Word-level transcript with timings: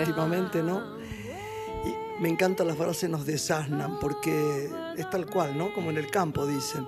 Últimamente, 0.00 0.62
¿no? 0.62 0.98
Y 1.84 2.22
me 2.22 2.28
encanta 2.28 2.64
la 2.64 2.74
frase 2.74 3.08
nos 3.08 3.26
desasnan 3.26 3.98
porque 3.98 4.70
es 4.96 5.08
tal 5.10 5.26
cual, 5.26 5.56
¿no? 5.56 5.72
Como 5.72 5.90
en 5.90 5.98
el 5.98 6.10
campo 6.10 6.46
dicen. 6.46 6.86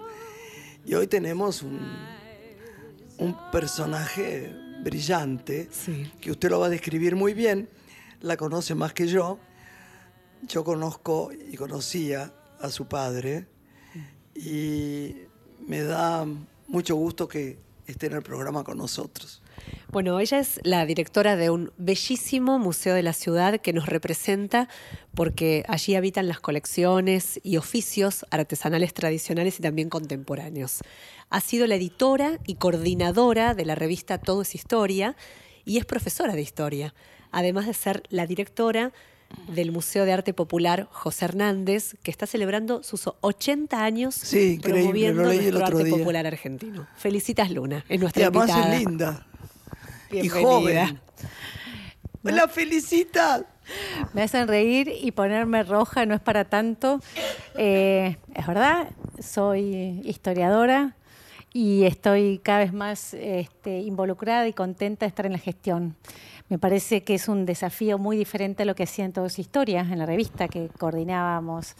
Y 0.84 0.94
hoy 0.94 1.06
tenemos 1.06 1.62
un, 1.62 1.80
un 3.18 3.36
personaje 3.50 4.54
brillante 4.82 5.68
que 6.20 6.30
usted 6.30 6.50
lo 6.50 6.60
va 6.60 6.66
a 6.66 6.70
describir 6.70 7.14
muy 7.14 7.34
bien, 7.34 7.68
la 8.20 8.36
conoce 8.36 8.74
más 8.74 8.92
que 8.92 9.06
yo. 9.06 9.38
Yo 10.48 10.64
conozco 10.64 11.30
y 11.32 11.56
conocía 11.56 12.32
a 12.60 12.68
su 12.68 12.86
padre 12.86 13.46
y 14.34 15.14
me 15.66 15.82
da 15.82 16.26
mucho 16.66 16.96
gusto 16.96 17.28
que 17.28 17.58
esté 17.86 18.06
en 18.06 18.14
el 18.14 18.22
programa 18.22 18.64
con 18.64 18.78
nosotros. 18.78 19.41
Bueno, 19.92 20.18
ella 20.20 20.38
es 20.38 20.58
la 20.62 20.86
directora 20.86 21.36
de 21.36 21.50
un 21.50 21.70
bellísimo 21.76 22.58
museo 22.58 22.94
de 22.94 23.02
la 23.02 23.12
ciudad 23.12 23.60
que 23.60 23.74
nos 23.74 23.84
representa 23.84 24.66
porque 25.14 25.64
allí 25.68 25.96
habitan 25.96 26.28
las 26.28 26.40
colecciones 26.40 27.38
y 27.42 27.58
oficios 27.58 28.24
artesanales 28.30 28.94
tradicionales 28.94 29.58
y 29.58 29.62
también 29.62 29.90
contemporáneos. 29.90 30.78
Ha 31.28 31.40
sido 31.42 31.66
la 31.66 31.74
editora 31.74 32.38
y 32.46 32.54
coordinadora 32.54 33.52
de 33.52 33.66
la 33.66 33.74
revista 33.74 34.16
Todo 34.16 34.40
es 34.40 34.54
Historia 34.54 35.14
y 35.66 35.76
es 35.76 35.84
profesora 35.84 36.32
de 36.32 36.40
historia, 36.40 36.94
además 37.30 37.66
de 37.66 37.74
ser 37.74 38.02
la 38.08 38.26
directora 38.26 38.94
del 39.48 39.72
Museo 39.72 40.06
de 40.06 40.14
Arte 40.14 40.32
Popular 40.32 40.88
José 40.90 41.26
Hernández, 41.26 41.96
que 42.02 42.10
está 42.10 42.26
celebrando 42.26 42.82
sus 42.82 43.10
80 43.20 43.84
años 43.84 44.22
promoviendo 44.62 45.22
nuestro 45.24 45.66
arte 45.66 45.84
popular 45.84 46.26
argentino. 46.26 46.88
Felicitas 46.96 47.50
Luna, 47.50 47.84
es 47.90 48.00
nuestra 48.00 48.22
y 48.22 48.24
además 48.24 48.48
es 48.48 48.80
linda 48.80 49.26
y 50.12 50.28
joven. 50.28 51.00
La 52.22 52.46
felicita. 52.48 53.44
Me 54.12 54.22
hacen 54.22 54.48
reír 54.48 54.92
y 55.02 55.12
ponerme 55.12 55.62
roja 55.62 56.06
no 56.06 56.14
es 56.14 56.20
para 56.20 56.44
tanto. 56.44 57.00
Eh, 57.56 58.16
es 58.34 58.46
verdad, 58.46 58.90
soy 59.20 60.00
historiadora 60.04 60.96
y 61.52 61.84
estoy 61.84 62.40
cada 62.42 62.60
vez 62.60 62.72
más 62.72 63.14
este, 63.14 63.80
involucrada 63.80 64.46
y 64.48 64.52
contenta 64.52 65.04
de 65.04 65.08
estar 65.08 65.26
en 65.26 65.32
la 65.32 65.38
gestión. 65.38 65.96
Me 66.48 66.58
parece 66.58 67.02
que 67.02 67.14
es 67.14 67.28
un 67.28 67.46
desafío 67.46 67.98
muy 67.98 68.16
diferente 68.16 68.62
a 68.62 68.66
lo 68.66 68.74
que 68.74 68.82
hacían 68.82 69.12
todos 69.12 69.38
historias 69.38 69.90
en 69.90 69.98
la 69.98 70.06
revista 70.06 70.48
que 70.48 70.68
coordinábamos 70.78 71.76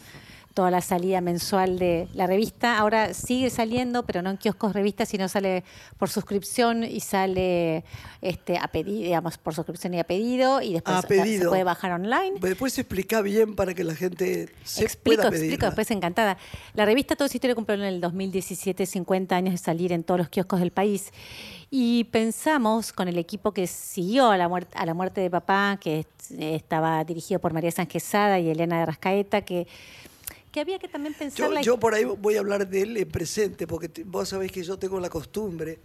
toda 0.53 0.69
la 0.69 0.81
salida 0.81 1.21
mensual 1.21 1.79
de 1.79 2.07
la 2.13 2.27
revista. 2.27 2.77
Ahora 2.77 3.13
sigue 3.13 3.49
saliendo, 3.49 4.03
pero 4.03 4.21
no 4.21 4.29
en 4.29 4.37
kioscos 4.37 4.73
revistas, 4.73 5.09
sino 5.09 5.27
sale 5.27 5.63
por 5.97 6.09
suscripción 6.09 6.83
y 6.83 6.99
sale 6.99 7.83
este, 8.21 8.57
a 8.57 8.67
pedido, 8.67 9.03
digamos, 9.03 9.37
por 9.37 9.55
suscripción 9.55 9.93
y 9.95 9.99
a 9.99 10.03
pedido, 10.03 10.61
y 10.61 10.73
después 10.73 10.97
se 11.01 11.45
puede 11.47 11.63
bajar 11.63 11.91
online. 11.93 12.33
Después 12.39 12.77
explica 12.77 13.21
bien 13.21 13.55
para 13.55 13.73
que 13.73 13.83
la 13.83 13.95
gente 13.95 14.49
se 14.63 14.83
explico, 14.83 15.23
pueda. 15.23 15.35
Explico, 15.35 15.65
después 15.65 15.89
encantada. 15.91 16.37
La 16.73 16.85
revista 16.85 17.15
Todo 17.15 17.25
Historia 17.25 17.55
cumplió 17.55 17.77
en 17.77 17.85
el 17.85 18.01
2017 18.01 18.85
50 18.85 19.35
años 19.35 19.53
de 19.53 19.57
salir 19.57 19.91
en 19.91 20.03
todos 20.03 20.19
los 20.19 20.29
kioscos 20.29 20.59
del 20.59 20.71
país. 20.71 21.11
Y 21.75 22.03
pensamos 22.05 22.93
con 22.93 23.07
el 23.07 23.17
equipo 23.17 23.51
que 23.51 23.65
siguió 23.65 24.29
a 24.29 24.37
la 24.37 24.47
muerte, 24.47 24.77
a 24.77 24.85
la 24.85 24.93
muerte 24.93 25.21
de 25.21 25.31
papá, 25.31 25.79
que 25.81 26.05
estaba 26.39 27.03
dirigido 27.03 27.41
por 27.41 27.51
María 27.53 27.71
Sánchez 27.71 27.93
Quesada 27.93 28.39
y 28.39 28.49
Elena 28.49 28.79
de 28.79 28.85
Rascaeta, 28.85 29.41
que 29.41 29.67
que 30.53 30.61
había 30.61 30.77
que 30.77 30.87
también 30.87 31.15
pensar... 31.15 31.49
Yo, 31.49 31.61
yo, 31.61 31.79
por 31.79 31.95
ahí 31.95 32.05
voy 32.05 32.35
a 32.35 32.39
hablar 32.39 32.69
de 32.69 32.83
él 32.83 32.95
en 32.95 33.09
presente, 33.09 33.65
porque 33.65 33.89
vos 34.05 34.29
sabés 34.29 34.51
que 34.51 34.63
yo 34.63 34.77
tengo 34.77 34.99
la 34.99 35.09
costumbre, 35.09 35.79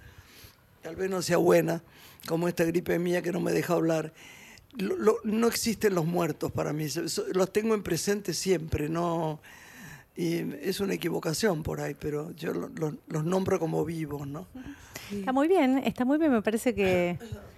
tal 0.83 0.95
vez 0.95 1.11
no 1.11 1.23
sea 1.23 1.39
buena, 1.39 1.83
como 2.27 2.47
esta 2.49 2.65
gripe 2.65 2.99
mía 2.99 3.23
que 3.23 3.33
no 3.33 3.41
me 3.41 3.51
deja 3.53 3.73
hablar. 3.73 4.13
no 5.25 5.47
existen 5.49 5.95
los 5.95 6.05
muertos 6.05 6.53
para 6.53 6.75
mí, 6.75 6.87
los 7.33 7.53
tengo 7.53 7.75
en 7.75 7.83
presente 7.83 8.35
siempre, 8.35 8.89
no... 8.89 9.41
Y 10.15 10.41
es 10.61 10.81
una 10.81 10.95
equivocación 10.95 11.63
por 11.63 11.81
ahí, 11.81 11.95
pero 11.95 12.33
yo 12.33 12.53
los 12.53 13.25
nombro 13.25 13.59
como 13.59 13.85
vivos, 13.85 14.27
¿no? 14.27 14.49
Está 15.13 15.33
muy 15.33 15.49
bien, 15.49 15.79
está 15.79 16.05
muy 16.05 16.19
bien, 16.19 16.33
me 16.33 16.43
parece 16.43 16.75
que 16.75 17.19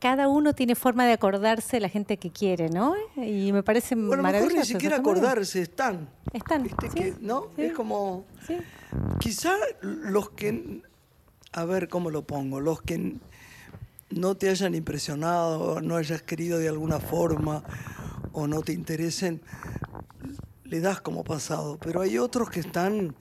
cada 0.00 0.28
uno 0.28 0.54
tiene 0.54 0.74
forma 0.74 1.04
de 1.06 1.12
acordarse 1.12 1.76
de 1.76 1.80
la 1.80 1.88
gente 1.88 2.16
que 2.16 2.30
quiere, 2.30 2.70
¿no? 2.70 2.94
Y 3.16 3.52
me 3.52 3.62
parece 3.62 3.94
bueno, 3.94 4.22
maravilloso. 4.22 4.54
Mejor 4.54 4.66
ni 4.66 4.72
siquiera 4.72 4.96
acordarse, 4.96 5.60
están. 5.60 6.08
Están. 6.32 6.68
¿No? 7.20 7.48
Es 7.56 7.72
como. 7.74 8.24
Quizá 9.20 9.54
los 9.82 10.30
que. 10.30 10.82
A 11.52 11.64
ver 11.64 11.88
cómo 11.88 12.10
lo 12.10 12.26
pongo. 12.26 12.60
Los 12.60 12.80
que 12.80 13.16
no 14.10 14.36
te 14.36 14.48
hayan 14.48 14.74
impresionado, 14.74 15.80
no 15.80 15.96
hayas 15.96 16.22
querido 16.22 16.58
de 16.58 16.68
alguna 16.68 16.98
forma 16.98 17.62
o 18.32 18.46
no 18.46 18.62
te 18.62 18.72
interesen, 18.72 19.42
le 20.64 20.80
das 20.80 21.00
como 21.00 21.24
pasado. 21.24 21.78
Pero 21.78 22.00
hay 22.00 22.18
otros 22.18 22.48
que 22.48 22.60
están, 22.60 23.14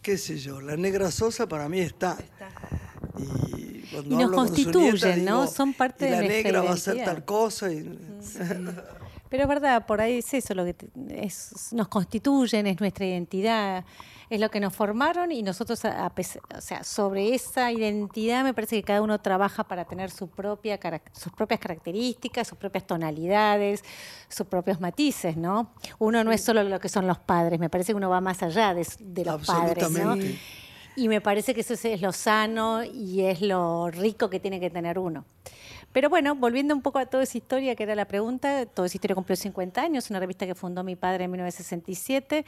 qué 0.00 0.16
sé 0.16 0.38
yo, 0.38 0.60
la 0.60 0.76
negra 0.76 1.10
sosa 1.10 1.46
para 1.46 1.68
mí 1.68 1.80
está. 1.80 2.16
está. 2.18 2.48
Y 3.18 3.59
y 3.92 4.16
nos 4.16 4.30
constituyen, 4.30 5.24
¿no? 5.24 5.46
Son 5.46 5.72
parte 5.72 6.06
de 6.06 6.10
la 6.10 6.22
negra 6.22 6.62
va 6.62 6.72
a 6.72 6.76
ser 6.76 7.04
tal 7.04 7.24
cosa. 7.24 7.68
Pero 9.30 9.44
es 9.44 9.48
verdad, 9.48 9.86
por 9.86 10.00
ahí 10.00 10.18
es 10.18 10.34
eso, 10.34 10.54
lo 10.54 10.64
que 10.64 10.74
es, 11.08 11.72
nos 11.72 11.86
constituyen, 11.86 12.66
es 12.66 12.80
nuestra 12.80 13.06
identidad, 13.06 13.84
es 14.28 14.40
lo 14.40 14.50
que 14.50 14.58
nos 14.58 14.74
formaron 14.74 15.30
y 15.30 15.44
nosotros, 15.44 15.80
o 15.84 16.60
sea, 16.60 16.82
sobre 16.82 17.32
esa 17.32 17.70
identidad 17.70 18.42
me 18.42 18.54
parece 18.54 18.74
que 18.76 18.82
cada 18.82 19.02
uno 19.02 19.20
trabaja 19.20 19.62
para 19.62 19.84
tener 19.84 20.10
su 20.10 20.28
propia, 20.28 20.80
sus 21.12 21.32
propias 21.32 21.60
características, 21.60 22.48
sus 22.48 22.58
propias 22.58 22.88
tonalidades, 22.88 23.84
sus 24.28 24.48
propios 24.48 24.80
matices, 24.80 25.36
¿no? 25.36 25.74
Uno 26.00 26.24
no 26.24 26.32
es 26.32 26.42
solo 26.42 26.64
lo 26.64 26.80
que 26.80 26.88
son 26.88 27.06
los 27.06 27.20
padres, 27.20 27.60
me 27.60 27.70
parece 27.70 27.92
que 27.92 27.96
uno 27.96 28.10
va 28.10 28.20
más 28.20 28.42
allá 28.42 28.74
de, 28.74 28.84
de 28.98 29.24
los 29.24 29.46
padres, 29.46 29.90
¿no? 29.92 30.16
Y 30.96 31.08
me 31.08 31.20
parece 31.20 31.54
que 31.54 31.60
eso 31.60 31.74
es 31.74 32.00
lo 32.00 32.12
sano 32.12 32.82
y 32.84 33.22
es 33.22 33.40
lo 33.40 33.90
rico 33.90 34.28
que 34.28 34.40
tiene 34.40 34.60
que 34.60 34.70
tener 34.70 34.98
uno. 34.98 35.24
Pero 35.92 36.08
bueno, 36.08 36.36
volviendo 36.36 36.72
un 36.72 36.82
poco 36.82 37.00
a 37.00 37.06
toda 37.06 37.24
esa 37.24 37.36
historia, 37.36 37.74
que 37.74 37.82
era 37.82 37.96
la 37.96 38.04
pregunta, 38.04 38.64
toda 38.66 38.86
esa 38.86 38.96
historia 38.96 39.16
cumplió 39.16 39.34
50 39.34 39.82
años, 39.82 40.08
una 40.10 40.20
revista 40.20 40.46
que 40.46 40.54
fundó 40.54 40.84
mi 40.84 40.94
padre 40.94 41.24
en 41.24 41.32
1967, 41.32 42.44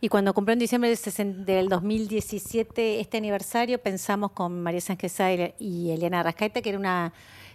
y 0.00 0.08
cuando 0.08 0.32
cumplió 0.32 0.52
en 0.52 0.60
diciembre 0.60 0.96
del 1.44 1.68
2017 1.68 3.00
este 3.00 3.16
aniversario, 3.16 3.78
pensamos 3.78 4.30
con 4.30 4.62
María 4.62 4.80
Sánchez 4.80 5.18
y 5.58 5.90
Eliana 5.90 6.22
Rascaeta 6.22 6.62
que 6.62 6.68
era 6.68 6.78
una 6.78 7.12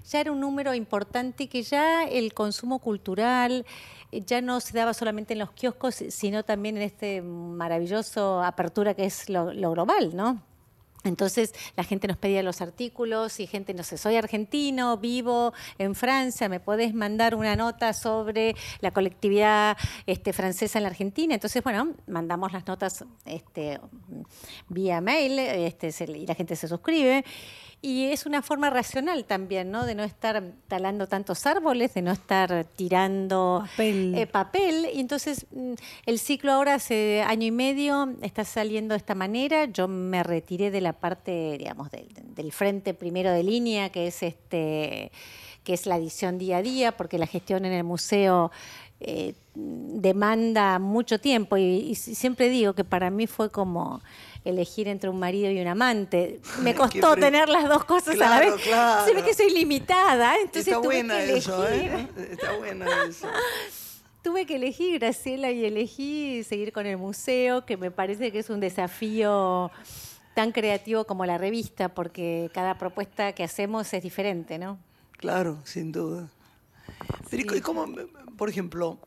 ya 0.09 0.21
era 0.21 0.31
un 0.31 0.39
número 0.39 0.73
importante 0.73 1.47
que 1.47 1.63
ya 1.63 2.03
el 2.03 2.33
consumo 2.33 2.79
cultural 2.79 3.65
eh, 4.11 4.21
ya 4.25 4.41
no 4.41 4.59
se 4.59 4.77
daba 4.77 4.93
solamente 4.93 5.33
en 5.33 5.39
los 5.39 5.51
kioscos, 5.51 5.95
sino 6.09 6.43
también 6.43 6.77
en 6.77 6.83
este 6.83 7.21
maravilloso 7.21 8.43
apertura 8.43 8.93
que 8.93 9.05
es 9.05 9.29
lo, 9.29 9.47
global, 9.47 10.15
¿no? 10.15 10.41
Entonces 11.05 11.53
la 11.75 11.83
gente 11.83 12.07
nos 12.07 12.15
pedía 12.15 12.41
los 12.43 12.61
artículos 12.61 13.41
y 13.41 13.47
gente, 13.47 13.73
no 13.73 13.83
sé, 13.83 13.97
soy 13.97 14.15
argentino, 14.15 14.95
vivo 14.97 15.51
en 15.77 15.95
Francia, 15.95 16.47
me 16.47 16.61
podés 16.61 16.93
mandar 16.93 17.35
una 17.35 17.57
nota 17.57 17.91
sobre 17.91 18.55
la 18.79 18.91
colectividad 18.91 19.75
este, 20.05 20.31
francesa 20.31 20.79
en 20.79 20.83
la 20.83 20.89
Argentina. 20.89 21.33
Entonces, 21.33 21.61
bueno, 21.61 21.93
mandamos 22.07 22.53
las 22.53 22.65
notas 22.65 23.03
este, 23.25 23.81
vía 24.69 25.01
mail 25.01 25.39
este, 25.39 25.93
y 26.07 26.25
la 26.25 26.35
gente 26.35 26.55
se 26.55 26.69
suscribe. 26.69 27.25
Y 27.85 28.05
es 28.05 28.25
una 28.25 28.41
forma 28.41 28.69
racional 28.69 29.25
también, 29.25 29.69
¿no? 29.69 29.85
De 29.85 29.93
no 29.93 30.05
estar 30.05 30.41
talando 30.69 31.05
tantos 31.07 31.45
árboles, 31.45 31.93
de 31.93 32.01
no 32.01 32.13
estar 32.13 32.63
tirando 32.77 33.65
papel. 33.71 34.15
Eh, 34.15 34.25
papel. 34.25 34.87
Y 34.93 35.01
entonces 35.01 35.45
mm, 35.51 35.73
el 36.05 36.17
ciclo 36.17 36.53
ahora 36.53 36.75
hace 36.75 37.23
año 37.23 37.45
y 37.45 37.51
medio 37.51 38.15
está 38.21 38.45
saliendo 38.45 38.93
de 38.93 38.99
esta 38.99 39.15
manera. 39.15 39.65
Yo 39.65 39.89
me 39.89 40.23
retiré 40.23 40.71
de 40.71 40.79
la 40.79 40.93
parte, 40.93 41.57
digamos, 41.57 41.89
del 41.91 42.53
frente 42.53 42.93
primero 42.93 43.31
de 43.31 43.43
línea, 43.43 43.89
que 43.89 44.07
es 44.07 44.23
este 44.23 45.11
que 45.63 45.73
es 45.73 45.85
la 45.85 45.97
edición 45.97 46.37
día 46.37 46.57
a 46.57 46.61
día, 46.61 46.91
porque 46.97 47.17
la 47.17 47.27
gestión 47.27 47.65
en 47.65 47.73
el 47.73 47.83
museo 47.83 48.51
eh, 48.99 49.33
demanda 49.55 50.79
mucho 50.79 51.19
tiempo 51.19 51.57
y, 51.57 51.93
siempre 51.95 52.49
digo 52.49 52.73
que 52.73 52.83
para 52.83 53.09
mí 53.09 53.27
fue 53.27 53.51
como 53.51 54.01
elegir 54.45 54.87
entre 54.87 55.09
un 55.09 55.19
marido 55.19 55.51
y 55.51 55.59
un 55.59 55.67
amante. 55.67 56.39
Me 56.61 56.73
costó 56.75 57.15
tener 57.15 57.49
las 57.49 57.67
dos 57.67 57.83
cosas 57.85 58.19
a 58.19 58.29
la 58.29 58.39
vez. 58.39 58.53
Se 59.05 59.13
ve 59.13 59.23
que 59.23 59.33
soy 59.33 59.51
limitada, 59.51 60.35
entonces 60.37 60.67
Está 60.67 60.81
tuve 60.81 60.95
buena 60.95 61.17
que 61.17 61.37
eso, 61.37 61.67
¿eh? 61.67 62.07
Está 62.31 62.57
buena 62.57 62.85
eso. 63.07 63.27
tuve 64.23 64.45
que 64.45 64.55
elegir, 64.55 64.99
Graciela, 64.99 65.51
y 65.51 65.65
elegí 65.65 66.43
seguir 66.43 66.71
con 66.71 66.85
el 66.85 66.97
museo, 66.97 67.65
que 67.65 67.77
me 67.77 67.91
parece 67.91 68.31
que 68.31 68.39
es 68.39 68.49
un 68.49 68.61
desafío 68.61 69.69
tan 70.33 70.51
creativo 70.51 71.03
como 71.03 71.25
la 71.25 71.37
revista, 71.37 71.89
porque 71.89 72.49
cada 72.53 72.77
propuesta 72.77 73.33
que 73.33 73.43
hacemos 73.43 73.93
es 73.93 74.01
diferente, 74.01 74.57
¿no? 74.57 74.79
Claro, 75.23 75.57
sin 75.63 75.93
duda. 75.93 76.27
Pero, 77.29 77.55
¿y 77.55 77.61
cómo, 77.61 77.85
por 78.35 78.49
ejemplo, 78.49 78.99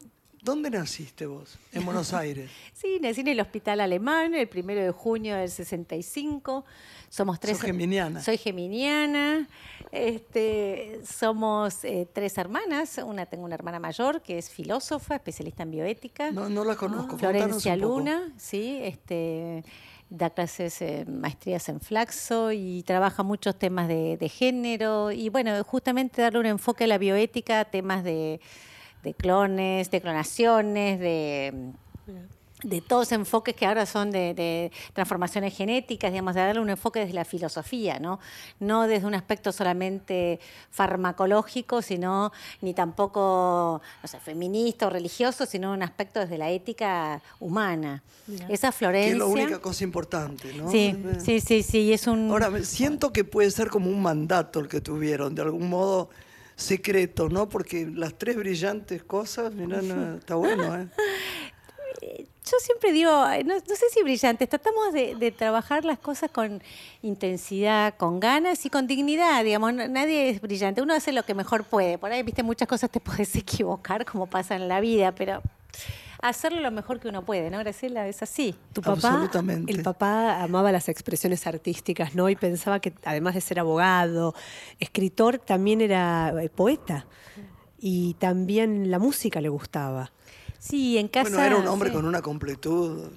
¿Dónde 0.42 0.70
naciste 0.70 1.26
vos? 1.26 1.58
En 1.72 1.84
Buenos 1.84 2.14
Aires. 2.14 2.50
sí, 2.72 2.98
nací 3.02 3.20
en 3.20 3.28
el 3.28 3.40
Hospital 3.40 3.80
Alemán 3.80 4.32
el 4.34 4.48
primero 4.48 4.80
de 4.80 4.92
junio 4.92 5.36
del 5.36 5.50
65. 5.50 6.64
Somos 7.10 7.38
tres. 7.38 7.58
¿Sos 7.58 7.66
geminiana? 7.66 8.22
Soy 8.22 8.38
geminiana. 8.38 9.46
Este, 9.92 11.00
somos 11.04 11.84
eh, 11.84 12.08
tres 12.10 12.38
hermanas. 12.38 12.98
Una 13.04 13.26
tengo 13.26 13.44
una 13.44 13.56
hermana 13.56 13.78
mayor 13.78 14.22
que 14.22 14.38
es 14.38 14.48
filósofa, 14.48 15.16
especialista 15.16 15.64
en 15.64 15.72
bioética. 15.72 16.30
No, 16.30 16.48
no 16.48 16.64
la 16.64 16.76
conozco. 16.76 17.18
Florencia 17.18 17.76
Luna, 17.76 18.32
sí, 18.38 18.78
este 18.82 19.64
da 20.08 20.30
clases, 20.30 20.82
maestrías 21.08 21.68
en 21.68 21.80
flaxo 21.80 22.52
y 22.52 22.82
trabaja 22.84 23.22
muchos 23.22 23.58
temas 23.58 23.88
de, 23.88 24.16
de, 24.16 24.28
género 24.28 25.10
y 25.10 25.28
bueno, 25.28 25.62
justamente 25.64 26.22
darle 26.22 26.40
un 26.40 26.46
enfoque 26.46 26.84
a 26.84 26.86
la 26.86 26.98
bioética, 26.98 27.64
temas 27.64 28.04
de 28.04 28.40
de 29.06 29.14
clones, 29.14 29.92
de 29.92 30.00
clonaciones, 30.00 30.98
de, 30.98 31.72
de 32.62 32.80
todos 32.80 33.12
enfoques 33.12 33.54
que 33.54 33.66
ahora 33.66 33.84
son 33.84 34.10
de, 34.10 34.72
transformaciones 34.94 35.54
genéticas, 35.54 36.10
digamos, 36.10 36.34
de 36.34 36.40
darle 36.40 36.60
un 36.60 36.70
enfoque 36.70 37.00
desde 37.00 37.12
la 37.12 37.24
filosofía, 37.24 37.98
¿no? 37.98 38.18
No 38.60 38.86
desde 38.86 39.06
un 39.06 39.14
aspecto 39.14 39.52
solamente 39.52 40.40
farmacológico, 40.70 41.82
sino 41.82 42.32
ni 42.62 42.72
tampoco, 42.72 43.82
no 44.02 44.08
sé, 44.08 44.18
feminista 44.20 44.86
o 44.86 44.90
religioso, 44.90 45.44
sino 45.44 45.72
un 45.72 45.82
aspecto 45.82 46.20
desde 46.20 46.38
la 46.38 46.50
ética 46.50 47.20
humana. 47.40 48.02
Esa 48.48 48.72
Florencia... 48.72 49.10
Que 49.10 49.12
es 49.12 49.18
la 49.18 49.26
única 49.26 49.58
cosa 49.60 49.84
importante, 49.84 50.54
¿no? 50.54 50.70
Sí, 50.70 50.96
sí, 51.22 51.40
sí, 51.40 51.62
sí, 51.62 51.92
es 51.92 52.06
un... 52.06 52.30
Ahora, 52.30 52.50
siento 52.64 53.12
que 53.12 53.24
puede 53.24 53.50
ser 53.50 53.68
como 53.68 53.90
un 53.90 54.00
mandato 54.00 54.60
el 54.60 54.68
que 54.68 54.80
tuvieron, 54.80 55.34
de 55.34 55.42
algún 55.42 55.68
modo 55.68 56.08
secreto, 56.56 57.28
¿no? 57.28 57.50
Porque 57.50 57.86
las 57.86 58.14
tres 58.14 58.36
brillantes 58.36 59.04
cosas, 59.04 59.52
mirá, 59.52 59.80
está 60.16 60.36
bueno, 60.36 60.74
¿eh? 60.74 60.88
Yo 62.48 62.56
siempre 62.60 62.92
digo, 62.92 63.10
no, 63.44 63.58
sé 63.60 63.86
si 63.92 64.02
brillantes, 64.04 64.48
tratamos 64.48 64.92
de, 64.92 65.34
trabajar 65.36 65.84
las 65.84 65.98
cosas 65.98 66.30
con 66.30 66.62
intensidad, 67.02 67.96
con 67.96 68.20
ganas 68.20 68.64
y 68.64 68.70
con 68.70 68.86
dignidad, 68.86 69.42
digamos, 69.42 69.74
nadie 69.74 70.30
es 70.30 70.40
brillante, 70.40 70.80
uno 70.80 70.94
hace 70.94 71.10
lo 71.10 71.24
que 71.24 71.34
mejor 71.34 71.64
puede, 71.64 71.98
por 71.98 72.12
ahí, 72.12 72.22
viste, 72.22 72.44
muchas 72.44 72.68
cosas 72.68 72.88
te 72.90 73.00
puedes 73.00 73.34
equivocar 73.34 74.04
como 74.04 74.26
pasa 74.28 74.54
en 74.54 74.68
la 74.68 74.78
vida, 74.78 75.12
pero 75.12 75.42
hacerlo 76.22 76.60
lo 76.60 76.70
mejor 76.70 77.00
que 77.00 77.08
uno 77.08 77.24
puede, 77.24 77.50
¿no, 77.50 77.58
Graciela? 77.58 78.06
Es 78.06 78.22
así. 78.22 78.54
Tu 78.72 78.80
papá, 78.80 79.28
el 79.66 79.82
papá 79.82 80.42
amaba 80.42 80.70
las 80.70 80.88
expresiones 80.88 81.46
artísticas, 81.46 82.14
¿no? 82.14 82.28
Y 82.28 82.36
pensaba 82.36 82.80
que 82.80 82.94
además 83.04 83.34
de 83.34 83.40
ser 83.40 83.58
abogado, 83.58 84.34
escritor, 84.78 85.38
también 85.38 85.80
era 85.80 86.32
eh, 86.40 86.48
poeta. 86.48 87.06
Y 87.78 88.14
también 88.14 88.90
la 88.90 88.98
música 88.98 89.40
le 89.40 89.48
gustaba. 89.48 90.10
Sí, 90.68 90.98
en 90.98 91.08
casa. 91.08 91.30
Bueno, 91.30 91.44
era 91.44 91.56
un 91.56 91.68
hombre 91.68 91.92
con 91.92 92.04
una 92.04 92.22
completud 92.22 93.08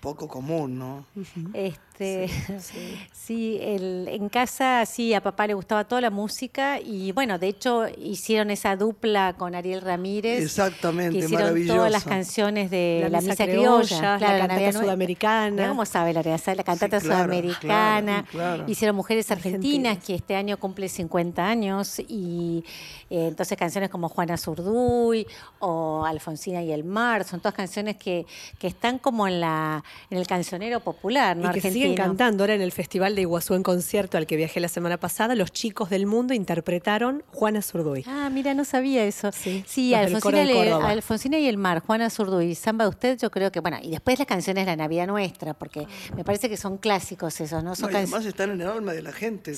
poco 0.00 0.28
común, 0.28 0.78
¿no? 0.78 1.06
Este, 1.54 1.91
sí, 3.12 3.58
el, 3.60 4.08
en 4.08 4.28
casa 4.28 4.84
sí, 4.86 5.14
a 5.14 5.22
papá 5.22 5.46
le 5.46 5.54
gustaba 5.54 5.84
toda 5.84 6.00
la 6.00 6.10
música 6.10 6.80
y 6.80 7.12
bueno, 7.12 7.38
de 7.38 7.48
hecho 7.48 7.86
hicieron 7.98 8.50
esa 8.50 8.76
dupla 8.76 9.34
con 9.36 9.54
Ariel 9.54 9.80
Ramírez. 9.80 10.42
Exactamente, 10.42 11.18
que 11.18 11.24
hicieron 11.24 11.66
todas 11.66 11.90
las 11.90 12.04
canciones 12.04 12.70
de 12.70 13.08
la, 13.10 13.20
misa 13.20 13.44
criolla, 13.44 14.18
la 14.18 14.38
cantata 14.38 14.72
sudamericana. 14.72 15.68
¿Cómo 15.68 15.84
sabe 15.84 16.12
la, 16.12 16.22
la 16.22 16.64
cantata 16.64 17.00
sudamericana? 17.00 18.24
Hicieron 18.66 18.96
Mujeres 18.96 19.30
Argentinas, 19.30 19.98
que 19.98 20.14
este 20.14 20.36
año 20.36 20.58
cumple 20.58 20.88
50 20.88 21.46
años 21.46 22.00
y 22.00 22.64
eh, 23.10 23.28
entonces 23.28 23.56
canciones 23.58 23.90
como 23.90 24.08
Juana 24.08 24.36
Zurduy 24.36 25.26
o 25.60 26.04
Alfonsina 26.04 26.62
y 26.62 26.72
el 26.72 26.84
Mar, 26.84 27.24
son 27.24 27.40
todas 27.40 27.54
canciones 27.54 27.96
que, 27.96 28.26
que 28.58 28.66
están 28.66 28.98
como 28.98 29.26
en 29.28 29.40
la 29.40 29.84
en 30.10 30.18
el 30.18 30.26
cancionero 30.26 30.80
popular, 30.80 31.36
¿no? 31.36 31.50
Y 31.50 31.60
que 31.60 31.70
siguen 31.82 31.96
cantando. 31.96 32.44
Ahora 32.44 32.54
en 32.54 32.62
el 32.62 32.72
Festival 32.72 33.14
de 33.14 33.22
Iguazú 33.22 33.54
en 33.54 33.62
concierto 33.62 34.18
al 34.18 34.26
que 34.26 34.36
viajé 34.36 34.60
la 34.60 34.68
semana 34.68 34.98
pasada, 34.98 35.34
los 35.34 35.52
chicos 35.52 35.90
del 35.90 36.06
mundo 36.06 36.34
interpretaron 36.34 37.22
Juana 37.32 37.62
Zurduy. 37.62 38.04
Ah, 38.06 38.30
mira, 38.32 38.54
no 38.54 38.64
sabía 38.64 39.04
eso. 39.04 39.30
Sí, 39.32 39.94
Alfonsina, 39.94 41.38
y 41.38 41.46
el 41.46 41.58
Mar, 41.58 41.80
Juana 41.80 42.10
Zurduy, 42.10 42.54
Samba 42.54 42.84
de 42.84 42.90
Usted, 42.90 43.18
yo 43.18 43.30
creo 43.30 43.50
que, 43.52 43.60
bueno, 43.60 43.78
y 43.82 43.90
después 43.90 44.18
las 44.18 44.28
canciones 44.28 44.66
de 44.66 44.72
la 44.72 44.76
Navidad 44.76 45.06
Nuestra, 45.06 45.54
porque 45.54 45.86
me 46.16 46.24
parece 46.24 46.48
que 46.48 46.56
son 46.56 46.78
clásicos 46.78 47.40
esos, 47.40 47.62
¿no? 47.62 47.74
Son 47.74 47.90
no 47.90 47.98
además 47.98 48.24
están 48.26 48.50
en 48.50 48.60
el 48.60 48.68
alma 48.68 48.92
de 48.92 49.02
la 49.02 49.12
gente. 49.12 49.54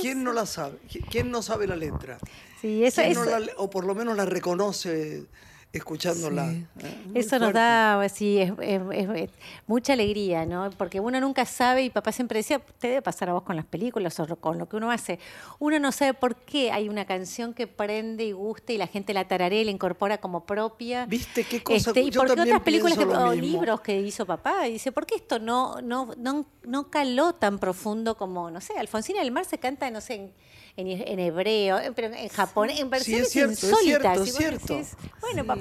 ¿Quién 0.00 0.24
no 0.24 0.32
la 0.32 0.46
sabe? 0.46 0.78
¿Quién 1.10 1.30
no 1.30 1.42
sabe 1.42 1.66
la 1.66 1.76
letra? 1.76 2.18
Sí, 2.60 2.84
eso 2.84 3.02
es. 3.02 3.18
o 3.56 3.70
por 3.70 3.84
lo 3.84 3.94
menos 3.94 4.16
la 4.16 4.24
reconoce 4.24 5.26
escuchándola. 5.72 6.50
¿eh? 6.50 6.66
Eso 7.14 7.38
nos 7.38 7.52
da 7.52 8.00
así, 8.00 8.38
es, 8.38 9.30
mucha 9.66 9.92
alegría, 9.92 10.46
¿no? 10.46 10.70
Porque 10.70 11.00
uno 11.00 11.20
nunca 11.20 11.44
sabe, 11.44 11.84
y 11.84 11.90
papá 11.90 12.12
siempre 12.12 12.38
decía, 12.38 12.58
te 12.58 12.88
debe 12.88 13.02
pasar 13.02 13.28
a 13.28 13.34
vos 13.34 13.42
con 13.42 13.56
las 13.56 13.66
películas 13.66 14.18
o 14.20 14.36
con 14.36 14.58
lo 14.58 14.68
que 14.68 14.76
uno 14.76 14.90
hace. 14.90 15.18
Uno 15.58 15.78
no 15.78 15.92
sabe 15.92 16.14
por 16.14 16.36
qué 16.36 16.72
hay 16.72 16.88
una 16.88 17.04
canción 17.04 17.52
que 17.52 17.66
prende 17.66 18.24
y 18.24 18.32
gusta 18.32 18.72
y 18.72 18.78
la 18.78 18.86
gente 18.86 19.12
la 19.12 19.28
tararea 19.28 19.60
y 19.60 19.64
la 19.64 19.70
incorpora 19.70 20.18
como 20.18 20.44
propia. 20.44 21.06
¿Viste 21.06 21.44
qué 21.44 21.62
cosa? 21.62 21.90
Este, 21.90 22.00
y 22.00 22.10
por 22.10 22.34
qué 22.34 22.40
otras 22.40 22.60
películas 22.62 22.98
o 22.98 23.34
libros 23.34 23.80
que 23.80 24.00
hizo 24.00 24.24
papá. 24.24 24.66
Y 24.68 24.72
dice, 24.72 24.90
¿por 24.92 25.06
qué 25.06 25.16
esto 25.16 25.38
no, 25.38 25.80
no, 25.82 26.14
no, 26.16 26.46
no 26.64 26.90
caló 26.90 27.34
tan 27.34 27.58
profundo 27.58 28.16
como, 28.16 28.50
no 28.50 28.60
sé, 28.60 28.72
Alfonsina 28.78 29.20
del 29.20 29.32
Mar 29.32 29.44
se 29.44 29.58
canta, 29.58 29.90
no 29.90 30.00
sé, 30.00 30.14
en 30.14 30.32
en, 30.78 31.18
hebreo, 31.18 31.78
pero 31.94 32.14
en 32.14 32.28
japonés, 32.28 32.78
en 32.78 32.88
versiones 32.88 33.28
sí, 33.28 33.40
es 33.40 33.48
cierto, 33.52 34.22
Es 34.22 34.36
cierto, 34.36 34.80
bueno, 35.20 35.56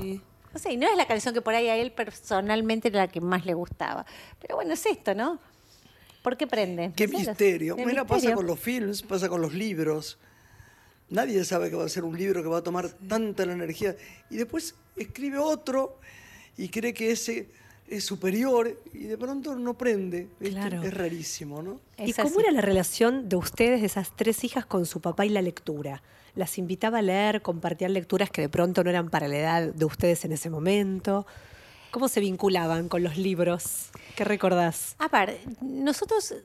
no 0.53 0.59
sé, 0.59 0.77
no 0.77 0.88
es 0.88 0.95
la 0.95 1.07
canción 1.07 1.33
que 1.33 1.41
por 1.41 1.55
ahí 1.55 1.67
a 1.67 1.75
él 1.75 1.91
personalmente 1.91 2.88
era 2.89 3.01
la 3.01 3.07
que 3.07 3.19
más 3.19 3.45
le 3.45 3.53
gustaba. 3.53 4.05
Pero 4.39 4.55
bueno, 4.55 4.74
es 4.74 4.86
esto, 4.86 5.15
¿no? 5.15 5.39
¿Por 6.21 6.38
qué 6.38 6.45
prende? 6.45 6.91
Qué 6.95 7.07
misterio. 7.07 7.75
Bueno, 7.75 8.05
pasa 8.05 8.33
con 8.33 8.45
los 8.45 8.59
films, 8.59 9.01
pasa 9.01 9.27
con 9.29 9.41
los 9.41 9.53
libros. 9.53 10.17
Nadie 11.09 11.43
sabe 11.45 11.69
que 11.69 11.75
va 11.75 11.86
a 11.86 11.89
ser 11.89 12.03
un 12.03 12.17
libro 12.17 12.43
que 12.43 12.50
va 12.50 12.57
a 12.57 12.63
tomar 12.63 12.89
tanta 12.89 13.45
la 13.45 13.53
energía. 13.53 13.95
Y 14.29 14.38
después 14.38 14.75
escribe 14.95 15.38
otro 15.38 16.00
y 16.57 16.69
cree 16.69 16.93
que 16.93 17.12
ese 17.12 17.50
es 17.88 18.06
superior 18.06 18.79
y 18.94 19.06
de 19.06 19.17
pronto 19.17 19.56
no 19.56 19.75
prende. 19.75 20.27
Es 20.39 20.94
rarísimo, 20.94 21.62
¿no? 21.62 21.79
¿Y 21.98 22.13
cómo 22.13 22.39
era 22.39 22.51
la 22.51 22.62
relación 22.62 23.29
de 23.29 23.36
ustedes, 23.36 23.82
de 23.82 23.88
esas 23.88 24.15
tres 24.15 24.44
hijas, 24.44 24.65
con 24.65 24.86
su 24.86 25.01
papá 25.01 25.25
y 25.25 25.29
la 25.29 25.41
lectura? 25.41 26.03
¿Las 26.36 26.58
invitaba 26.58 27.00
a 27.00 27.01
leer, 27.01 27.41
compartían 27.41 27.94
lecturas 27.94 28.29
que 28.29 28.41
de 28.41 28.50
pronto 28.50 28.84
no 28.84 28.89
eran 28.89 29.10
para 29.10 29.27
la 29.27 29.38
edad 29.38 29.74
de 29.74 29.86
ustedes 29.86 30.24
en 30.25 30.34
ese 30.34 30.50
momento? 30.50 31.25
¿Cómo 31.91 32.10
se 32.10 32.20
vinculaban 32.20 32.89
con 32.89 33.03
los 33.03 33.17
libros? 33.17 33.89
¿Qué 34.15 34.24
recordás? 34.24 34.96
A 35.00 35.08
ver, 35.08 35.39
nosotros 35.62 36.36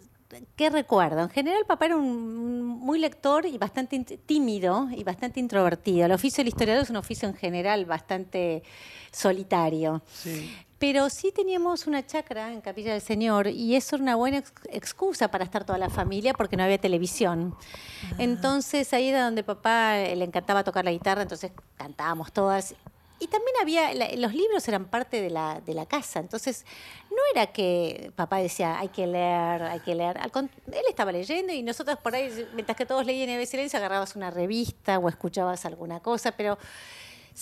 ¿Qué 0.57 0.71
recuerdo? 0.71 1.21
En 1.21 1.29
general, 1.29 1.65
papá 1.67 1.87
era 1.87 1.97
un 1.97 2.67
muy 2.67 2.99
lector 2.99 3.45
y 3.47 3.59
bastante 3.59 3.99
tímido 4.17 4.89
y 4.91 5.05
bastante 5.05 5.41
introvertido. 5.41 6.07
El 6.07 6.13
oficio 6.13 6.43
del 6.43 6.49
historiador 6.49 6.85
es 6.85 6.91
un 6.91 6.97
oficio 6.97 7.29
en 7.29 7.35
general 7.35 7.85
bastante 7.85 8.63
solitario. 9.11 10.03
Sí. 10.11 10.51
Pero 10.83 11.09
sí 11.11 11.31
teníamos 11.31 11.87
una 11.87 12.05
chacra 12.05 12.53
en 12.53 12.61
Capilla 12.61 12.91
del 12.91 13.01
Señor 13.01 13.47
y 13.47 13.77
eso 13.77 13.95
era 13.95 14.03
una 14.03 14.17
buena 14.17 14.43
excusa 14.69 15.29
para 15.29 15.45
estar 15.45 15.63
toda 15.63 15.79
la 15.79 15.89
familia 15.89 16.35
porque 16.35 16.57
no 16.57 16.65
había 16.65 16.77
televisión. 16.77 17.55
Ah. 17.55 18.17
Entonces 18.19 18.93
ahí 18.93 19.07
era 19.07 19.23
donde 19.23 19.45
papá 19.45 20.01
eh, 20.01 20.17
le 20.17 20.25
encantaba 20.25 20.65
tocar 20.65 20.85
la 20.85 20.91
guitarra, 20.91 21.23
entonces 21.23 21.53
cantábamos 21.77 22.33
todas. 22.33 22.75
Y 23.21 23.29
también 23.29 23.55
había, 23.61 24.17
los 24.17 24.35
libros 24.35 24.67
eran 24.67 24.87
parte 24.87 25.23
de 25.23 25.31
la, 25.31 25.61
de 25.61 25.73
la 25.73 25.87
casa, 25.87 26.19
entonces 26.19 26.67
no 27.13 27.19
era 27.33 27.47
que 27.53 28.11
papá 28.17 28.39
decía, 28.39 28.81
hay 28.81 28.89
que 28.89 29.07
leer, 29.07 29.63
hay 29.63 29.79
que 29.79 29.95
leer. 29.95 30.19
Él 30.67 30.83
estaba 30.89 31.13
leyendo 31.13 31.53
y 31.53 31.63
nosotros 31.63 31.97
por 31.99 32.17
ahí, 32.17 32.29
mientras 32.55 32.77
que 32.77 32.87
todos 32.87 33.07
leían 33.07 33.29
en 33.29 33.47
silencio, 33.47 33.79
agarrabas 33.79 34.17
una 34.17 34.33
revista 34.33 34.99
o 34.99 35.09
escuchabas 35.09 35.65
alguna 35.65 36.01
cosa, 36.01 36.33
pero 36.33 36.59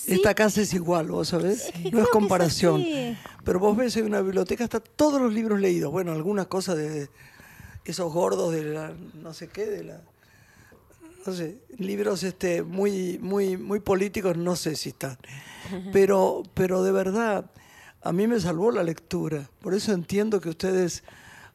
esta 0.06 0.35
casa 0.35 0.61
es 0.62 0.73
igual, 0.75 1.09
vos 1.09 1.28
sabés, 1.28 1.73
no 1.92 2.00
es 2.00 2.09
comparación. 2.09 2.85
Pero 3.44 3.59
vos 3.59 3.76
ves 3.76 3.97
en 3.97 4.06
una 4.06 4.20
biblioteca 4.20 4.64
está 4.64 4.80
todos 4.80 5.20
los 5.20 5.32
libros 5.32 5.61
leídos. 5.61 5.90
Bueno, 5.90 6.12
algunas 6.12 6.47
cosas 6.47 6.76
de 6.76 7.09
esos 7.85 8.12
gordos 8.12 8.52
de 8.52 8.64
la 8.64 8.92
no 9.14 9.32
sé 9.35 9.49
qué, 9.49 9.66
de 9.66 9.85
la 9.85 10.00
no 11.26 11.35
sé, 11.35 11.59
libros 11.76 12.23
este, 12.23 12.62
muy, 12.62 13.18
muy, 13.18 13.56
muy 13.59 13.80
políticos 13.80 14.37
no 14.37 14.56
sé 14.56 14.75
si 14.76 14.90
están. 14.90 15.18
Pero, 15.92 16.42
pero 16.54 16.82
de 16.82 16.90
verdad, 16.90 17.50
a 18.00 18.12
mí 18.12 18.26
me 18.26 18.40
salvó 18.40 18.73
la 18.73 18.82
lectura. 18.82 19.49
Por 19.61 19.75
eso 19.75 19.92
entiendo 19.92 20.40
que 20.40 20.49
ustedes 20.49 21.04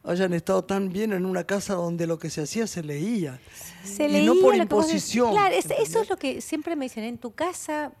hayan 0.04 0.32
estado 0.32 0.62
tan 0.64 0.90
bien 0.92 1.12
en 1.12 1.26
una 1.26 1.42
casa 1.44 1.74
donde 1.74 2.06
lo 2.06 2.16
que 2.18 2.30
se 2.30 2.42
hacía 2.42 2.68
se 2.68 2.84
leía. 2.84 3.40
Se 3.84 4.06
y 4.06 4.12
leía 4.12 4.26
no 4.32 4.40
por 4.40 4.54
imposición. 4.54 5.32
Claro, 5.32 5.54
es- 5.56 5.66
eso 5.80 6.00
es 6.02 6.08
lo 6.08 6.16
que 6.16 6.40
siempre 6.40 6.76
me 6.76 6.84
dicen. 6.86 7.02
En 7.02 7.18
tu 7.18 7.32
casa 7.32 7.92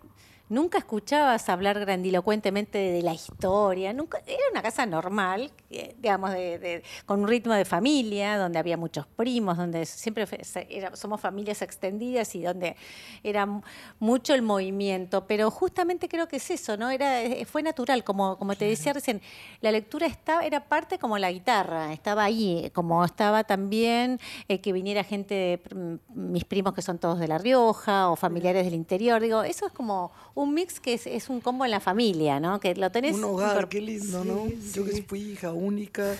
nunca 0.48 0.78
escuchabas 0.78 1.48
hablar 1.48 1.80
grandilocuentemente 1.80 2.78
de 2.78 3.02
la 3.02 3.12
historia. 3.14 3.92
Nunca, 3.92 4.18
era 4.26 4.42
una 4.52 4.62
casa 4.62 4.86
normal, 4.86 5.50
eh, 5.70 5.94
digamos, 5.98 6.30
de- 6.32 6.58
de- 6.58 6.82
con 7.04 7.20
un 7.20 7.28
ritmo 7.28 7.52
de 7.54 7.64
familia, 7.64 8.38
donde 8.38 8.58
había 8.58 8.76
muchos 8.76 9.06
primos, 9.06 9.56
donde 9.56 9.84
siempre 9.86 10.26
era- 10.68 10.94
somos 10.94 11.20
familias 11.20 11.62
extendidas 11.62 12.34
y 12.34 12.42
donde 12.42 12.76
era 13.24 13.44
mu- 13.46 13.62
mucho 13.98 14.34
el 14.34 14.42
movimiento. 14.42 15.26
Pero 15.26 15.50
justamente 15.50 16.08
creo 16.08 16.28
que 16.28 16.36
es 16.36 16.50
eso, 16.50 16.76
¿no? 16.76 16.90
Era, 16.90 17.22
eh, 17.22 17.44
fue 17.44 17.62
natural, 17.62 18.04
como, 18.04 18.38
como 18.38 18.54
te 18.54 18.66
decía 18.66 18.92
recién, 18.92 19.20
la 19.60 19.72
lectura 19.72 20.06
estaba, 20.06 20.44
era 20.46 20.60
parte 20.68 20.98
como 20.98 21.18
la 21.18 21.30
guitarra, 21.32 21.92
estaba 21.92 22.24
ahí, 22.24 22.70
como 22.72 23.04
estaba 23.04 23.44
también 23.44 24.20
eh, 24.48 24.60
que 24.60 24.72
viniera 24.72 25.02
gente, 25.02 25.34
de 25.34 25.62
pr- 25.62 25.98
mis 26.14 26.44
primos 26.44 26.72
que 26.74 26.82
son 26.82 26.98
todos 26.98 27.18
de 27.18 27.26
La 27.28 27.38
Rioja 27.38 28.10
o 28.10 28.16
familiares 28.16 28.64
del 28.64 28.74
interior. 28.74 29.20
Digo, 29.20 29.42
eso 29.42 29.66
es 29.66 29.72
como 29.72 30.12
un 30.36 30.54
mix 30.54 30.78
que 30.78 30.94
es, 30.94 31.06
es 31.08 31.28
un 31.28 31.40
combo 31.40 31.64
en 31.64 31.72
la 31.72 31.80
familia, 31.80 32.38
¿no? 32.38 32.60
Que 32.60 32.74
lo 32.76 32.90
tenés. 32.92 33.16
Un 33.16 33.24
hogar, 33.24 33.68
qué 33.68 33.80
lindo, 33.80 34.24
¿no? 34.24 34.46
Yo 34.72 34.84
que 34.84 35.02
fui 35.02 35.32
hija 35.32 35.50
única 35.52 36.14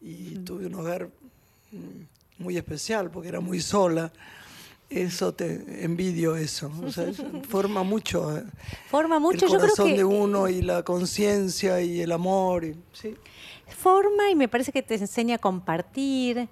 y 0.00 0.36
tuve 0.36 0.66
un 0.66 0.74
hogar 0.76 1.10
mm, 1.72 2.42
muy 2.42 2.56
especial 2.56 3.10
porque 3.10 3.28
era 3.28 3.40
muy 3.40 3.60
sola. 3.60 4.10
Eso 4.88 5.34
te 5.34 5.84
envidio 5.84 6.34
eso. 6.36 6.70
O 6.82 6.90
sea, 6.90 7.04
eso 7.08 7.24
forma 7.48 7.82
mucho, 7.82 8.34
eh, 8.38 8.44
Forma 8.88 9.18
mucho, 9.18 9.44
el 9.44 9.52
yo 9.52 9.58
creo 9.58 9.60
corazón 9.60 9.88
que 9.90 9.96
de 9.98 10.04
uno 10.04 10.48
y 10.48 10.62
la 10.62 10.82
conciencia 10.82 11.80
y 11.82 12.00
el 12.00 12.12
amor. 12.12 12.64
y- 12.64 12.74
sí. 12.92 13.14
forma 13.76 14.30
y 14.30 14.34
me 14.34 14.48
parece 14.48 14.72
que 14.72 14.82
te 14.82 14.94
enseña 14.94 15.34
a 15.34 15.38
compartir 15.38 16.48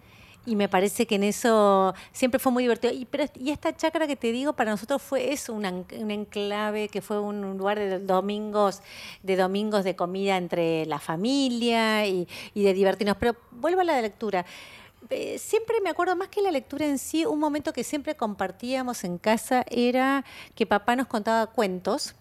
y 0.46 0.56
me 0.56 0.68
parece 0.68 1.06
que 1.06 1.16
en 1.16 1.24
eso 1.24 1.94
siempre 2.12 2.38
fue 2.38 2.52
muy 2.52 2.64
divertido. 2.64 2.94
Y, 2.94 3.04
pero, 3.04 3.24
esta 3.44 3.76
chacra 3.76 4.06
que 4.06 4.16
te 4.16 4.32
digo 4.32 4.52
para 4.54 4.70
nosotros 4.70 5.02
fue 5.02 5.32
es 5.32 5.48
un, 5.48 5.64
enclave 5.64 6.88
que 6.88 7.02
fue 7.02 7.18
un 7.20 7.58
lugar 7.58 7.78
de 7.78 7.98
domingos 7.98 8.80
de 9.22 9.36
domingos 9.36 9.84
de 9.84 9.96
comida 9.96 10.36
entre 10.36 10.86
la 10.86 10.98
familia 10.98 12.06
y, 12.06 12.28
y 12.54 12.62
de 12.62 12.72
divertirnos. 12.72 13.16
Pero 13.18 13.36
vuelvo 13.50 13.80
a 13.80 13.84
la 13.84 14.00
lectura. 14.00 14.46
Eh, 15.10 15.38
Siempre 15.38 15.80
me 15.80 15.90
acuerdo, 15.90 16.16
más 16.16 16.28
que 16.28 16.42
la 16.42 16.50
lectura 16.50 16.86
en 16.86 16.98
sí, 16.98 17.24
un 17.24 17.38
momento 17.38 17.72
que 17.72 17.84
siempre 17.84 18.16
compartíamos 18.16 19.04
en 19.04 19.18
casa 19.18 19.64
era 19.68 20.24
que 20.54 20.66
papá 20.66 20.96
nos 20.96 21.06
contaba 21.06 21.46
cuentos. 21.46 22.14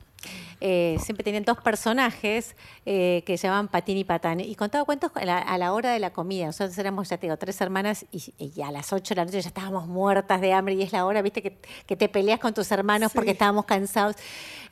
Eh, 0.61 0.97
siempre 1.03 1.23
tenían 1.23 1.43
dos 1.43 1.57
personajes 1.61 2.55
eh, 2.85 3.23
que 3.25 3.37
se 3.37 3.47
llamaban 3.47 3.67
Patín 3.67 3.97
y 3.97 4.03
Patán 4.03 4.39
y 4.39 4.55
contaba 4.55 4.85
cuentos 4.85 5.11
a 5.15 5.25
la, 5.25 5.37
a 5.37 5.57
la 5.57 5.73
hora 5.73 5.91
de 5.91 5.99
la 5.99 6.11
comida. 6.11 6.45
Nosotros 6.45 6.77
éramos, 6.77 7.09
ya 7.09 7.17
te 7.17 7.27
digo, 7.27 7.37
tres 7.37 7.59
hermanas 7.61 8.05
y, 8.11 8.33
y 8.37 8.61
a 8.61 8.71
las 8.71 8.91
ocho 8.93 9.13
de 9.13 9.21
la 9.21 9.25
noche 9.25 9.41
ya 9.41 9.47
estábamos 9.49 9.87
muertas 9.87 10.41
de 10.41 10.53
hambre 10.53 10.73
y 10.75 10.81
es 10.83 10.91
la 10.91 11.05
hora, 11.05 11.21
viste, 11.21 11.41
que, 11.41 11.57
que 11.85 11.95
te 11.95 12.09
peleas 12.09 12.39
con 12.39 12.53
tus 12.53 12.71
hermanos 12.71 13.11
porque 13.13 13.31
estábamos 13.31 13.65
cansados. 13.65 14.15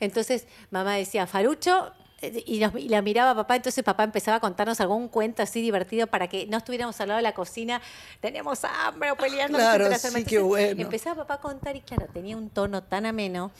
Entonces 0.00 0.46
mamá 0.70 0.94
decía, 0.94 1.26
Farucho, 1.26 1.92
eh, 2.22 2.42
y, 2.46 2.58
nos- 2.60 2.74
y 2.76 2.88
la 2.88 3.02
miraba 3.02 3.30
a 3.30 3.34
papá, 3.34 3.56
entonces 3.56 3.84
papá 3.84 4.04
empezaba 4.04 4.38
a 4.38 4.40
contarnos 4.40 4.80
algún 4.80 5.08
cuento 5.08 5.42
así 5.42 5.60
divertido 5.60 6.06
para 6.06 6.28
que 6.28 6.46
no 6.46 6.56
estuviéramos 6.56 6.98
al 7.00 7.08
lado 7.08 7.18
de 7.18 7.22
la 7.22 7.34
cocina, 7.34 7.80
teníamos 8.20 8.64
hambre 8.64 9.10
o 9.10 9.16
peleando. 9.16 9.58
Claro, 9.58 9.84
sí, 9.98 10.24
qué 10.24 10.38
bueno. 10.38 10.82
Empezaba 10.82 11.16
papá 11.22 11.34
a 11.34 11.40
contar 11.40 11.76
y 11.76 11.80
claro, 11.82 12.06
tenía 12.12 12.36
un 12.36 12.48
tono 12.50 12.82
tan 12.82 13.04
ameno 13.06 13.50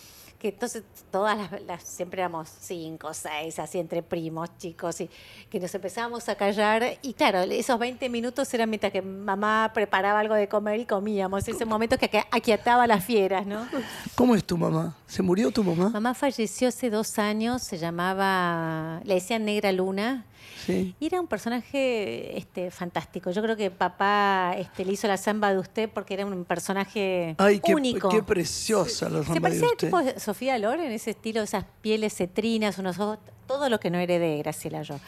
que 0.45 0.49
entonces 0.51 0.83
todas 1.11 1.39
las, 1.39 1.63
las- 1.63 1.83
siempre 1.85 2.21
éramos 2.21 2.51
cinco, 2.61 3.15
seis, 3.15 3.59
así 3.59 3.79
entre 3.79 4.03
primos, 4.03 4.51
chicos, 4.59 5.01
y 5.01 5.09
que 5.49 5.59
nos 5.59 5.75
empezábamos 5.75 6.29
a 6.29 6.35
callar. 6.35 6.99
Y 7.01 7.15
claro, 7.15 7.39
esos 7.41 7.79
20 7.79 8.11
minutos 8.11 8.53
eran 8.53 8.69
mientras 8.69 8.93
que 8.93 9.01
mamá 9.01 9.71
preparaba 9.73 10.21
algo 10.21 10.35
de 10.35 10.47
comer 10.47 10.81
y 10.81 10.85
comíamos. 10.85 11.49
Ese 11.49 11.65
momento 11.65 11.97
que 11.97 12.11
aqu- 12.11 12.27
aquietaba 12.31 12.83
a 12.83 12.87
las 12.87 13.03
fieras, 13.03 13.47
¿no? 13.47 13.67
¿Cómo 14.15 14.35
es 14.35 14.45
tu 14.45 14.59
mamá? 14.59 14.95
¿Se 15.07 15.23
murió 15.23 15.51
tu 15.51 15.65
mamá? 15.65 15.89
Mamá 15.89 16.13
falleció 16.13 16.69
hace 16.69 16.91
dos 16.91 17.19
años, 17.19 17.63
se 17.63 17.79
llamaba, 17.79 19.01
le 19.05 19.15
decían 19.15 19.47
Negra 19.47 19.73
Luna. 19.73 20.27
Sí. 20.67 20.95
Y 20.99 21.07
era 21.07 21.21
un 21.21 21.27
personaje 21.27 22.39
este, 22.39 22.71
fantástico. 22.71 23.31
Yo 23.31 23.43
creo 23.43 23.57
que 23.57 23.71
papá 23.71 24.55
este, 24.57 24.85
le 24.85 24.93
hizo 24.93 25.07
la 25.07 25.17
samba 25.19 25.53
de 25.53 25.59
usted 25.59 25.91
porque 25.93 26.15
era 26.15 26.25
un 26.25 26.45
personaje 26.45 27.35
Ay, 27.39 27.61
qué, 27.61 27.75
único. 27.75 28.09
qué 28.09 28.23
preciosa 28.23 29.09
la 29.11 29.19
Se 29.21 29.25
samba 29.27 29.35
de 29.35 29.41
parecía 29.41 29.67
usted. 29.67 29.87
tipo 29.89 29.99
de 30.03 30.19
Sofía 30.19 30.57
Loren, 30.59 30.91
ese 30.93 31.11
estilo, 31.11 31.43
esas 31.43 31.65
pieles 31.83 32.15
cetrinas, 32.15 32.79
unos 32.79 32.99
ojos, 32.99 33.19
todo 33.47 33.69
lo 33.69 33.79
que 33.79 33.91
no 33.91 33.99
heredé, 33.99 34.39
Graciela 34.39 34.81
yo. 34.83 34.99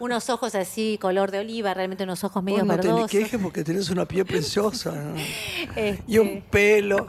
Unos 0.00 0.28
ojos 0.28 0.54
así, 0.54 0.98
color 1.00 1.30
de 1.30 1.38
oliva, 1.38 1.72
realmente 1.72 2.04
unos 2.04 2.22
ojos 2.24 2.42
medio 2.42 2.58
Vos 2.58 2.66
no 2.66 2.76
te 2.78 2.88
verdosos. 2.88 3.10
quejes 3.10 3.40
porque 3.40 3.64
tenés 3.64 3.88
una 3.88 4.04
piel 4.06 4.26
preciosa. 4.26 4.92
¿no? 4.92 5.16
Este, 5.16 6.02
Y 6.06 6.18
un 6.18 6.42
pelo. 6.42 7.08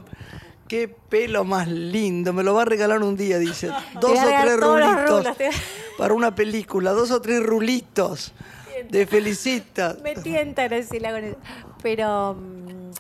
Qué 0.68 0.88
pelo 0.88 1.44
más 1.44 1.68
lindo. 1.68 2.34
Me 2.34 2.44
lo 2.44 2.54
va 2.54 2.64
a 2.64 2.66
regalar 2.66 3.02
un 3.02 3.16
día, 3.16 3.38
dice. 3.40 3.70
Dos 4.02 4.12
o 4.20 4.28
tres 4.42 4.60
rulitos 4.60 5.38
te- 5.38 5.50
para 5.98 6.14
una 6.14 6.36
película. 6.36 6.92
Dos 6.92 7.12
o 7.12 7.22
tres 7.22 7.42
rulitos 7.44 8.34
de 8.90 9.06
felicita. 9.08 9.96
Me 10.04 10.16
tienta 10.16 10.68
Graciela 10.68 11.12
con 11.12 11.24
eso. 11.24 11.38
Pero 11.82 12.34
mm, 12.36 12.92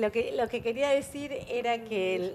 lo, 0.00 0.10
que, 0.12 0.32
lo 0.36 0.48
que 0.48 0.62
quería 0.62 0.88
decir 0.90 1.32
era 1.48 1.78
que 1.84 2.34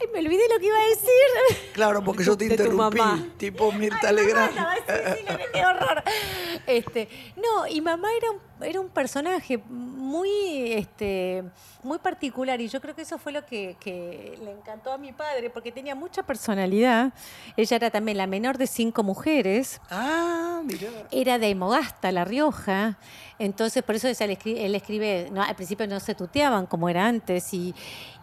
Ay, 0.00 0.08
me 0.12 0.18
olvidé 0.20 0.42
lo 0.52 0.58
que 0.58 0.66
iba 0.66 0.76
a 0.76 0.88
decir. 0.88 1.62
Claro, 1.72 2.02
porque 2.02 2.24
yo 2.24 2.36
te 2.36 2.46
De 2.46 2.54
interrumpí. 2.54 2.98
Tipo 3.36 3.70
Mirta 3.72 4.08
Ay, 4.08 4.14
Legrand. 4.16 4.54
mamá, 4.54 4.74
no, 4.74 4.94
sí, 4.94 5.00
sí, 5.18 5.24
no, 5.28 5.38
qué 5.52 5.64
horror. 5.66 6.02
Este, 6.66 7.08
no, 7.36 7.66
y 7.66 7.80
mamá 7.80 8.08
era 8.16 8.30
un, 8.30 8.40
era 8.64 8.80
un 8.80 8.88
personaje 8.88 9.58
muy, 9.68 10.72
este, 10.72 11.44
muy 11.82 11.98
particular 11.98 12.60
y 12.60 12.68
yo 12.68 12.80
creo 12.80 12.94
que 12.94 13.02
eso 13.02 13.18
fue 13.18 13.32
lo 13.32 13.44
que, 13.46 13.76
que 13.80 14.38
le 14.42 14.50
encantó 14.52 14.92
a 14.92 14.98
mi 14.98 15.12
padre 15.12 15.50
porque 15.50 15.72
tenía 15.72 15.94
mucha 15.94 16.22
personalidad. 16.22 17.12
Ella 17.56 17.76
era 17.76 17.90
también 17.90 18.18
la 18.18 18.26
menor 18.26 18.58
de 18.58 18.66
cinco 18.66 19.02
mujeres. 19.02 19.80
Ah, 19.90 20.60
mirá. 20.64 20.88
Era 21.10 21.38
de 21.38 21.46
Aymogasta, 21.46 22.12
La 22.12 22.24
Rioja. 22.24 22.98
Entonces, 23.38 23.82
por 23.82 23.94
eso 23.96 24.08
él 24.08 24.30
escribe, 24.30 24.64
él 24.64 24.74
escribe 24.74 25.28
no, 25.32 25.42
al 25.42 25.56
principio 25.56 25.86
no 25.86 26.00
se 26.00 26.14
tuteaban 26.14 26.66
como 26.66 26.88
era 26.88 27.06
antes. 27.06 27.52
Y, 27.52 27.74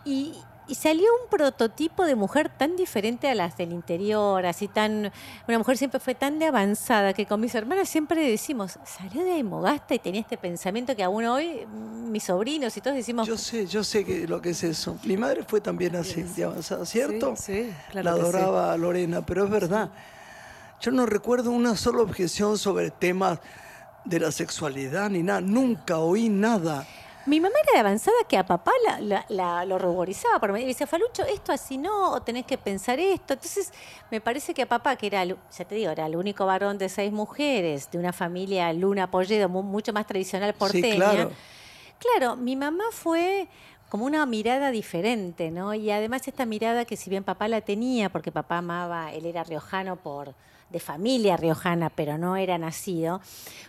y, 0.05 0.33
y 0.71 0.75
salió 0.75 1.03
un 1.21 1.29
prototipo 1.29 2.05
de 2.05 2.15
mujer 2.15 2.47
tan 2.47 2.77
diferente 2.77 3.27
a 3.27 3.35
las 3.35 3.57
del 3.57 3.73
interior, 3.73 4.45
así 4.45 4.69
tan. 4.69 5.11
Una 5.45 5.57
mujer 5.57 5.77
siempre 5.77 5.99
fue 5.99 6.15
tan 6.15 6.39
de 6.39 6.45
avanzada 6.45 7.11
que 7.11 7.25
con 7.25 7.41
mis 7.41 7.53
hermanas 7.55 7.89
siempre 7.89 8.25
decimos, 8.25 8.79
salió 8.85 9.21
de 9.21 9.33
Aymogasta 9.33 9.95
y 9.95 9.99
tenía 9.99 10.21
este 10.21 10.37
pensamiento 10.37 10.95
que 10.95 11.03
aún 11.03 11.25
hoy 11.25 11.67
mm, 11.67 12.09
mis 12.09 12.23
sobrinos 12.23 12.77
y 12.77 12.79
todos 12.79 12.95
decimos. 12.95 13.27
Yo 13.27 13.37
sé, 13.37 13.67
yo 13.67 13.83
sé 13.83 14.05
que 14.05 14.25
lo 14.29 14.41
que 14.41 14.51
es 14.51 14.63
eso. 14.63 14.97
Mi 15.03 15.17
madre 15.17 15.43
fue 15.45 15.59
también 15.59 15.93
así, 15.97 16.23
de 16.23 16.45
avanzada, 16.45 16.85
¿cierto? 16.85 17.35
Sí, 17.35 17.63
sí, 17.65 17.73
claro 17.91 18.09
La 18.09 18.15
sí. 18.15 18.21
adoraba 18.21 18.71
a 18.71 18.77
Lorena, 18.77 19.25
pero 19.25 19.43
es 19.43 19.49
verdad. 19.49 19.89
Yo 20.79 20.91
no 20.91 21.05
recuerdo 21.05 21.51
una 21.51 21.75
sola 21.75 22.01
objeción 22.01 22.57
sobre 22.57 22.91
temas 22.91 23.39
de 24.05 24.21
la 24.21 24.31
sexualidad 24.31 25.09
ni 25.09 25.21
nada. 25.21 25.41
Nunca 25.41 25.97
oí 25.97 26.29
nada. 26.29 26.87
Mi 27.27 27.39
mamá 27.39 27.53
era 27.63 27.73
de 27.73 27.79
avanzada 27.79 28.17
que 28.27 28.37
a 28.37 28.45
papá 28.45 28.71
la, 28.85 28.99
la- 28.99 29.25
la- 29.29 29.65
lo 29.65 29.77
ruborizaba. 29.77 30.39
Por 30.39 30.51
medio. 30.51 30.65
Y 30.65 30.69
decía, 30.69 30.87
Falucho, 30.87 31.23
esto 31.23 31.51
así 31.53 31.77
no, 31.77 32.11
o 32.11 32.21
tenés 32.21 32.45
que 32.45 32.57
pensar 32.57 32.99
esto. 32.99 33.33
Entonces, 33.33 33.71
me 34.09 34.19
parece 34.21 34.53
que 34.53 34.63
a 34.63 34.65
papá, 34.67 34.95
que 34.95 35.07
era, 35.07 35.23
ya 35.23 35.37
te 35.67 35.75
digo, 35.75 35.91
era 35.91 36.07
el 36.07 36.15
único 36.15 36.45
varón 36.45 36.77
de 36.77 36.89
seis 36.89 37.11
mujeres, 37.11 37.91
de 37.91 37.97
una 37.99 38.11
familia 38.13 38.71
Luna 38.73 39.11
Polledo, 39.11 39.49
mu- 39.49 39.61
mucho 39.63 39.93
más 39.93 40.07
tradicional 40.07 40.53
porteña. 40.55 40.83
Sí, 40.89 40.95
claro. 40.95 41.31
Claro, 41.99 42.35
mi 42.35 42.55
mamá 42.55 42.85
fue 42.91 43.47
como 43.89 44.05
una 44.05 44.25
mirada 44.25 44.71
diferente, 44.71 45.51
¿no? 45.51 45.73
Y 45.75 45.91
además 45.91 46.27
esta 46.27 46.45
mirada 46.45 46.85
que 46.85 46.97
si 46.97 47.09
bien 47.09 47.23
papá 47.23 47.47
la 47.47 47.61
tenía, 47.61 48.09
porque 48.09 48.31
papá 48.31 48.57
amaba, 48.57 49.11
él 49.13 49.25
era 49.27 49.43
riojano 49.43 49.97
por 49.97 50.33
de 50.71 50.79
familia 50.79 51.37
riojana, 51.37 51.89
pero 51.89 52.17
no 52.17 52.37
era 52.37 52.57
nacido, 52.57 53.21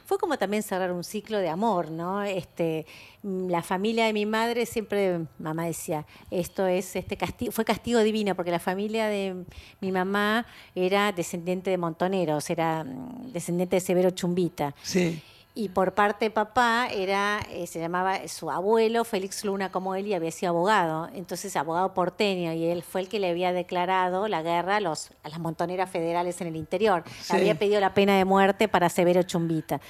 fue 0.04 0.18
como 0.18 0.37
también 0.37 0.62
cerrar 0.62 0.92
un 0.92 1.04
ciclo 1.04 1.38
de 1.38 1.49
amor, 1.49 1.90
¿no? 1.90 2.23
Este, 2.23 2.87
la 3.23 3.62
familia 3.62 4.06
de 4.06 4.12
mi 4.12 4.26
madre 4.26 4.66
siempre, 4.66 5.21
mamá 5.38 5.66
decía, 5.66 6.04
esto 6.30 6.66
es 6.66 6.97
este 6.97 7.16
castigo, 7.16 7.52
fue 7.52 7.64
castigo 7.64 8.00
divino, 8.00 8.35
porque 8.35 8.50
la 8.50 8.59
familia 8.59 9.06
de 9.06 9.44
mi 9.80 9.92
mamá 9.92 10.47
era 10.75 11.12
descendiente 11.12 11.71
de 11.71 11.78
montoneros, 11.78 12.50
era 12.50 12.85
mm, 12.85 13.32
descendiente 13.32 13.76
de 13.76 13.80
Severo 13.80 14.11
Chumbita. 14.11 14.75
Sí. 14.82 15.23
Y 15.54 15.68
por 15.68 15.92
parte 15.92 16.26
de 16.26 16.30
papá 16.30 16.88
era, 16.90 17.40
eh, 17.50 17.66
se 17.66 17.78
llamaba 17.78 18.26
su 18.26 18.50
abuelo, 18.50 19.04
Félix 19.04 19.44
Luna, 19.44 19.71
como 19.71 19.94
él, 19.94 20.06
y 20.06 20.14
había 20.14 20.30
sido 20.30 20.50
abogado. 20.50 21.11
Entonces, 21.14 21.54
abogado 21.56 21.92
porteño, 21.92 22.54
y 22.54 22.64
él 22.66 22.82
fue 22.82 23.02
el 23.02 23.09
que 23.09 23.18
le 23.18 23.28
había 23.28 23.52
declarado 23.52 24.28
la 24.28 24.42
guerra 24.42 24.76
a, 24.76 24.80
los, 24.80 25.11
a 25.23 25.28
las 25.28 25.38
montoneras 25.38 25.90
federales 25.90 26.40
en 26.40 26.47
el 26.47 26.56
interior. 26.56 27.04
Sí. 27.21 27.35
Le 27.35 27.40
había 27.40 27.54
pedido 27.56 27.80
la 27.80 27.92
pena 27.92 28.16
de 28.16 28.25
muerte 28.25 28.66
para 28.66 28.88
Severo 28.88 29.23
Chumbita. 29.25 29.80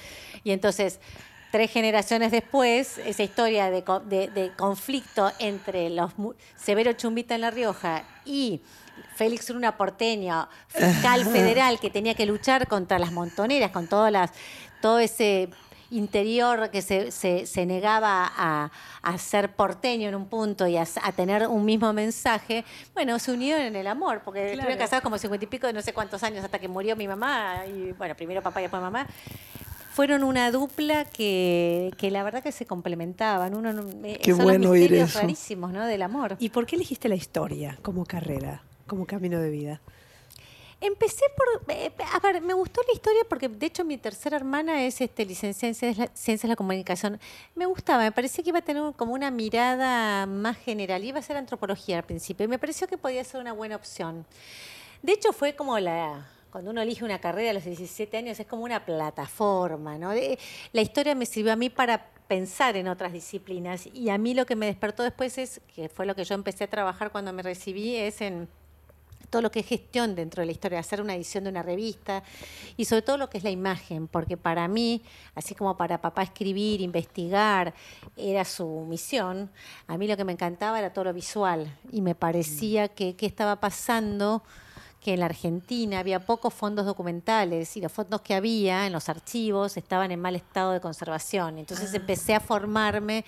Y 0.43 0.51
entonces, 0.51 0.99
tres 1.53 1.69
generaciones 1.69 2.31
después, 2.31 2.97
esa 2.97 3.21
historia 3.21 3.69
de, 3.69 4.51
conflicto 4.57 5.31
entre 5.37 5.91
los 5.91 6.11
Severo 6.55 6.93
Chumbita 6.93 7.35
en 7.35 7.41
La 7.41 7.51
Rioja 7.51 8.05
y 8.25 8.61
Félix 9.15 9.51
Luna 9.51 9.77
porteño, 9.77 10.49
fiscal 10.67 11.23
federal 11.31 11.79
que 11.79 11.91
tenía 11.91 12.15
que 12.15 12.25
luchar 12.25 12.67
contra 12.67 12.97
las 12.97 13.11
montoneras, 13.11 13.69
con 13.69 13.87
todas 13.87 14.11
las, 14.11 14.31
todo 14.83 14.99
ese 14.99 15.47
interior 15.91 16.69
que 16.69 16.81
se, 16.81 17.09
se, 17.11 17.65
negaba 17.65 18.29
a, 18.35 19.17
ser 19.17 19.55
porteño 19.55 20.09
en 20.09 20.15
un 20.15 20.25
punto 20.25 20.67
y 20.67 20.75
a, 20.75 20.85
tener 21.15 21.47
un 21.47 21.63
mismo 21.63 21.93
mensaje, 21.93 22.65
bueno, 22.93 23.17
se 23.17 23.31
unieron 23.31 23.61
en 23.61 23.77
el 23.77 23.87
amor, 23.87 24.23
porque 24.25 24.51
estuve 24.51 24.77
casada 24.77 25.01
como 25.01 25.17
cincuenta 25.17 25.45
y 25.45 25.47
pico 25.47 25.67
de 25.67 25.71
no 25.71 25.81
sé 25.81 25.93
cuántos 25.93 26.21
años 26.23 26.43
hasta 26.43 26.59
que 26.59 26.67
murió 26.67 26.97
mi 26.97 27.07
mamá, 27.07 27.63
y 27.65 27.93
bueno, 27.93 28.13
primero 28.13 28.41
papá 28.41 28.59
y 28.59 28.63
después 28.63 28.81
mamá. 28.81 29.07
Fueron 29.93 30.25
una 30.25 30.51
dupla 30.51 31.05
que, 31.05 31.93
que 31.97 32.11
la 32.11 32.23
verdad 32.23 32.43
que 32.43 32.51
se 32.51 32.65
complementaban. 32.65 33.55
Uno, 33.55 33.69
eh, 34.03 34.19
Qué 34.21 34.31
son 34.31 34.43
bueno 34.43 34.75
los 34.75 35.13
rarísimos 35.13 35.71
¿no? 35.71 35.85
del 35.85 36.01
amor. 36.01 36.35
¿Y 36.39 36.49
por 36.49 36.65
qué 36.65 36.75
elegiste 36.75 37.07
la 37.07 37.15
historia 37.15 37.77
como 37.81 38.03
carrera, 38.03 38.63
como 38.85 39.05
camino 39.05 39.39
de 39.39 39.49
vida? 39.49 39.81
Empecé 40.85 41.23
por. 41.37 41.73
Eh, 41.73 41.93
a 42.11 42.19
ver, 42.19 42.41
me 42.41 42.53
gustó 42.53 42.81
la 42.85 42.93
historia 42.93 43.21
porque, 43.29 43.47
de 43.47 43.65
hecho, 43.67 43.85
mi 43.85 43.97
tercera 43.97 44.35
hermana 44.35 44.83
es 44.83 44.99
este, 44.99 45.25
licenciada 45.25 45.69
en 45.69 45.75
Ciencias 46.13 46.41
de 46.41 46.47
la 46.49 46.57
Comunicación. 46.57 47.21
Me 47.55 47.65
gustaba, 47.65 48.03
me 48.03 48.11
parecía 48.11 48.43
que 48.43 48.49
iba 48.49 48.59
a 48.59 48.63
tener 48.63 48.83
como 48.97 49.13
una 49.13 49.31
mirada 49.31 50.25
más 50.25 50.57
general. 50.57 51.01
Iba 51.05 51.19
a 51.19 51.21
ser 51.21 51.37
antropología 51.37 51.99
al 51.99 52.03
principio 52.03 52.43
y 52.43 52.49
me 52.49 52.59
pareció 52.59 52.85
que 52.85 52.97
podía 52.97 53.23
ser 53.23 53.39
una 53.39 53.53
buena 53.53 53.77
opción. 53.77 54.25
De 55.01 55.13
hecho, 55.13 55.31
fue 55.31 55.55
como 55.55 55.79
la. 55.79 56.27
Cuando 56.51 56.71
uno 56.71 56.81
elige 56.81 57.05
una 57.05 57.19
carrera 57.19 57.51
a 57.51 57.53
los 57.53 57.63
17 57.63 58.17
años, 58.17 58.37
es 58.37 58.45
como 58.45 58.65
una 58.65 58.83
plataforma, 58.83 59.97
¿no? 59.97 60.11
la 60.73 60.81
historia 60.81 61.15
me 61.15 61.25
sirvió 61.25 61.53
a 61.53 61.55
mí 61.55 61.69
para 61.69 62.09
pensar 62.27 62.75
en 62.75 62.89
otras 62.89 63.13
disciplinas 63.13 63.87
y 63.87 64.09
a 64.09 64.17
mí 64.17 64.33
lo 64.33 64.45
que 64.45 64.55
me 64.55 64.67
despertó 64.67 65.01
después 65.01 65.37
es, 65.39 65.61
que 65.73 65.89
fue 65.89 66.05
lo 66.05 66.13
que 66.13 66.25
yo 66.25 66.35
empecé 66.35 66.65
a 66.65 66.67
trabajar 66.67 67.11
cuando 67.11 67.33
me 67.33 67.41
recibí, 67.41 67.95
es 67.95 68.21
en 68.21 68.47
todo 69.33 69.41
lo 69.41 69.49
que 69.49 69.61
es 69.61 69.65
gestión 69.65 70.13
dentro 70.13 70.41
de 70.41 70.45
la 70.45 70.51
historia, 70.51 70.77
hacer 70.77 71.01
una 71.01 71.15
edición 71.15 71.45
de 71.45 71.49
una 71.49 71.63
revista 71.63 72.21
y 72.77 72.85
sobre 72.85 73.01
todo 73.01 73.17
lo 73.17 73.31
que 73.31 73.39
es 73.39 73.43
la 73.43 73.49
imagen, 73.49 74.07
porque 74.07 74.37
para 74.37 74.67
mí, 74.67 75.01
así 75.33 75.55
como 75.55 75.75
para 75.75 75.99
papá 76.01 76.21
escribir, 76.21 76.81
investigar, 76.81 77.73
era 78.15 78.45
su 78.45 78.85
misión, 78.87 79.49
a 79.87 79.97
mí 79.97 80.07
lo 80.07 80.15
que 80.17 80.23
me 80.23 80.33
encantaba 80.33 80.77
era 80.77 80.93
todo 80.93 81.05
lo 81.05 81.13
visual 81.13 81.75
y 81.91 82.01
me 82.01 82.13
parecía 82.13 82.89
que 82.89 83.15
qué 83.15 83.25
estaba 83.25 83.59
pasando 83.59 84.43
que 85.03 85.13
en 85.13 85.19
la 85.19 85.25
Argentina 85.25 85.99
había 85.99 86.25
pocos 86.25 86.53
fondos 86.53 86.85
documentales 86.85 87.75
y 87.75 87.81
los 87.81 87.91
fondos 87.91 88.21
que 88.21 88.33
había 88.33 88.87
en 88.87 88.93
los 88.93 89.09
archivos 89.09 89.75
estaban 89.75 90.11
en 90.11 90.19
mal 90.19 90.35
estado 90.35 90.71
de 90.71 90.79
conservación. 90.79 91.57
Entonces 91.57 91.89
ah. 91.93 91.97
empecé 91.97 92.33
a 92.33 92.39
formarme 92.39 93.25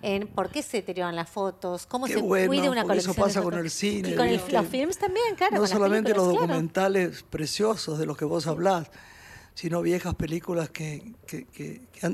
en 0.00 0.26
por 0.26 0.48
qué 0.48 0.62
se 0.62 0.78
deterioran 0.78 1.14
las 1.14 1.28
fotos, 1.28 1.84
cómo 1.84 2.06
se 2.06 2.20
cuida 2.20 2.70
una 2.70 2.84
colección. 2.84 3.12
Eso 3.12 3.22
pasa 3.22 3.42
con 3.42 3.54
el 3.54 3.70
cine. 3.70 4.10
Y 4.10 4.14
con 4.14 4.32
los 4.32 4.66
films 4.68 4.98
también, 4.98 5.34
claro. 5.36 5.56
No 5.56 5.66
solamente 5.66 6.14
los 6.14 6.28
documentales 6.28 7.22
preciosos 7.28 7.98
de 7.98 8.06
los 8.06 8.16
que 8.16 8.24
vos 8.24 8.46
hablás, 8.46 8.90
sino 9.58 9.82
viejas 9.82 10.14
películas 10.14 10.70
que, 10.70 11.02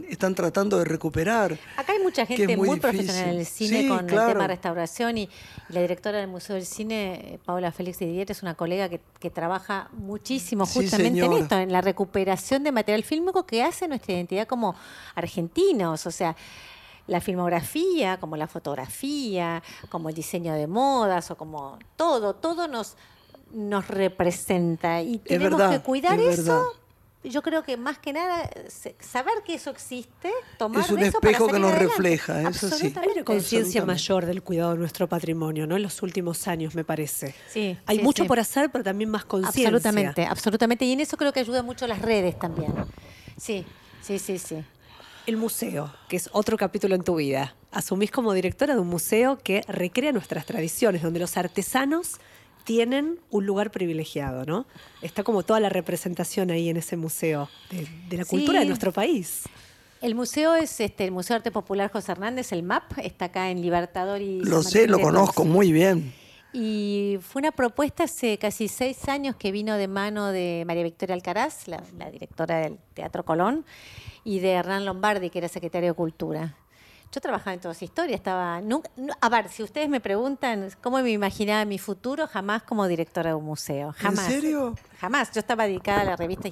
están 0.08 0.34
tratando 0.34 0.78
de 0.78 0.86
recuperar. 0.86 1.58
Acá 1.76 1.92
hay 1.92 1.98
mucha 1.98 2.24
gente 2.24 2.56
muy, 2.56 2.80
profesional 2.80 3.34
en 3.34 3.40
el 3.40 3.44
cine 3.44 3.86
con 3.86 3.98
el 3.98 4.06
tema 4.06 4.40
de 4.40 4.46
restauración 4.46 5.18
y, 5.18 5.28
la 5.68 5.82
directora 5.82 6.20
del 6.20 6.28
Museo 6.28 6.56
del 6.56 6.64
Cine, 6.64 7.38
Paola 7.44 7.70
Félix 7.70 7.98
Didier, 7.98 8.30
es 8.30 8.42
una 8.42 8.54
colega 8.54 8.88
que, 8.88 9.30
trabaja 9.30 9.90
muchísimo 9.92 10.64
justamente 10.64 11.22
en 11.22 11.32
esto, 11.34 11.58
en 11.58 11.70
la 11.70 11.82
recuperación 11.82 12.64
de 12.64 12.72
material 12.72 13.04
fílmico 13.04 13.44
que 13.44 13.62
hace 13.62 13.88
nuestra 13.88 14.14
identidad 14.14 14.48
como 14.48 14.74
argentinos. 15.14 16.06
O 16.06 16.10
sea, 16.10 16.34
la 17.06 17.20
filmografía, 17.20 18.16
como 18.20 18.38
la 18.38 18.46
fotografía, 18.46 19.62
como 19.90 20.08
el 20.08 20.14
diseño 20.14 20.54
de 20.54 20.66
modas 20.66 21.30
o 21.30 21.36
como 21.36 21.78
todo, 21.96 22.36
todo 22.36 22.68
nos, 22.68 22.96
nos 23.52 23.86
representa 23.88 25.02
y 25.02 25.18
tenemos 25.18 25.60
que 25.70 25.80
cuidar 25.80 26.18
eso 26.18 26.83
yo 27.30 27.42
creo 27.42 27.62
que 27.62 27.76
más 27.76 27.98
que 27.98 28.12
nada 28.12 28.48
saber 29.00 29.34
que 29.44 29.54
eso 29.54 29.70
existe, 29.70 30.30
tomar 30.58 30.84
Es 30.84 30.90
un 30.90 31.00
espejo 31.00 31.48
que 31.48 31.58
nos 31.58 31.76
refleja, 31.76 32.42
eso 32.48 32.68
sí. 32.68 32.92
Hay 32.96 33.08
una 33.14 33.24
conciencia 33.24 33.84
mayor 33.84 34.26
del 34.26 34.42
cuidado 34.42 34.72
de 34.72 34.78
nuestro 34.78 35.08
patrimonio, 35.08 35.66
¿no? 35.66 35.76
En 35.76 35.82
los 35.82 36.02
últimos 36.02 36.46
años, 36.48 36.74
me 36.74 36.84
parece. 36.84 37.34
Sí. 37.48 37.76
Hay 37.86 38.00
mucho 38.00 38.26
por 38.26 38.38
hacer, 38.38 38.70
pero 38.70 38.84
también 38.84 39.10
más 39.10 39.24
conciencia. 39.24 39.68
Absolutamente, 39.68 40.26
absolutamente. 40.26 40.84
Y 40.84 40.92
en 40.92 41.00
eso 41.00 41.16
creo 41.16 41.32
que 41.32 41.40
ayuda 41.40 41.62
mucho 41.62 41.86
las 41.86 42.02
redes 42.02 42.38
también. 42.38 42.72
Sí, 43.36 43.64
sí, 44.02 44.18
sí, 44.18 44.38
sí. 44.38 44.64
El 45.26 45.38
museo, 45.38 45.94
que 46.08 46.16
es 46.16 46.28
otro 46.32 46.58
capítulo 46.58 46.94
en 46.94 47.02
tu 47.02 47.16
vida. 47.16 47.54
Asumís 47.72 48.10
como 48.10 48.34
directora 48.34 48.74
de 48.74 48.80
un 48.80 48.88
museo 48.88 49.38
que 49.38 49.62
recrea 49.66 50.12
nuestras 50.12 50.44
tradiciones, 50.44 51.02
donde 51.02 51.20
los 51.20 51.36
artesanos 51.38 52.20
tienen 52.64 53.20
un 53.30 53.46
lugar 53.46 53.70
privilegiado, 53.70 54.44
¿no? 54.44 54.66
Está 55.02 55.22
como 55.22 55.42
toda 55.42 55.60
la 55.60 55.68
representación 55.68 56.50
ahí 56.50 56.68
en 56.68 56.76
ese 56.76 56.96
museo 56.96 57.48
de, 57.70 58.16
la 58.16 58.24
cultura 58.24 58.60
de 58.60 58.66
nuestro 58.66 58.92
país. 58.92 59.44
El 60.00 60.14
museo 60.14 60.54
es 60.54 60.80
este, 60.80 61.04
el 61.04 61.12
Museo 61.12 61.34
de 61.34 61.38
Arte 61.38 61.50
Popular 61.50 61.90
José 61.90 62.12
Hernández, 62.12 62.52
el 62.52 62.62
MAP, 62.62 62.98
está 62.98 63.26
acá 63.26 63.50
en 63.50 63.62
Libertador 63.62 64.20
y... 64.20 64.40
Lo 64.40 64.62
sé, 64.62 64.86
lo 64.86 64.98
conozco 64.98 65.44
muy 65.44 65.72
bien. 65.72 66.12
Y 66.52 67.18
fue 67.22 67.40
una 67.40 67.52
propuesta 67.52 68.04
hace 68.04 68.38
casi 68.38 68.68
seis 68.68 69.08
años 69.08 69.34
que 69.36 69.50
vino 69.50 69.76
de 69.76 69.88
mano 69.88 70.30
de 70.30 70.64
María 70.66 70.84
Victoria 70.84 71.14
Alcaraz, 71.14 71.68
la, 71.68 71.82
la 71.98 72.10
directora 72.10 72.58
del 72.58 72.78
Teatro 72.92 73.24
Colón, 73.24 73.64
y 74.24 74.40
de 74.40 74.50
Hernán 74.50 74.84
Lombardi, 74.84 75.30
que 75.30 75.38
era 75.38 75.48
secretario 75.48 75.90
de 75.90 75.94
Cultura. 75.94 76.54
Yo 77.14 77.20
trabajaba 77.20 77.54
en 77.54 77.60
toda 77.60 77.70
esa 77.70 77.84
historia, 77.84 78.16
estaba... 78.16 78.60
a 79.20 79.28
ver, 79.28 79.48
si 79.48 79.62
ustedes 79.62 79.88
me 79.88 80.00
preguntan 80.00 80.70
cómo 80.82 81.00
me 81.00 81.12
imaginaba 81.12 81.64
mi 81.64 81.78
futuro, 81.78 82.26
jamás 82.26 82.64
como 82.64 82.88
directora 82.88 83.30
de 83.30 83.36
un 83.36 83.44
museo. 83.44 83.94
Jamás. 83.96 84.26
¿En 84.26 84.32
serio? 84.32 84.74
Jamás. 84.98 85.30
Yo 85.32 85.38
estaba 85.38 85.64
dedicada 85.64 86.00
a 86.00 86.04
la 86.04 86.16
revista, 86.16 86.48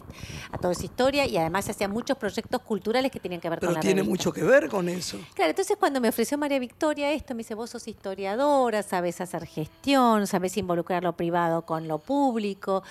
a 0.52 0.58
toda 0.58 0.72
esa 0.72 0.84
historia 0.84 1.26
y 1.26 1.36
además 1.36 1.68
hacía 1.68 1.88
muchos 1.88 2.16
proyectos 2.16 2.62
culturales 2.62 3.10
que 3.10 3.18
tenían 3.18 3.40
que 3.40 3.50
ver 3.50 3.58
con 3.58 3.74
la 3.74 3.80
tiene 3.80 4.04
mucho 4.04 4.32
que 4.32 4.44
ver 4.44 4.68
con 4.68 4.88
eso. 4.88 5.18
Claro, 5.34 5.50
entonces 5.50 5.76
cuando 5.76 6.00
me 6.00 6.10
ofreció 6.10 6.38
María 6.38 6.60
Victoria 6.60 7.10
esto, 7.10 7.34
me 7.34 7.38
dice, 7.38 7.56
vos 7.56 7.70
sos 7.70 7.88
historiadora, 7.88 8.84
sabes 8.84 9.20
hacer 9.20 9.46
gestión, 9.46 10.28
sabes 10.28 10.56
involucrar 10.56 11.02
lo 11.02 11.16
privado 11.16 11.62
con 11.62 11.88
lo 11.88 11.98
público 11.98 12.84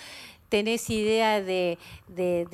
tenés 0.51 0.89
idea 0.89 1.41
de, 1.41 1.77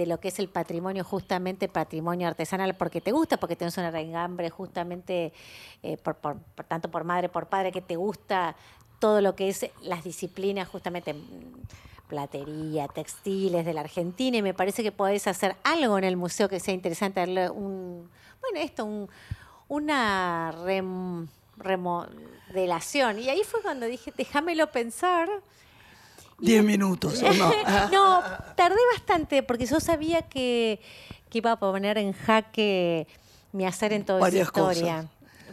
lo 0.06 0.20
que 0.20 0.28
es 0.28 0.38
el 0.38 0.50
patrimonio, 0.50 1.04
justamente 1.04 1.68
patrimonio 1.68 2.28
artesanal, 2.28 2.76
porque 2.76 3.02
te 3.02 3.12
gusta, 3.12 3.38
porque 3.38 3.56
tenés 3.56 3.76
una 3.80 3.90
reingambre 3.90 4.52
justamente, 4.52 5.34
eh, 5.82 5.98
por, 5.98 6.16
tanto 6.68 6.92
por 6.92 7.04
madre, 7.06 7.28
por 7.28 7.48
padre, 7.48 7.72
que 7.72 7.82
te 7.82 7.96
gusta 7.96 8.56
todo 9.00 9.20
lo 9.20 9.36
que 9.36 9.50
es 9.50 9.66
las 9.82 10.04
disciplinas 10.04 10.68
justamente 10.68 11.16
mm, 11.16 12.08
platería, 12.08 12.88
textiles 12.88 13.66
de 13.66 13.74
la 13.74 13.82
Argentina 13.82 14.38
y 14.38 14.44
me 14.44 14.54
parece 14.54 14.84
que 14.84 14.92
podés 14.92 15.26
hacer 15.26 15.56
algo 15.64 15.98
en 15.98 16.04
el 16.04 16.18
museo 16.18 16.48
que 16.48 16.60
sea 16.60 16.76
interesante, 16.76 17.24
un, 17.50 18.08
bueno, 18.42 18.60
esto, 18.60 19.10
una 19.70 20.52
remodelación. 21.58 23.18
Y 23.18 23.30
ahí 23.30 23.42
fue 23.44 23.64
cuando 23.64 23.88
dije, 23.88 24.14
déjamelo 24.16 24.72
pensar. 24.72 25.28
Diez 26.40 26.64
minutos, 26.64 27.22
¿o 27.24 27.34
no? 27.34 27.52
no, 27.92 28.24
tardé 28.56 28.80
bastante 28.94 29.42
porque 29.44 29.66
yo 29.66 29.80
sabía 29.80 30.22
que, 30.22 30.80
iba 31.34 31.52
a 31.52 31.60
poner 31.60 32.00
en 32.00 32.14
jaque 32.14 33.08
mi 33.52 33.66
hacer 33.66 33.94
en 33.94 34.06
toda 34.06 34.28
esa 34.28 34.38
historia. 34.40 35.08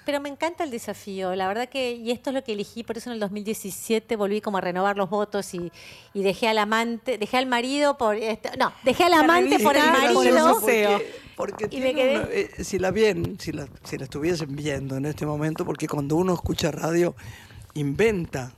Pero 0.07 0.21
me 0.21 0.29
encanta 0.29 0.65
el 0.65 0.71
desafío, 0.71 1.35
la 1.35 1.49
verdad 1.49 1.69
que, 1.69 1.93
y 1.93 2.11
esto 2.11 2.29
es 2.29 2.35
lo 2.35 2.45
que 2.45 2.53
elegí, 2.53 2.83
por 2.83 2.99
eso 2.99 3.09
en 3.09 3.15
el 3.15 3.21
2017 3.21 4.17
volví 4.17 4.43
como 4.43 4.59
a 4.59 4.61
renovar 4.61 4.99
los 4.99 5.09
votos 5.09 5.55
y, 5.55 5.73
dejé 6.13 6.49
al 6.49 6.59
amante, 6.59 7.17
dejé 7.17 7.39
al 7.39 7.47
marido 7.47 7.97
por, 7.97 8.17
este, 8.17 8.51
no, 8.59 8.73
dejé 8.83 9.05
al 9.05 9.15
amante 9.15 9.59
por 9.61 9.77
el 9.77 9.87
marido. 9.91 10.61
Porque, 11.37 11.69
eh, 11.71 12.51
si 12.63 12.79
la 12.79 12.91
bien, 12.91 13.39
si 13.41 13.53
la, 13.53 13.67
si 13.83 13.99
la 13.99 14.05
estuviesen 14.05 14.55
viendo 14.55 14.97
en 14.97 15.07
este 15.07 15.27
momento, 15.27 15.65
porque 15.65 15.89
cuando 15.89 16.17
uno 16.17 16.35
escucha 16.35 16.71
radio, 16.71 17.17
inventa 17.75 18.53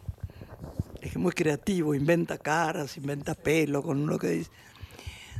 es 1.06 1.16
muy 1.16 1.32
creativo, 1.32 1.94
inventa 1.94 2.38
caras, 2.38 2.96
inventa 2.96 3.34
pelo 3.34 3.82
con 3.82 4.00
uno 4.00 4.18
que 4.18 4.28
dice. 4.28 4.50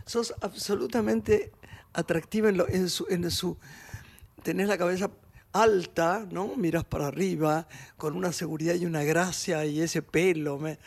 Sos 0.04 0.34
absolutamente 0.40 1.52
atractiva 1.92 2.48
en, 2.48 2.88
su, 2.88 3.06
en 3.08 3.30
su. 3.30 3.58
Tenés 4.42 4.68
la 4.68 4.78
cabeza 4.78 5.10
alta, 5.52 6.26
¿no? 6.30 6.54
Miras 6.56 6.84
para 6.84 7.08
arriba, 7.08 7.66
con 7.96 8.14
una 8.14 8.32
seguridad 8.32 8.74
y 8.74 8.86
una 8.86 9.02
gracia 9.02 9.64
y 9.64 9.80
ese 9.80 10.02
pelo. 10.02 10.58
Me, 10.58 10.78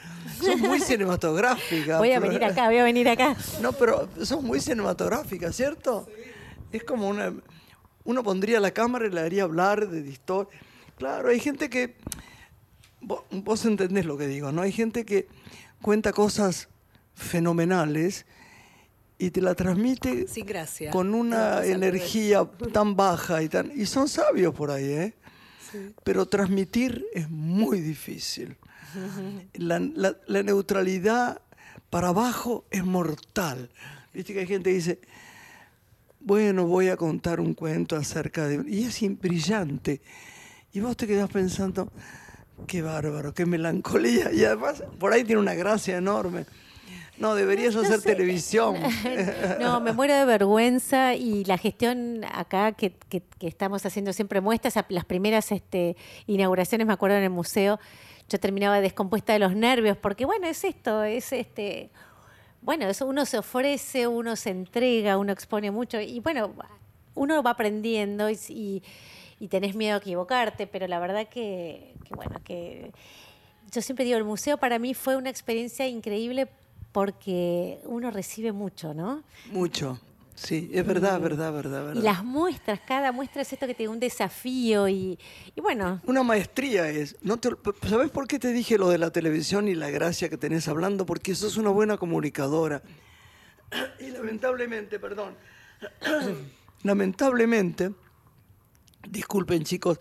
son 0.42 0.60
muy 0.62 0.80
cinematográficas. 0.80 1.98
Voy 1.98 2.12
a 2.12 2.20
venir 2.20 2.44
acá, 2.44 2.65
voy 2.68 2.78
a 2.78 2.84
venir 2.84 3.10
acá. 3.10 3.36
No, 3.62 3.74
pero 3.74 4.08
son 4.24 4.46
muy 4.46 4.62
cinematográficas, 4.62 5.56
¿cierto? 5.56 6.08
Es 6.72 6.84
como 6.84 7.10
una. 7.10 7.34
Uno 8.06 8.24
pondría 8.24 8.60
la 8.60 8.72
cámara 8.72 9.08
y 9.08 9.10
le 9.10 9.20
haría 9.20 9.44
hablar 9.44 9.89
de 9.89 10.10
historia. 10.10 10.58
Claro, 10.98 11.30
hay 11.30 11.39
gente 11.39 11.70
que 11.70 11.96
vos, 13.02 13.66
entendés 13.66 14.06
lo 14.06 14.18
que 14.18 14.28
digo, 14.28 14.52
¿no? 14.52 14.62
Hay 14.62 14.72
gente 14.72 15.06
que 15.06 15.28
cuenta 15.82 16.12
cosas 16.14 16.70
fenomenales 17.14 18.26
y 19.18 19.32
te 19.32 19.42
la 19.42 19.54
transmite 19.56 20.26
gracia. 20.46 20.92
con 20.92 21.14
una 21.14 21.66
energía 21.66 22.46
tan 22.74 22.96
baja 22.96 23.44
y 23.44 23.50
tan 23.50 23.72
y 23.76 23.86
son 23.86 24.08
sabios 24.08 24.54
por 24.54 24.72
ahí, 24.72 24.86
¿eh? 24.86 25.14
Pero 26.04 26.26
transmitir 26.26 27.06
es 27.14 27.30
muy 27.30 27.80
difícil. 27.82 28.58
La, 29.54 29.78
la- 29.80 30.18
la 30.26 30.42
neutralidad 30.44 31.42
para 31.92 32.08
abajo 32.10 32.66
es 32.72 32.84
mortal. 32.84 33.70
Viste 34.14 34.34
que 34.34 34.40
hay 34.40 34.48
gente 34.48 34.72
que 34.72 34.76
dice, 34.78 35.00
bueno, 36.20 36.66
voy 36.66 36.88
a 36.90 36.98
contar 36.98 37.40
un 37.40 37.54
cuento 37.54 37.96
acerca 37.96 38.48
de... 38.48 38.64
Y 38.68 38.84
es 38.86 39.00
brillante. 39.20 40.02
Y 40.74 40.80
vos 40.80 40.98
te 40.98 41.06
quedás 41.06 41.30
pensando, 41.30 41.92
qué 42.67 42.82
bárbaro, 42.82 43.34
qué 43.34 43.45
melancolía. 43.45 44.32
Y 44.32 44.43
además, 44.45 44.84
por 45.00 45.13
ahí 45.13 45.24
tiene 45.24 45.41
una 45.41 45.54
gracia 45.56 45.98
enorme. 45.98 46.45
No, 47.17 47.36
deberías 47.36 47.76
No 47.76 47.82
hacer 47.82 48.00
sé. 48.00 48.15
televisión. 48.15 48.76
No, 49.60 49.82
me 49.82 49.91
muero 49.91 50.13
de 50.15 50.24
vergüenza 50.26 51.15
y 51.15 51.43
la 51.45 51.58
gestión 51.58 52.22
acá 52.32 52.72
que, 52.72 52.93
que- 53.10 53.22
que 53.22 53.48
estamos 53.48 53.86
haciendo 53.86 54.13
siempre 54.13 54.39
muestras, 54.39 54.76
las 54.89 55.04
primeras 55.06 55.52
este, 55.52 55.98
inauguraciones, 56.28 56.88
me 56.88 56.93
acuerdo 56.93 57.17
en 57.17 57.24
el 57.24 57.30
museo, 57.30 57.78
yo 58.30 58.39
terminaba 58.39 58.80
descompuesta 58.80 59.34
de 59.34 59.39
los 59.39 59.54
nervios, 59.56 59.98
porque 59.98 60.24
bueno, 60.26 60.48
es 60.48 60.63
esto, 60.63 61.04
es 61.04 61.34
este, 61.34 61.89
bueno, 62.62 62.88
eso 62.88 63.06
uno 63.06 63.26
se 63.26 63.38
ofrece, 63.38 64.08
uno 64.08 64.36
se 64.38 64.52
entrega, 64.52 65.17
uno 65.17 65.34
expone 65.34 65.72
mucho 65.72 66.00
y 66.00 66.19
bueno, 66.22 66.54
uno 67.15 67.43
va 67.43 67.52
aprendiendo 67.52 68.30
y, 68.30 68.39
y- 68.50 68.84
y 69.39 69.47
tenés 69.47 69.75
miedo 69.75 69.95
a 69.95 69.97
equivocarte, 69.99 70.67
pero 70.67 70.88
la 70.88 70.99
verdad 70.99 71.28
que, 71.28 71.95
que 72.04 72.15
bueno, 72.15 72.41
que 72.43 72.91
yo 73.71 73.82
siempre 73.82 74.06
digo, 74.06 74.17
el 74.17 74.23
museo 74.23 74.58
para 74.58 74.80
mí 74.80 74.93
fue 74.93 75.15
una 75.15 75.30
experiencia 75.30 75.88
increíble 75.88 76.49
porque 76.91 77.80
uno 77.84 78.12
recibe 78.12 78.52
mucho, 78.52 78.93
¿no? 78.93 79.23
Mucho. 79.52 79.99
Sí, 80.36 80.71
es 80.73 80.88
verdad, 80.88 81.19
verdad, 81.19 81.52
verdad, 81.52 81.84
verdad. 81.84 82.02
Y 82.02 82.04
las 82.04 82.23
muestras, 82.23 82.80
cada 82.88 83.12
muestra 83.12 83.41
es 83.41 83.52
esto 83.52 83.67
que 83.67 83.75
te 83.75 83.84
da 83.84 83.89
un 83.89 83.99
desafío 83.99 84.88
y, 84.88 85.19
y 85.54 85.62
bueno, 85.62 85.99
Una 86.06 86.23
maestría 86.23 86.89
es. 86.89 87.17
No 87.21 87.38
te, 87.38 87.49
¿Sabes 87.88 88.10
por 88.10 88.25
qué 88.25 88.39
te 88.39 88.54
dije 88.54 88.78
lo 88.78 88.88
de 88.88 88.97
la 88.97 89.12
televisión 89.12 89.67
y 89.67 89.75
la 89.75 89.89
gracia 89.89 90.30
que 90.30 90.38
tenés 90.38 90.69
hablando? 90.69 91.06
Porque 91.06 91.36
sos 91.36 91.58
una 91.58 91.69
buena 91.71 91.97
comunicadora. 91.97 92.82
Y 93.99 94.10
lamentablemente, 94.12 94.97
perdón, 94.97 95.36
lamentablemente, 96.84 97.91
disculpen 99.08 99.64
chicos, 99.64 100.00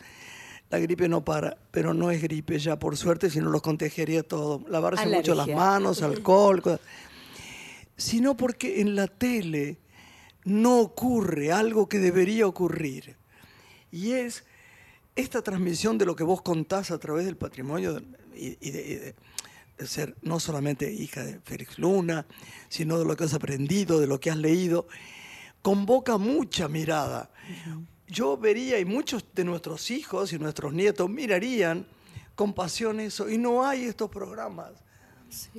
la 0.70 0.78
gripe 0.78 1.08
no 1.08 1.24
para, 1.24 1.56
pero 1.70 1.94
no 1.94 2.10
es 2.10 2.20
gripe 2.22 2.58
ya, 2.58 2.78
por 2.78 2.96
suerte, 2.96 3.30
si 3.30 3.40
no 3.40 3.50
los 3.50 3.62
contagiaría 3.62 4.22
todo. 4.22 4.64
Lavarse 4.68 5.02
mucho 5.18 5.34
las 5.34 5.46
manos, 5.56 6.02
alcohol, 6.02 6.62
cosas. 6.62 6.80
sino 7.96 8.36
porque 8.36 8.80
en 8.80 8.94
la 8.94 9.06
tele 9.08 9.78
no 10.44 10.78
ocurre 10.80 11.52
algo 11.52 11.88
que 11.88 11.98
debería 11.98 12.46
ocurrir. 12.46 13.16
Y 13.90 14.12
es 14.12 14.44
esta 15.16 15.42
transmisión 15.42 15.98
de 15.98 16.06
lo 16.06 16.14
que 16.14 16.22
vos 16.24 16.42
contás 16.42 16.90
a 16.90 16.98
través 16.98 17.24
del 17.24 17.36
patrimonio 17.36 17.94
de- 17.94 18.04
y, 18.36 18.56
y 18.60 18.70
de, 18.70 18.80
y 18.86 18.94
de- 18.94 19.14
de 19.78 19.86
ser 19.86 20.16
no 20.22 20.38
solamente 20.40 20.92
hija 20.92 21.22
de 21.24 21.40
Félix 21.44 21.78
Luna, 21.78 22.26
sino 22.68 22.98
de 22.98 23.04
lo 23.04 23.16
que 23.16 23.24
has 23.24 23.34
aprendido, 23.34 24.00
de 24.00 24.06
lo 24.08 24.18
que 24.20 24.30
has 24.30 24.36
leído, 24.36 24.86
convoca 25.62 26.18
mucha 26.18 26.68
mirada. 26.68 27.30
Yo 28.08 28.36
vería, 28.36 28.78
y 28.78 28.84
muchos 28.84 29.24
de 29.34 29.44
nuestros 29.44 29.90
hijos 29.90 30.32
y 30.32 30.38
nuestros 30.38 30.72
nietos 30.72 31.08
mirarían 31.10 31.86
con 32.34 32.54
pasión 32.54 33.00
eso, 33.00 33.28
y 33.28 33.36
no 33.38 33.66
hay 33.66 33.84
estos 33.84 34.10
programas. 34.10 34.72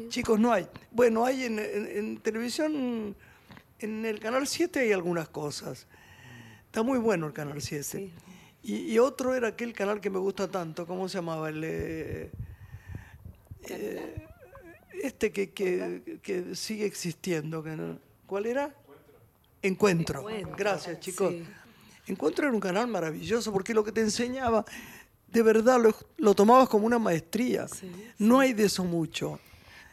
Chicos, 0.09 0.39
no 0.39 0.51
hay. 0.51 0.67
Bueno, 0.91 1.25
hay 1.25 1.43
en, 1.43 1.59
en- 1.59 1.87
en 1.97 2.17
televisión, 2.21 3.15
en 3.79 4.05
el 4.05 4.19
Canal 4.19 4.47
7 4.47 4.79
hay 4.79 4.91
algunas 4.91 5.29
cosas. 5.29 5.85
Está 6.65 6.81
muy 6.81 6.97
bueno 6.97 7.27
el 7.27 7.33
Canal 7.33 7.61
7. 7.61 8.09
Y, 8.63 8.75
y 8.93 8.99
otro 8.99 9.35
era 9.35 9.49
aquel 9.49 9.73
canal 9.73 10.01
que 10.01 10.09
me 10.09 10.17
gusta 10.19 10.47
tanto, 10.49 10.85
¿cómo 10.87 11.07
se 11.07 11.17
llamaba? 11.19 11.49
El, 11.49 11.63
eh, 11.63 12.31
eh, 13.69 14.25
este 15.03 15.31
que, 15.31 15.51
que- 15.51 16.19
que 16.21 16.55
sigue 16.55 16.85
existiendo. 16.85 17.63
¿Cuál 18.25 18.45
era? 18.47 18.73
Encuentro. 19.61 20.19
Encuentro, 20.21 20.55
Gracias, 20.57 20.99
chicos. 20.99 21.31
sí. 21.31 21.45
Encuentro 22.09 22.45
era 22.45 22.53
un 22.53 22.59
canal 22.59 22.87
maravilloso 22.87 23.51
porque 23.53 23.73
lo 23.73 23.83
que 23.83 23.91
te 23.91 24.01
enseñaba, 24.01 24.65
de 25.27 25.43
verdad 25.43 25.79
lo, 25.79 25.93
lo 26.17 26.33
tomabas 26.33 26.67
como 26.69 26.85
una 26.85 26.99
maestría. 26.99 27.67
No 28.17 28.39
hay 28.39 28.53
de 28.53 28.65
eso 28.65 28.83
mucho. 28.83 29.39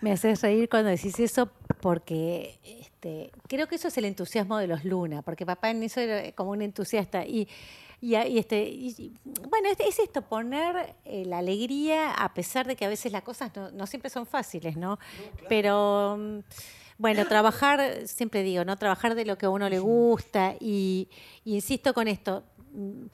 me 0.00 0.12
haces 0.12 0.40
reír 0.42 0.68
cuando 0.68 0.90
decís 0.90 1.18
eso 1.20 1.50
porque 1.80 2.58
este, 2.64 3.30
creo 3.48 3.66
que 3.68 3.74
eso 3.76 3.88
es 3.88 3.98
el 3.98 4.04
entusiasmo 4.06 4.56
de 4.58 4.66
los 4.66 4.84
Luna, 4.84 5.22
porque 5.22 5.44
papá 5.46 5.70
en 5.70 5.82
eso 5.82 6.00
era 6.00 6.32
como 6.32 6.50
un 6.52 6.62
entusiasta 6.62 7.24
y, 7.26 7.46
y, 8.00 8.14
a- 8.14 8.26
y 8.26 8.38
este, 8.38 8.62
y- 8.68 9.12
bueno, 9.50 9.68
es, 9.70 9.78
es 9.80 9.98
esto, 9.98 10.22
poner 10.22 10.94
eh, 11.04 11.24
la 11.26 11.38
alegría 11.38 12.12
a 12.12 12.32
pesar 12.34 12.66
de 12.66 12.76
que 12.76 12.84
a 12.84 12.88
veces 12.88 13.12
las 13.12 13.22
cosas 13.22 13.50
no, 13.54 13.70
no 13.70 13.86
siempre 13.86 14.10
son 14.10 14.26
fáciles, 14.26 14.76
¿no? 14.76 14.98
Pero... 15.48 16.16
mm, 16.18 16.38
Bueno, 16.98 17.26
trabajar, 17.26 18.06
siempre 18.06 18.42
digo, 18.42 18.64
¿no? 18.64 18.76
Trabajar 18.76 19.14
de 19.14 19.24
lo 19.26 19.36
que 19.36 19.46
a 19.46 19.50
uno 19.50 19.68
le 19.68 19.78
gusta 19.78 20.54
y, 20.60 21.08
y 21.44 21.54
insisto 21.56 21.92
con 21.92 22.08
esto, 22.08 22.42
mm, 22.72 23.06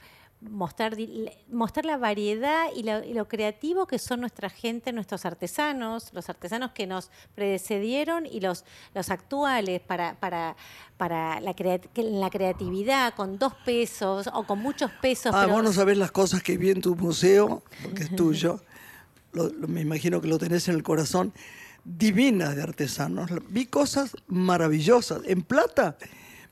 mostrar, 0.49 0.95
mostrar 1.49 1.85
la 1.85 1.97
variedad 1.97 2.65
y 2.75 2.83
lo, 2.83 3.03
y 3.03 3.13
lo 3.13 3.27
creativo 3.29 3.85
que 3.87 3.97
son 3.99 4.19
nuestra 4.21 4.49
gente, 4.49 4.91
nuestros 4.91 5.25
artesanos, 5.25 6.13
los 6.13 6.29
artesanos 6.29 6.71
que 6.71 6.85
nos 6.87 7.11
precedieron 7.35 8.25
y 8.25 8.39
los, 8.41 8.65
los 8.93 9.09
actuales 9.09 9.79
para, 9.81 10.15
para, 10.19 10.55
para 10.97 11.39
la, 11.39 11.53
crea- 11.53 11.79
que 11.79 12.03
la 12.03 12.29
creatividad 12.29 13.13
con 13.15 13.37
dos 13.37 13.53
pesos 13.65 14.29
o 14.33 14.43
con 14.45 14.59
muchos 14.59 14.91
pesos. 15.01 15.33
Ah, 15.35 15.41
pero- 15.43 15.53
vos 15.55 15.63
no 15.63 15.73
sabés 15.73 15.97
las 15.97 16.11
cosas 16.11 16.41
que 16.43 16.57
vi 16.57 16.71
en 16.71 16.81
tu 16.81 16.95
museo, 16.95 17.63
porque 17.83 18.03
es 18.03 18.15
tuyo. 18.15 18.59
Lo- 19.33 19.49
lo- 19.49 19.67
me 19.67 19.81
imagino 19.81 20.21
que 20.21 20.27
lo 20.27 20.37
tenés 20.39 20.67
en 20.67 20.75
el 20.75 20.83
corazón. 20.83 21.33
Divinas 21.85 22.55
de 22.55 22.61
artesanos. 22.63 23.29
Vi 23.49 23.65
cosas 23.65 24.15
maravillosas. 24.27 25.21
En 25.25 25.41
plata 25.41 25.97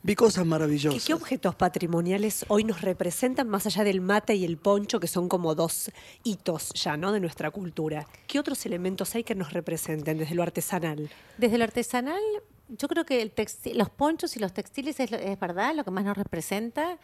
vi 0.04 0.16
cosas 0.16 0.44
¿Qué, 0.44 0.50
maravillosas. 0.50 1.06
qué 1.06 1.14
objetos 1.14 1.56
patrimoniales 1.56 2.44
hoy 2.48 2.64
nos 2.64 2.82
representan 2.82 3.48
más 3.48 3.66
allá 3.68 3.84
del 3.84 4.02
mate 4.02 4.34
y 4.36 4.44
el 4.46 4.58
poncho, 4.58 5.00
que 5.00 5.08
son 5.08 5.30
como 5.30 5.54
dos 5.56 5.92
hitos 6.24 6.72
ya, 6.74 6.98
¿no? 6.98 7.12
De 7.12 7.20
nuestra 7.20 7.52
cultura. 7.52 8.08
¿Qué 8.28 8.40
otros 8.40 8.66
elementos 8.66 9.14
hay 9.16 9.24
que 9.24 9.36
nos 9.36 9.54
representen 9.54 10.18
desde 10.18 10.34
lo 10.36 10.42
artesanal? 10.44 11.10
Desde 11.38 11.58
lo 11.60 11.64
artesanal, 11.64 12.22
yo 12.68 12.88
creo 12.88 13.06
que 13.06 13.22
el 13.22 13.34
texti- 13.34 13.74
los 13.76 13.90
ponchos 13.90 14.36
y 14.36 14.40
los 14.40 14.54
textiles 14.54 15.00
es, 15.00 15.12
lo- 15.12 15.18
es 15.18 15.40
verdad 15.40 15.76
lo 15.76 15.84
que 15.86 15.92
más 15.92 16.04
nos 16.04 16.18
representa. 16.18 16.98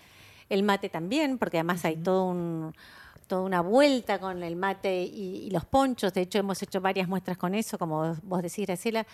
El 0.49 0.63
mate 0.63 0.89
también, 0.89 1.37
porque 1.37 1.57
además 1.57 1.85
hay 1.85 1.97
todo 1.97 2.25
un, 2.25 2.73
toda 3.27 3.41
una 3.41 3.61
vuelta 3.61 4.19
con 4.19 4.41
el 4.41 4.55
mate 4.55 5.03
y, 5.03 5.45
y 5.47 5.49
los 5.51 5.65
ponchos. 5.65 6.13
De 6.13 6.21
hecho, 6.21 6.39
hemos 6.39 6.61
hecho 6.63 6.81
varias 6.81 7.07
muestras 7.07 7.37
con 7.37 7.53
eso, 7.53 7.77
como 7.77 8.15
vos 8.23 8.41
decís, 8.41 8.65
Graciela. 8.65 9.05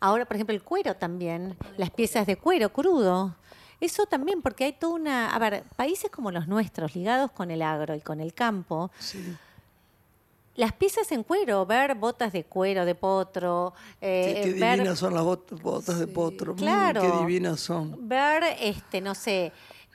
Ahora, 0.00 0.24
por 0.24 0.36
ejemplo, 0.36 0.54
el 0.54 0.62
cuero 0.62 0.94
también, 0.96 1.56
las 1.76 1.90
piezas 1.90 2.26
de 2.26 2.36
cuero 2.36 2.70
crudo. 2.72 3.34
Eso 3.80 4.06
también, 4.06 4.42
porque 4.42 4.64
hay 4.64 4.72
toda 4.72 4.94
una... 4.94 5.34
A 5.34 5.38
ver, 5.38 5.62
países 5.76 6.10
como 6.10 6.30
los 6.32 6.48
nuestros, 6.48 6.96
ligados 6.96 7.30
con 7.30 7.50
el 7.52 7.62
agro 7.62 7.94
y 7.94 8.00
con 8.00 8.20
el 8.20 8.34
campo, 8.34 8.90
las 10.56 10.72
piezas 10.72 11.12
en 11.12 11.22
cuero, 11.22 11.64
ver 11.66 11.94
botas 11.94 12.32
de 12.32 12.42
cuero, 12.44 12.84
de 12.84 12.96
potro, 12.96 13.74
eh, 14.00 14.42
Sí, 14.44 14.50
qué 14.54 14.58
ver 14.58 14.78
divinas 14.78 14.98
son 14.98 15.14
las 15.14 15.22
bot- 15.22 15.62
botas 15.62 16.00
de 16.00 16.08
potro. 16.08 16.54
Mm, 16.54 16.56
Claro. 16.56 17.00
qué 17.00 17.12
divinas 17.18 17.60
son. 17.60 18.08
ver, 18.08 18.42
este, 18.60 19.00
no 19.00 19.14
sé, 19.14 19.52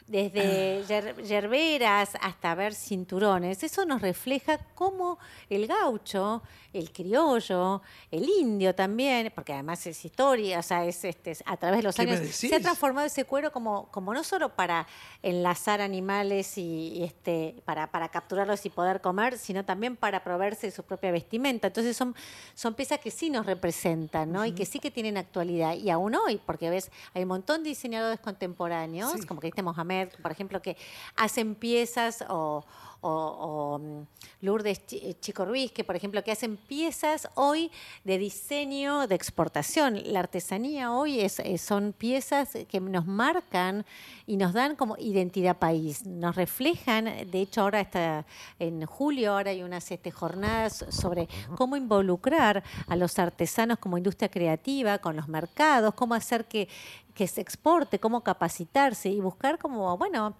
desde 0.07 0.83
yer- 0.87 1.15
yerberas 1.23 2.11
hasta 2.21 2.55
ver 2.55 2.73
cinturones, 2.73 3.63
eso 3.63 3.85
nos 3.85 4.01
refleja 4.01 4.59
cómo 4.75 5.17
el 5.49 5.67
gaucho, 5.67 6.41
el 6.73 6.91
criollo, 6.91 7.81
el 8.11 8.27
indio 8.27 8.73
también, 8.75 9.31
porque 9.33 9.53
además 9.53 9.85
es 9.85 10.03
historia, 10.03 10.59
o 10.59 10.63
sea, 10.63 10.85
es 10.85 11.03
este, 11.05 11.37
a 11.45 11.57
través 11.57 11.77
de 11.79 11.83
los 11.83 11.95
¿Qué 11.95 12.05
me 12.05 12.13
años 12.13 12.35
se 12.35 12.55
ha 12.55 12.59
transformado 12.59 13.07
ese 13.07 13.25
cuero 13.25 13.51
como, 13.51 13.89
como 13.91 14.13
no 14.13 14.23
solo 14.23 14.55
para 14.55 14.87
enlazar 15.21 15.81
animales 15.81 16.57
y, 16.57 16.93
y, 16.95 17.03
este, 17.03 17.55
para, 17.65 17.91
para 17.91 18.09
capturarlos 18.09 18.65
y 18.65 18.69
poder 18.69 19.01
comer, 19.01 19.37
sino 19.37 19.63
también 19.63 19.95
para 19.95 20.23
proveerse 20.23 20.67
de 20.67 20.71
su 20.71 20.83
propia 20.83 21.11
vestimenta. 21.11 21.67
Entonces 21.67 21.95
son, 21.95 22.15
son 22.55 22.73
piezas 22.73 22.99
que 22.99 23.11
sí 23.11 23.29
nos 23.29 23.45
representan, 23.45 24.31
¿no? 24.31 24.45
Y 24.45 24.53
que 24.53 24.65
sí 24.65 24.79
que 24.79 24.91
tienen 24.91 25.17
actualidad. 25.17 25.75
Y 25.75 25.89
aún 25.89 26.15
hoy, 26.15 26.41
porque 26.45 26.69
ves, 26.69 26.91
hay 27.13 27.23
un 27.23 27.29
montón 27.29 27.63
de 27.63 27.69
diseñadores 27.69 28.19
contemporáneos, 28.19 29.25
como 29.25 29.39
Cristian 29.39 29.65
Mohamed, 29.65 30.09
por 30.21 30.31
ejemplo, 30.31 30.61
que 30.61 30.77
hacen 31.15 31.55
piezas 31.55 32.23
o, 32.29 32.65
o, 33.03 33.79
mm, 33.79 34.05
Lourdes 34.41 34.81
eh, 34.91 35.15
Chico 35.19 35.45
Ruiz, 35.45 35.71
que 35.71 35.83
por 35.83 35.95
ejemplo, 35.95 36.23
que 36.23 36.31
hacen 36.31 36.57
piezas 36.57 37.27
hoy 37.35 37.71
de 38.03 38.17
diseño 38.17 39.07
de 39.07 39.15
exportación. 39.15 40.01
La 40.05 40.19
artesanía 40.19 40.91
hoy 40.91 41.19
es, 41.19 41.41
son 41.61 41.93
piezas 41.93 42.57
que 42.67 42.79
nos 42.79 43.05
marcan 43.05 43.85
y 44.25 44.37
nos 44.37 44.53
dan 44.53 44.75
como 44.75 44.97
identidad 44.97 45.57
país, 45.57 46.05
nos 46.05 46.35
reflejan, 46.35 47.05
de 47.05 47.41
hecho 47.41 47.61
ahora 47.61 47.81
está 47.81 48.25
en 48.59 48.85
julio, 48.85 49.33
ahora 49.33 49.51
hay 49.51 49.63
unas 49.63 49.89
este, 49.91 50.11
jornadas 50.11 50.85
sobre 50.89 51.27
cómo 51.55 51.75
involucrar 51.75 52.63
a 52.87 52.95
los 52.95 53.19
artesanos 53.19 53.79
como 53.79 53.97
industria 53.97 54.29
creativa 54.29 54.97
con 54.99 55.15
los 55.15 55.27
mercados, 55.27 55.93
cómo 55.93 56.13
hacer 56.13 56.45
que, 56.45 56.67
que 57.13 57.27
se 57.27 57.41
exporte, 57.41 57.99
cómo 57.99 58.21
capacitarse 58.21 59.09
y 59.09 59.19
buscar 59.19 59.57
como, 59.57 59.97
bueno, 59.97 60.35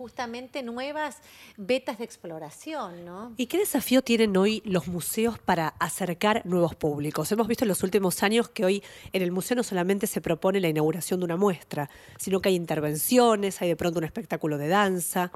justamente 0.00 0.62
nuevas 0.62 1.18
vetas 1.58 1.98
de 1.98 2.04
exploración. 2.04 3.04
¿no? 3.04 3.34
¿Y 3.36 3.44
qué 3.48 3.58
desafío 3.58 4.00
tienen 4.00 4.34
hoy 4.34 4.62
los 4.64 4.88
museos 4.88 5.38
para 5.38 5.74
acercar 5.78 6.40
nuevos 6.46 6.74
públicos? 6.74 7.30
Hemos 7.32 7.46
visto 7.46 7.64
en 7.64 7.68
los 7.68 7.82
últimos 7.82 8.22
años 8.22 8.48
que 8.48 8.64
hoy 8.64 8.82
en 9.12 9.20
el 9.20 9.30
museo 9.30 9.56
no 9.56 9.62
solamente 9.62 10.06
se 10.06 10.22
propone 10.22 10.58
la 10.58 10.70
inauguración 10.70 11.20
de 11.20 11.24
una 11.26 11.36
muestra, 11.36 11.90
sino 12.16 12.40
que 12.40 12.48
hay 12.48 12.54
intervenciones, 12.54 13.60
hay 13.60 13.68
de 13.68 13.76
pronto 13.76 13.98
un 13.98 14.06
espectáculo 14.06 14.56
de 14.56 14.68
danza. 14.68 15.32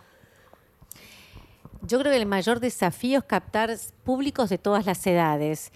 Yo 1.82 1.98
creo 1.98 2.10
que 2.10 2.16
el 2.16 2.24
mayor 2.24 2.58
desafío 2.58 3.18
es 3.18 3.24
captar 3.24 3.76
públicos 4.02 4.48
de 4.48 4.56
todas 4.56 4.86
las 4.86 5.06
edades. 5.06 5.72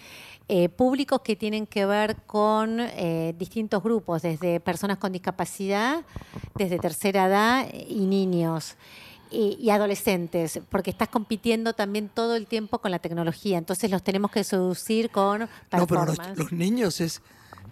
Eh, 0.50 0.70
públicos 0.70 1.20
que 1.20 1.37
tienen 1.37 1.66
que 1.66 1.84
ver 1.84 2.16
con 2.26 2.80
eh, 2.80 3.34
distintos 3.38 3.82
grupos, 3.82 4.22
desde 4.22 4.61
personas 4.61 4.96
con 4.96 5.12
discapacidad, 5.12 6.06
desde 6.54 6.78
tercera 6.78 7.26
edad 7.26 7.68
y 7.87 8.06
niños. 8.06 8.76
Y, 9.30 9.68
adolescentes, 9.68 10.58
porque 10.70 10.88
estás 10.88 11.08
compitiendo 11.08 11.74
también 11.74 12.08
todo 12.08 12.34
el 12.34 12.46
tiempo 12.46 12.78
con 12.78 12.90
la 12.90 12.98
tecnología, 12.98 13.58
entonces 13.58 13.90
los 13.90 14.02
tenemos 14.02 14.30
que 14.30 14.42
seducir 14.42 15.11
con 15.11 15.40
No, 15.40 15.87
pero 15.87 16.06
los, 16.34 16.50
niños 16.50 17.02
es, 17.02 17.20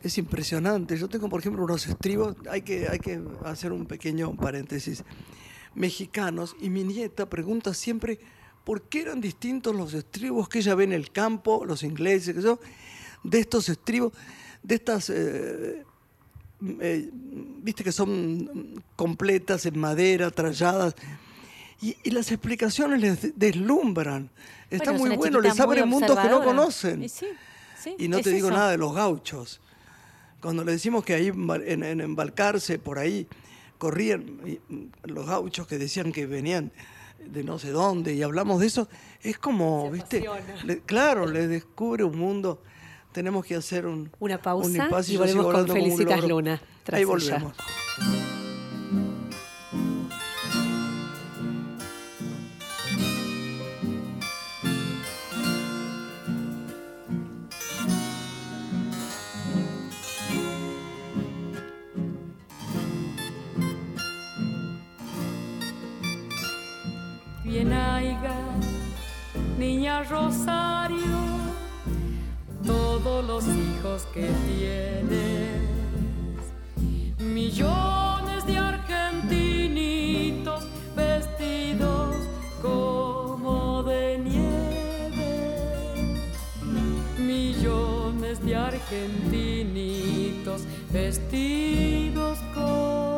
es 0.02 0.18
impresionante. 0.18 0.98
Yo 0.98 1.08
tengo, 1.08 1.30
por 1.30 1.40
ejemplo, 1.40 1.64
unos 1.64 1.86
estribos, 1.86 2.36
hay 2.50 2.60
que, 2.60 2.86
hay 2.90 2.98
que 2.98 3.22
hacer 3.46 3.72
un 3.72 3.86
pequeño 3.86 4.36
paréntesis, 4.36 5.02
mexicanos, 5.74 6.54
y 6.60 6.68
mi 6.68 6.84
nieta 6.84 7.24
pregunta 7.24 7.72
siempre 7.72 8.20
por 8.66 8.82
qué 8.82 9.02
eran 9.02 9.20
distintos 9.20 9.76
los 9.76 9.94
estribos 9.94 10.48
que 10.48 10.58
ella 10.58 10.74
ve 10.74 10.82
en 10.82 10.92
el 10.92 11.12
campo, 11.12 11.64
los 11.64 11.84
ingleses, 11.84 12.34
que 12.34 12.42
yo, 12.42 12.58
de 13.22 13.38
estos 13.38 13.68
estribos, 13.68 14.12
de 14.60 14.74
estas, 14.74 15.08
eh, 15.08 15.84
eh, 16.80 17.10
viste 17.12 17.84
que 17.84 17.92
son 17.92 18.82
completas 18.96 19.66
en 19.66 19.78
madera, 19.78 20.32
tralladas, 20.32 20.96
y, 21.80 21.94
las 22.10 22.32
explicaciones 22.32 23.00
les 23.00 23.38
deslumbran. 23.38 24.30
Está 24.68 24.90
muy 24.90 25.14
bueno, 25.14 25.40
les 25.40 25.60
abren 25.60 25.88
mundos 25.88 26.18
que 26.18 26.28
no 26.28 26.42
conocen. 26.42 27.06
Y, 27.98 28.08
no 28.08 28.18
te 28.20 28.30
digo 28.30 28.50
nada 28.50 28.72
de 28.72 28.78
los 28.78 28.92
gauchos. 28.92 29.60
Cuando 30.40 30.64
le 30.64 30.72
decimos 30.72 31.04
que 31.04 31.14
ahí 31.14 31.28
en, 31.28 31.84
en 31.84 32.00
embalcarse, 32.00 32.80
por 32.80 32.98
ahí, 32.98 33.28
corrían 33.78 34.40
los 35.04 35.24
gauchos 35.24 35.68
que 35.68 35.78
decían 35.78 36.10
que 36.10 36.26
venían 36.26 36.72
de 37.24 37.44
no 37.44 37.58
sé 37.58 37.70
dónde 37.70 38.14
y 38.14 38.22
hablamos 38.22 38.60
de 38.60 38.66
eso, 38.66 38.88
es 39.22 39.38
como, 39.38 39.90
¿viste? 39.90 40.24
claro, 40.86 41.26
le 41.26 41.48
descubre 41.48 42.04
un 42.04 42.18
mundo. 42.18 42.62
Tenemos 43.12 43.46
que 43.46 43.54
hacer 43.54 43.86
un, 43.86 44.10
una 44.18 44.40
pausa 44.42 44.88
y 45.08 45.16
volvemos 45.16 45.52
con 45.52 45.68
Felicitas 45.68 46.28
Luna. 46.28 46.60
Ahí 46.92 47.04
volvemos. 47.04 47.54
Niña 69.58 70.02
Rosario, 70.02 70.98
todos 72.66 73.24
los 73.24 73.46
hijos 73.46 74.06
que 74.12 74.28
tienes, 74.46 75.62
millones 77.18 78.46
de 78.46 78.58
argentinitos 78.58 80.66
vestidos 80.94 82.16
como 82.60 83.82
de 83.82 84.18
nieve, 84.18 85.56
millones 87.18 88.44
de 88.44 88.56
argentinitos 88.56 90.64
vestidos 90.92 92.40
como 92.54 93.15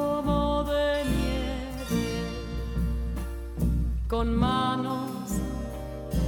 con 4.09 4.35
manos 4.35 5.11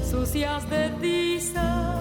sucias 0.08 0.68
de 0.68 0.90
tiza, 1.00 1.96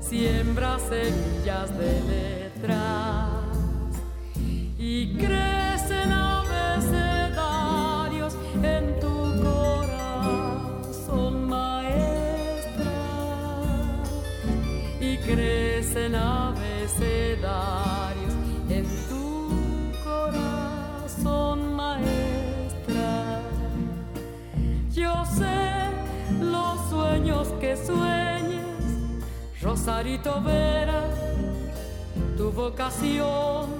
siembra 0.00 0.78
semillas 0.80 1.78
de 1.78 2.00
letras 2.10 3.28
y 4.76 5.14
crecen 5.14 6.10
abecedarios 6.10 8.36
en 8.60 8.98
tu 8.98 9.40
corazón, 9.40 11.48
maestra, 11.48 12.92
y 15.00 15.16
crecen 15.18 16.16
abecedarios 16.16 18.31
sueñes, 27.92 29.62
Rosarito 29.62 30.40
Vera, 30.42 31.04
tu 32.36 32.50
vocación 32.50 33.70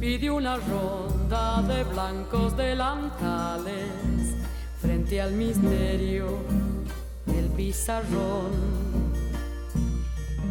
pide 0.00 0.30
una 0.30 0.56
ronda 0.56 1.62
de 1.62 1.84
blancos 1.84 2.56
delantales 2.56 4.36
frente 4.80 5.20
al 5.20 5.32
misterio 5.32 6.26
del 7.26 7.46
pizarrón. 7.50 8.52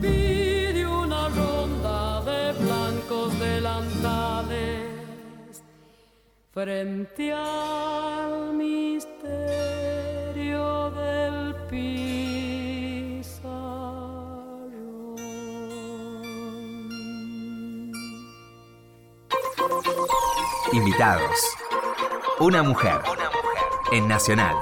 Pide 0.02 0.86
una 0.86 1.30
ronda 1.30 2.22
de 2.22 2.54
blancos 2.54 3.40
delantales 3.40 4.84
frente 6.54 7.34
al 7.34 8.54
misterio 8.54 9.47
Invitados. 20.74 21.32
Una 22.40 22.62
mujer. 22.62 23.02
En 23.92 24.08
Nacional. 24.08 24.56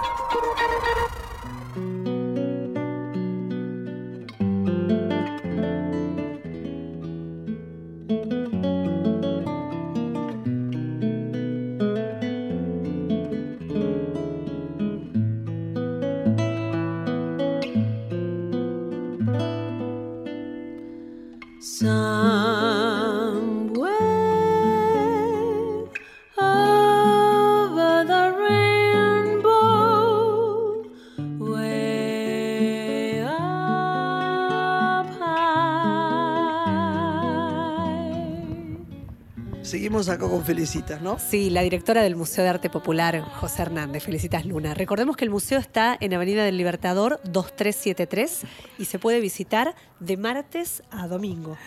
Acá 40.10 40.28
con 40.28 40.44
Felicitas, 40.44 41.02
¿no? 41.02 41.18
Sí, 41.20 41.50
la 41.50 41.62
directora 41.62 42.02
del 42.02 42.16
Museo 42.16 42.44
de 42.44 42.50
Arte 42.50 42.70
Popular, 42.70 43.22
José 43.40 43.64
Hernández. 43.64 44.04
Felicitas 44.04 44.46
Luna. 44.46 44.74
Recordemos 44.74 45.16
que 45.18 45.26
el 45.26 45.32
museo 45.32 45.60
está 45.60 45.98
en 46.00 46.14
Avenida 46.14 46.44
del 46.44 46.58
Libertador 46.58 47.20
2373 47.24 48.42
y 48.78 48.86
se 48.86 49.00
puede 49.00 49.20
visitar 49.20 49.76
de 50.00 50.18
martes 50.18 50.84
a 50.92 51.08
domingo. 51.08 51.58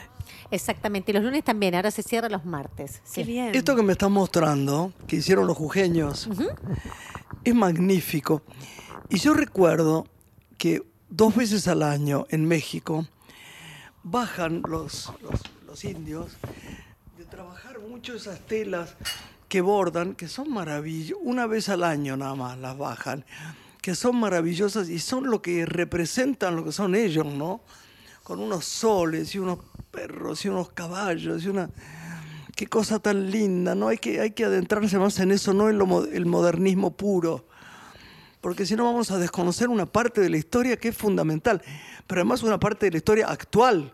Exactamente, 0.51 1.13
y 1.13 1.15
los 1.15 1.25
lunes 1.25 1.45
también, 1.45 1.75
ahora 1.75 1.91
se 1.91 2.03
cierra 2.03 2.29
los 2.29 2.45
martes. 2.45 3.03
Qué 3.15 3.25
bien. 3.25 3.55
Esto 3.55 3.75
que 3.75 3.83
me 3.83 3.93
están 3.93 4.13
mostrando, 4.13 4.93
que 5.07 5.17
hicieron 5.17 5.47
los 5.47 5.57
jujeños, 5.57 6.29
es 7.45 7.55
magnífico. 7.55 8.43
Y 9.09 9.19
yo 9.19 9.35
recuerdo 9.35 10.07
que 10.59 10.83
dos 11.09 11.35
veces 11.35 11.69
al 11.69 11.83
año 11.83 12.27
en 12.31 12.45
México 12.45 13.07
bajan 14.03 14.63
los, 14.69 15.13
los, 15.23 15.41
los 15.67 15.85
indios 15.85 16.37
trabajar 17.29 17.79
mucho 17.81 18.15
esas 18.15 18.41
telas 18.41 18.97
que 19.49 19.61
bordan, 19.61 20.15
que 20.15 20.29
son 20.29 20.51
maravillosas, 20.51 21.23
una 21.23 21.47
vez 21.47 21.69
al 21.69 21.85
año 21.85 22.17
nada 22.17 22.35
más 22.35 22.59
las 22.59 22.77
bajan, 22.77 23.25
que 23.83 23.95
son 23.95 24.17
maravillosas 24.17 24.89
y 24.89 24.99
son 24.99 25.31
lo 25.31 25.43
que 25.43 25.67
representan 25.67 26.57
lo 26.57 26.65
que 26.65 26.73
son 26.73 26.95
ellos, 26.95 27.27
¿no? 27.27 27.61
Con 28.23 28.41
unos 28.41 28.65
soles 28.65 29.35
y 29.35 29.39
unos 29.39 29.59
perros 29.91 30.45
y 30.45 30.49
unos 30.49 30.71
caballos 30.71 31.45
y 31.45 31.49
una... 31.49 31.71
Qué 32.57 32.67
cosa 32.67 32.99
tan 32.99 33.31
linda, 33.31 33.75
¿no? 33.75 33.89
Hay 33.89 33.99
que, 33.99 34.21
hay 34.21 34.33
que 34.33 34.45
adentrarse 34.45 34.99
más 34.99 35.19
en 35.21 35.31
eso, 35.31 35.55
no 35.55 35.69
en 35.71 35.79
lo, 35.79 36.05
el 36.07 36.27
modernismo 36.27 36.97
puro 36.97 37.47
porque 38.41 38.67
si 38.67 38.77
no 38.77 38.85
vamos 38.85 39.11
a 39.11 39.19
desconocer 39.19 39.69
una 39.69 39.87
parte 39.87 40.21
de 40.21 40.31
la 40.31 40.37
historia 40.37 40.77
que 40.77 40.89
es 40.89 40.97
fundamental, 40.97 41.61
pero 42.07 42.21
además 42.21 42.43
una 42.45 42.59
parte 42.59 42.87
de 42.87 42.93
la 42.93 42.99
historia 42.99 43.27
actual. 43.27 43.93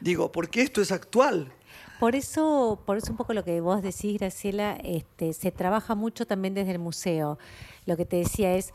Digo, 0.00 0.32
porque 0.32 0.62
esto 0.62 0.82
es 0.82 0.90
actual. 0.90 1.52
Por 2.00 2.14
eso, 2.14 2.80
por 2.84 2.98
eso 2.98 3.10
un 3.10 3.16
poco 3.16 3.32
lo 3.32 3.44
que 3.44 3.60
vos 3.60 3.82
decís, 3.82 4.18
Graciela, 4.18 4.78
este, 4.82 5.32
se 5.32 5.50
trabaja 5.50 5.94
mucho 5.94 6.26
también 6.26 6.54
desde 6.54 6.72
el 6.72 6.78
museo. 6.78 7.38
Lo 7.86 7.96
que 7.96 8.04
te 8.04 8.16
decía 8.16 8.54
es 8.54 8.72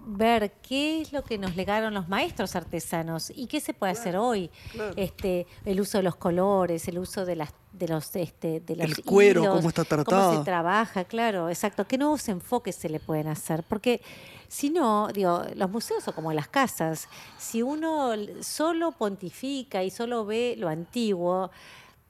ver 0.00 0.52
qué 0.62 1.00
es 1.02 1.12
lo 1.12 1.22
que 1.22 1.38
nos 1.38 1.56
legaron 1.56 1.94
los 1.94 2.08
maestros 2.08 2.56
artesanos 2.56 3.32
y 3.34 3.46
qué 3.46 3.60
se 3.60 3.74
puede 3.74 3.92
hacer 3.92 4.16
hoy. 4.16 4.50
Este, 4.96 5.46
el 5.64 5.80
uso 5.80 5.98
de 5.98 6.04
los 6.04 6.16
colores, 6.16 6.88
el 6.88 6.98
uso 6.98 7.24
de 7.24 7.36
las 7.36 7.54
de 7.72 7.88
los 7.88 8.14
este 8.16 8.60
de 8.60 8.76
los 8.76 8.86
el 8.86 9.02
cuero 9.02 9.48
cómo 9.48 9.70
está 9.70 9.84
tratado. 9.84 10.28
cómo 10.28 10.38
se 10.38 10.44
trabaja 10.44 11.04
claro 11.04 11.48
exacto. 11.48 11.86
Qué 11.86 11.96
nuevos 11.96 12.28
enfoques 12.28 12.76
se 12.76 12.90
le 12.90 13.00
pueden 13.00 13.28
hacer 13.28 13.62
porque 13.62 14.02
si 14.46 14.68
no 14.68 15.08
digo 15.08 15.42
los 15.56 15.70
museos 15.70 16.04
son 16.04 16.12
como 16.12 16.32
las 16.34 16.48
casas. 16.48 17.08
Si 17.38 17.62
uno 17.62 18.12
solo 18.40 18.92
pontifica 18.92 19.82
y 19.82 19.90
solo 19.90 20.26
ve 20.26 20.54
lo 20.58 20.68
antiguo 20.68 21.50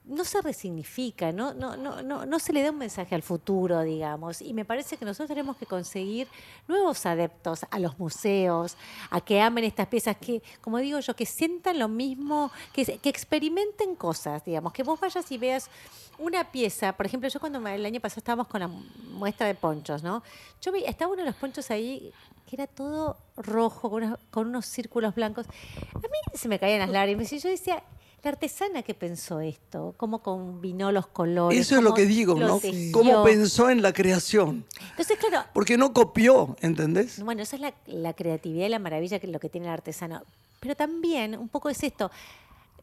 no 0.05 0.25
se 0.25 0.43
resignifica, 0.43 1.31
¿no? 1.31 1.55
No, 1.55 1.77
no, 1.77 2.03
no, 2.03 2.27
no 2.27 2.38
se 2.41 2.53
le 2.53 2.62
da 2.62 2.71
un 2.71 2.79
mensaje 2.79 3.15
al 3.15 3.23
futuro, 3.23 3.83
digamos. 3.83 4.43
Y 4.43 4.53
me 4.53 4.65
parece 4.65 4.97
que 4.97 5.05
nosotros 5.05 5.29
tenemos 5.29 5.57
que 5.57 5.67
conseguir 5.67 6.27
nuevos 6.67 7.07
adeptos 7.07 7.65
a 7.71 7.79
los 7.79 7.99
museos, 7.99 8.77
a 9.11 9.21
que 9.21 9.41
amen 9.41 9.65
estas 9.65 9.87
piezas, 9.87 10.17
que, 10.17 10.43
como 10.61 10.79
digo 10.79 10.99
yo, 10.99 11.15
que 11.15 11.25
sientan 11.25 11.79
lo 11.79 11.88
mismo, 11.88 12.51
que, 12.73 12.99
que 12.99 13.09
experimenten 13.09 13.95
cosas, 13.95 14.45
digamos, 14.45 14.73
que 14.73 14.83
vos 14.83 14.99
vayas 14.99 15.31
y 15.31 15.38
veas 15.38 15.71
una 16.19 16.51
pieza, 16.51 16.93
por 16.93 17.07
ejemplo, 17.07 17.29
yo 17.29 17.41
cuando 17.41 17.67
el 17.67 17.87
año 17.87 18.01
pasado 18.01 18.21
estábamos 18.21 18.49
con 18.49 18.61
la 18.61 18.69
muestra 18.69 19.47
de 19.47 19.55
ponchos, 19.55 20.03
¿no? 20.03 20.23
Yo 20.61 20.73
vi, 20.73 20.85
estaba 20.85 21.12
uno 21.12 21.23
de 21.23 21.29
los 21.29 21.37
ponchos 21.37 21.71
ahí 21.71 22.12
que 22.49 22.57
era 22.57 22.67
todo 22.67 23.17
rojo, 23.37 23.88
con 23.88 24.19
con 24.31 24.49
unos 24.49 24.67
círculos 24.67 25.15
blancos. 25.15 25.47
A 25.95 25.99
mí 25.99 26.09
se 26.35 26.49
me 26.49 26.59
caían 26.59 26.81
las 26.81 26.91
lágrimas 26.91 27.33
y 27.33 27.38
yo 27.38 27.49
decía, 27.49 27.83
la 28.23 28.31
artesana 28.31 28.83
que 28.83 28.95
pensó 28.95 29.41
esto, 29.41 29.95
cómo 29.97 30.23
combinó 30.23 30.93
los 30.93 31.09
colores. 31.09 31.59
Eso 31.59 31.77
es 31.77 31.83
lo 31.83 31.93
que 31.93 32.07
digo, 32.07 32.37
¿no? 32.37 32.61
Cómo 32.93 33.25
pensó 33.25 33.69
en 33.69 33.83
la 33.83 33.93
creación. 33.93 34.65
Entonces, 34.91 35.19
claro. 35.19 35.49
Porque 35.53 35.77
no 35.77 35.93
copió, 35.93 36.57
¿entendés? 36.61 37.21
Bueno, 37.23 37.43
esa 37.43 37.57
es 37.57 37.63
la, 37.87 38.13
creatividad 38.13 38.67
y 38.67 38.69
la 38.69 38.79
maravilla 38.79 39.19
que 39.19 39.27
lo 39.27 39.41
que 39.41 39.49
tiene 39.49 39.67
el 39.67 39.73
artesano. 39.73 40.23
Pero 40.61 40.77
también 40.77 41.37
un 41.37 41.49
poco 41.49 41.69
es 41.69 41.83
esto. 41.83 42.13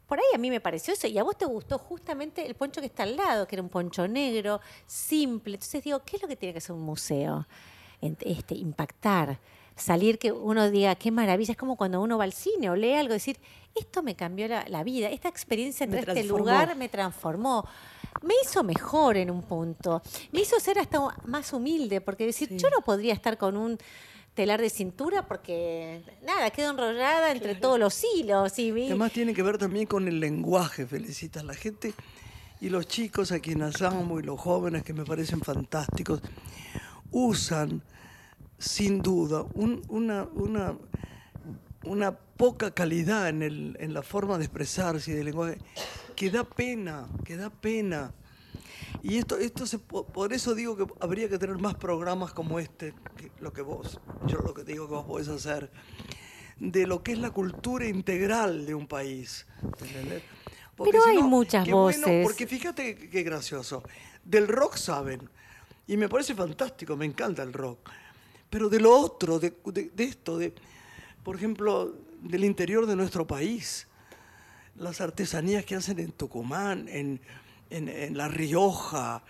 Por 0.06 0.18
ahí 0.18 0.26
a 0.34 0.38
mí 0.38 0.50
me 0.50 0.60
pareció 0.60 0.92
eso, 0.92 1.06
y 1.06 1.16
a 1.16 1.22
vos 1.22 1.38
te 1.38 1.46
gustó 1.46 1.78
justamente 1.78 2.46
el 2.46 2.54
poncho 2.54 2.80
que 2.80 2.88
está 2.88 3.04
al 3.04 3.16
lado, 3.16 3.46
que 3.46 3.54
era 3.54 3.62
un 3.62 3.70
poncho 3.70 4.06
negro, 4.06 4.60
simple. 4.86 5.54
Entonces 5.54 5.82
digo, 5.82 6.00
¿qué 6.04 6.16
es 6.16 6.22
lo 6.22 6.28
que 6.28 6.36
tiene 6.36 6.52
que 6.52 6.58
hacer 6.58 6.72
un 6.72 6.82
museo? 6.82 7.46
Este, 8.02 8.54
impactar 8.56 9.38
salir 9.76 10.18
que 10.18 10.32
uno 10.32 10.70
diga, 10.70 10.94
qué 10.94 11.10
maravilla, 11.10 11.52
es 11.52 11.58
como 11.58 11.76
cuando 11.76 12.00
uno 12.00 12.18
va 12.18 12.24
al 12.24 12.32
cine 12.32 12.70
o 12.70 12.76
lee 12.76 12.94
algo, 12.94 13.14
decir, 13.14 13.38
esto 13.74 14.02
me 14.02 14.14
cambió 14.14 14.48
la, 14.48 14.84
vida, 14.84 15.08
esta 15.08 15.28
experiencia 15.28 15.84
en 15.84 15.94
este 15.94 16.24
lugar 16.24 16.76
me 16.76 16.88
transformó. 16.88 17.66
Me 18.22 18.34
hizo 18.44 18.64
mejor 18.64 19.16
en 19.16 19.30
un 19.30 19.42
punto, 19.42 20.02
me 20.32 20.40
hizo 20.40 20.58
ser 20.58 20.78
hasta 20.78 20.98
más 21.26 21.52
humilde, 21.52 22.00
porque 22.00 22.26
decir, 22.26 22.54
yo 22.56 22.68
no 22.70 22.82
podría 22.84 23.14
estar 23.14 23.38
con 23.38 23.56
un 23.56 23.78
telar 24.34 24.60
de 24.60 24.70
cintura 24.70 25.26
porque 25.26 26.02
nada, 26.24 26.50
quedo 26.50 26.70
enrollada 26.70 27.30
entre 27.32 27.54
todos 27.54 27.78
los 27.78 28.02
hilos. 28.04 28.58
Y 28.58 28.70
Además 28.70 29.12
tiene 29.12 29.32
que 29.32 29.42
ver 29.42 29.58
también 29.58 29.86
con 29.86 30.08
el 30.08 30.20
lenguaje, 30.20 30.86
felicitas 30.86 31.44
la 31.44 31.54
gente 31.54 31.94
y 32.60 32.68
los 32.68 32.86
chicos 32.86 33.32
a 33.32 33.40
quienes 33.40 33.80
amo 33.82 34.20
y 34.20 34.22
los 34.22 34.38
jóvenes 34.38 34.82
que 34.82 34.92
me 34.92 35.04
parecen 35.04 35.40
fantásticos, 35.40 36.20
usan 37.10 37.82
sin 38.60 39.00
duda, 39.00 39.46
una, 39.54 40.28
una, 40.34 40.76
una, 41.84 42.12
poca 42.36 42.70
calidad 42.72 43.28
en, 43.28 43.42
el, 43.42 43.76
en 43.80 43.94
la 43.94 44.02
forma 44.02 44.38
de 44.38 44.44
expresarse 44.44 45.10
y 45.10 45.14
del 45.14 45.26
lenguaje 45.26 45.58
que 46.14 46.30
da 46.30 46.44
pena, 46.44 47.08
que 47.24 47.36
da 47.36 47.48
pena. 47.48 48.12
Y 49.02 49.16
esto, 49.16 49.38
esto 49.38 49.66
se, 49.66 49.78
por 49.78 50.32
eso 50.34 50.54
digo 50.54 50.76
que 50.76 50.86
habría 51.00 51.28
que 51.30 51.38
tener 51.38 51.56
más 51.56 51.74
programas 51.74 52.34
como 52.34 52.58
este, 52.58 52.92
lo 53.40 53.52
que 53.52 53.62
vos, 53.62 53.98
yo 54.26 54.38
lo 54.38 54.52
que 54.52 54.62
digo 54.62 54.86
que 54.86 54.94
vos 54.94 55.06
podés 55.06 55.28
hacer, 55.28 55.70
de 56.58 56.86
lo 56.86 57.02
que 57.02 57.12
es 57.12 57.18
la 57.18 57.30
cultura 57.30 57.86
integral 57.86 58.66
de 58.66 58.74
un 58.74 58.86
país. 58.86 59.46
Pero 60.76 61.04
hay 61.06 61.22
muchas 61.22 61.66
voces. 61.68 62.22
porque 62.22 62.46
fíjate 62.46 63.08
qué 63.08 63.22
gracioso. 63.22 63.82
Del 64.22 64.48
rock 64.48 64.76
saben. 64.76 65.30
Y 65.86 65.96
me 65.96 66.08
parece 66.08 66.34
fantástico, 66.34 66.96
me 66.96 67.06
encanta 67.06 67.42
el 67.42 67.54
rock 67.54 67.90
pero 68.50 68.68
de 68.68 68.80
lo 68.80 68.92
otro, 68.92 69.38
de, 69.38 69.54
esto, 69.96 70.36
de, 70.36 70.52
por 71.22 71.36
ejemplo, 71.36 71.94
del 72.20 72.44
interior 72.44 72.84
de 72.86 72.96
nuestro 72.96 73.26
país, 73.26 73.86
las 74.76 75.00
artesanías 75.00 75.64
que 75.64 75.76
hacen 75.76 76.00
en 76.00 76.10
Tucumán, 76.10 76.88
en, 76.88 77.20
La 78.16 78.26
Rioja, 78.26 79.22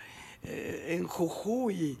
eh, 0.43 0.97
en 0.97 1.05
Jujuy, 1.05 1.99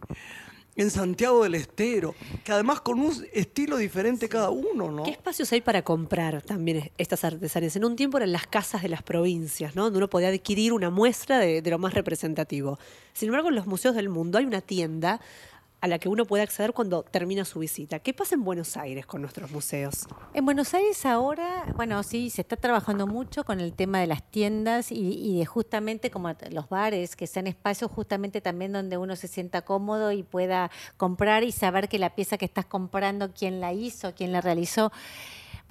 en 0.75 0.89
Santiago 0.89 1.43
del 1.43 1.55
Estero, 1.55 2.15
que 2.43 2.51
además 2.51 2.81
con 2.81 2.99
un 2.99 3.13
estilo 3.33 3.77
diferente 3.77 4.27
cada 4.27 4.49
uno, 4.49 4.89
¿no? 4.89 5.03
¿Qué 5.03 5.11
espacios 5.11 5.51
hay 5.51 5.61
para 5.61 5.83
comprar 5.83 6.41
también 6.41 6.91
estas 6.97 7.23
artesanías? 7.23 7.75
En 7.75 7.85
un 7.85 7.95
tiempo 7.95 8.17
eran 8.17 8.31
las 8.31 8.47
casas 8.47 8.81
de 8.81 8.89
las 8.89 9.03
provincias, 9.03 9.75
¿no? 9.75 9.83
Donde 9.83 9.97
uno 9.97 10.09
podía 10.09 10.29
adquirir 10.29 10.73
una 10.73 10.89
muestra 10.89 11.37
de, 11.37 11.61
de 11.61 11.69
lo 11.69 11.77
más 11.77 11.93
representativo. 11.93 12.79
Sin 13.13 13.27
embargo, 13.27 13.49
en 13.49 13.55
los 13.55 13.67
museos 13.67 13.95
del 13.95 14.09
mundo 14.09 14.37
hay 14.37 14.45
una 14.45 14.61
tienda 14.61 15.19
a 15.81 15.87
la 15.87 15.97
que 15.97 16.07
uno 16.07 16.25
puede 16.25 16.43
acceder 16.43 16.73
cuando 16.73 17.03
termina 17.03 17.43
su 17.43 17.59
visita. 17.59 17.99
¿Qué 17.99 18.13
pasa 18.13 18.35
en 18.35 18.43
Buenos 18.43 18.77
Aires 18.77 19.07
con 19.07 19.21
nuestros 19.21 19.51
museos? 19.51 20.07
En 20.33 20.45
Buenos 20.45 20.73
Aires 20.75 21.05
ahora, 21.07 21.65
bueno, 21.75 22.01
sí, 22.03 22.29
se 22.29 22.41
está 22.41 22.55
trabajando 22.55 23.07
mucho 23.07 23.43
con 23.43 23.59
el 23.59 23.73
tema 23.73 23.99
de 23.99 24.07
las 24.07 24.23
tiendas 24.23 24.91
y, 24.91 25.39
de 25.39 25.45
justamente 25.45 26.11
como 26.11 26.33
los 26.51 26.69
bares, 26.69 27.15
que 27.15 27.25
sean 27.25 27.47
espacios 27.47 27.89
justamente 27.89 28.41
también 28.41 28.71
donde 28.71 28.97
uno 28.97 29.15
se 29.15 29.27
sienta 29.27 29.63
cómodo 29.63 30.11
y 30.11 30.21
pueda 30.21 30.69
comprar 30.97 31.43
y 31.43 31.51
saber 31.51 31.89
que 31.89 31.97
la 31.97 32.13
pieza 32.13 32.37
que 32.37 32.45
estás 32.45 32.65
comprando, 32.65 33.33
quién 33.33 33.59
la 33.59 33.73
hizo, 33.73 34.13
quién 34.13 34.31
la 34.31 34.41
realizó. 34.41 34.91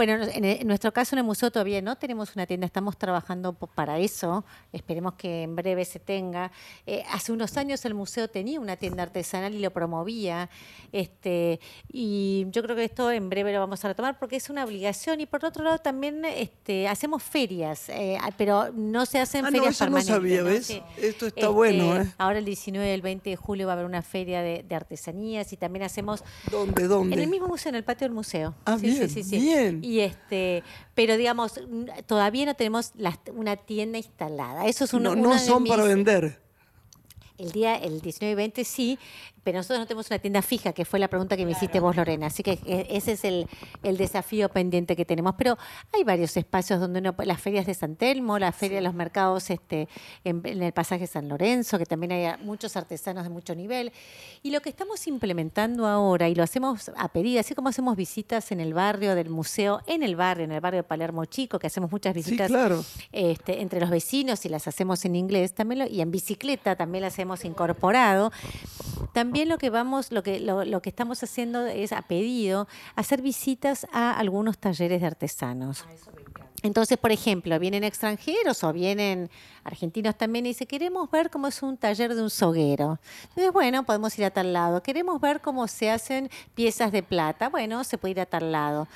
Bueno, 0.00 0.16
en, 0.32 0.66
nuestro 0.66 0.94
caso 0.94 1.14
en 1.14 1.18
el 1.18 1.24
museo 1.24 1.50
todavía 1.50 1.82
no 1.82 1.94
tenemos 1.94 2.34
una 2.34 2.46
tienda, 2.46 2.64
estamos 2.64 2.96
trabajando 2.96 3.52
para 3.52 3.98
eso, 3.98 4.46
esperemos 4.72 5.12
que 5.12 5.42
en 5.42 5.54
breve 5.54 5.84
se 5.84 5.98
tenga. 5.98 6.50
Eh, 6.86 7.04
hace 7.10 7.32
unos 7.32 7.58
años 7.58 7.84
el 7.84 7.92
museo 7.92 8.26
tenía 8.26 8.58
una 8.60 8.76
tienda 8.76 9.02
artesanal 9.02 9.54
y 9.54 9.58
lo 9.58 9.70
promovía, 9.72 10.48
este, 10.90 11.60
y 11.92 12.46
yo 12.48 12.62
creo 12.62 12.76
que 12.76 12.84
esto 12.84 13.10
en 13.12 13.28
breve 13.28 13.52
lo 13.52 13.60
vamos 13.60 13.84
a 13.84 13.88
retomar 13.88 14.18
porque 14.18 14.36
es 14.36 14.48
una 14.48 14.64
obligación 14.64 15.20
y 15.20 15.26
por 15.26 15.44
otro 15.44 15.64
lado 15.64 15.76
también 15.76 16.24
este, 16.24 16.88
hacemos 16.88 17.22
ferias, 17.22 17.90
eh, 17.90 18.16
pero 18.38 18.72
no 18.72 19.04
se 19.04 19.18
hacen 19.18 19.44
ah, 19.44 19.48
ferias 19.48 19.64
no, 19.64 19.70
eso 19.70 19.84
permanentes. 19.84 20.08
No 20.08 20.16
sabía, 20.16 20.42
¿ves? 20.42 20.80
Esto 20.96 21.26
está 21.26 21.50
bueno. 21.50 21.96
Este, 21.96 22.08
¿eh? 22.08 22.14
Ahora 22.16 22.38
el 22.38 22.46
19 22.46 22.88
y 22.88 22.90
el 22.94 23.02
20 23.02 23.28
de 23.28 23.36
julio 23.36 23.66
va 23.66 23.72
a 23.72 23.74
haber 23.74 23.84
una 23.84 24.00
feria 24.00 24.40
de, 24.40 24.64
artesanías 24.74 25.52
y 25.52 25.58
también 25.58 25.82
hacemos... 25.82 26.24
¿Dónde, 26.50 26.88
dónde? 26.88 27.16
En 27.16 27.20
el 27.20 27.28
mismo 27.28 27.48
museo, 27.48 27.68
en 27.68 27.76
el 27.76 27.84
patio 27.84 28.06
del 28.06 28.14
museo. 28.14 28.54
Ah, 28.64 28.78
bien, 28.78 29.06
sí, 29.10 29.22
sí, 29.22 29.38
bien. 29.38 29.89
Y 29.89 29.89
este, 29.98 30.62
pero 30.94 31.16
digamos, 31.16 31.60
todavía 32.06 32.46
no 32.46 32.54
tenemos 32.54 32.92
una 33.34 33.56
tienda 33.56 33.98
instalada. 33.98 34.66
Eso 34.66 34.84
es 34.84 34.94
No, 34.94 35.16
no 35.16 35.36
son 35.40 35.64
para 35.64 35.82
vender. 35.82 36.40
El 37.36 37.50
día, 37.50 37.74
el 37.74 38.00
19 38.00 38.30
y 38.30 38.34
20 38.36 38.64
sí, 38.64 38.98
pero 39.42 39.58
nosotros 39.58 39.80
no 39.80 39.86
tenemos 39.86 40.10
una 40.10 40.18
tienda 40.18 40.42
fija, 40.42 40.72
que 40.72 40.84
fue 40.84 40.98
la 40.98 41.08
pregunta 41.08 41.36
que 41.36 41.44
me 41.44 41.52
hiciste 41.52 41.80
vos, 41.80 41.96
Lorena. 41.96 42.26
Así 42.26 42.42
que 42.42 42.58
eh, 42.66 42.86
ese 42.90 43.12
es 43.12 43.24
el, 43.24 43.46
desafío 43.96 44.48
pendiente 44.48 44.96
que 44.96 45.04
tenemos. 45.04 45.34
Pero 45.36 45.56
hay 45.92 46.04
varios 46.04 46.36
espacios 46.36 46.80
donde 46.80 47.00
uno, 47.00 47.14
las 47.24 47.40
ferias 47.40 47.66
de 47.66 47.74
San 47.74 47.96
Telmo, 47.96 48.38
la 48.38 48.52
feria 48.52 48.76
de 48.76 48.82
los 48.82 48.94
mercados 48.94 49.50
este, 49.50 49.88
en, 50.24 50.44
el 50.44 50.72
pasaje 50.72 51.06
San 51.06 51.28
Lorenzo, 51.28 51.78
que 51.78 51.86
también 51.86 52.12
hay 52.12 52.44
muchos 52.44 52.76
artesanos 52.76 53.24
de 53.24 53.30
mucho 53.30 53.54
nivel. 53.54 53.92
Y 54.42 54.50
lo 54.50 54.60
que 54.60 54.68
estamos 54.68 55.06
implementando 55.06 55.86
ahora, 55.86 56.28
y 56.28 56.34
lo 56.34 56.42
hacemos 56.42 56.90
a 56.96 57.08
pedir, 57.08 57.38
así 57.38 57.54
como 57.54 57.68
hacemos 57.68 57.96
visitas 57.96 58.52
en 58.52 58.60
el 58.60 58.74
barrio 58.74 59.14
del 59.14 59.30
museo, 59.30 59.80
en 59.86 60.02
el 60.02 60.16
barrio, 60.16 60.44
en 60.44 60.52
el 60.52 60.60
barrio 60.60 60.78
de 60.78 60.84
Palermo 60.84 61.24
Chico, 61.24 61.58
que 61.58 61.66
hacemos 61.66 61.90
muchas 61.90 62.14
visitas 62.14 62.50
este, 63.12 63.62
entre 63.62 63.80
los 63.80 63.90
vecinos 63.90 64.44
y 64.44 64.48
las 64.48 64.68
hacemos 64.68 65.04
en 65.04 65.16
inglés, 65.16 65.54
también 65.54 65.88
y 65.90 66.00
en 66.00 66.10
bicicleta 66.10 66.76
también 66.76 67.02
las 67.02 67.18
hemos 67.18 67.44
incorporado 67.44 68.32
también 69.12 69.29
lo 69.46 69.58
que 69.58 69.70
vamos, 69.70 70.12
lo 70.12 70.22
que, 70.22 70.40
lo, 70.40 70.64
lo 70.64 70.82
que 70.82 70.90
estamos 70.90 71.22
haciendo 71.22 71.66
es 71.66 71.92
a 71.92 72.02
pedido 72.02 72.68
hacer 72.96 73.22
visitas 73.22 73.86
a 73.92 74.18
algunos 74.18 74.58
talleres 74.58 75.00
de 75.00 75.06
artesanos. 75.06 75.84
Entonces, 76.62 76.98
por 76.98 77.10
ejemplo, 77.10 77.58
vienen 77.58 77.84
extranjeros 77.84 78.62
o 78.64 78.72
vienen 78.72 79.30
argentinos 79.64 80.16
también 80.16 80.44
y 80.44 80.50
dicen, 80.50 80.66
queremos 80.66 81.10
ver 81.10 81.30
cómo 81.30 81.46
es 81.46 81.62
un 81.62 81.76
taller 81.76 82.14
de 82.14 82.22
un 82.22 82.28
soguero. 82.28 82.98
Entonces, 83.28 83.52
bueno, 83.52 83.84
podemos 83.84 84.18
ir 84.18 84.26
a 84.26 84.30
tal 84.30 84.52
lado. 84.52 84.82
Queremos 84.82 85.20
ver 85.20 85.40
cómo 85.40 85.66
se 85.68 85.90
hacen 85.90 86.28
piezas 86.54 86.92
de 86.92 87.02
plata. 87.02 87.48
Bueno, 87.48 87.82
se 87.84 87.96
puede 87.96 88.12
ir 88.12 88.20
a 88.20 88.26
tal 88.26 88.52
lado. 88.52 88.88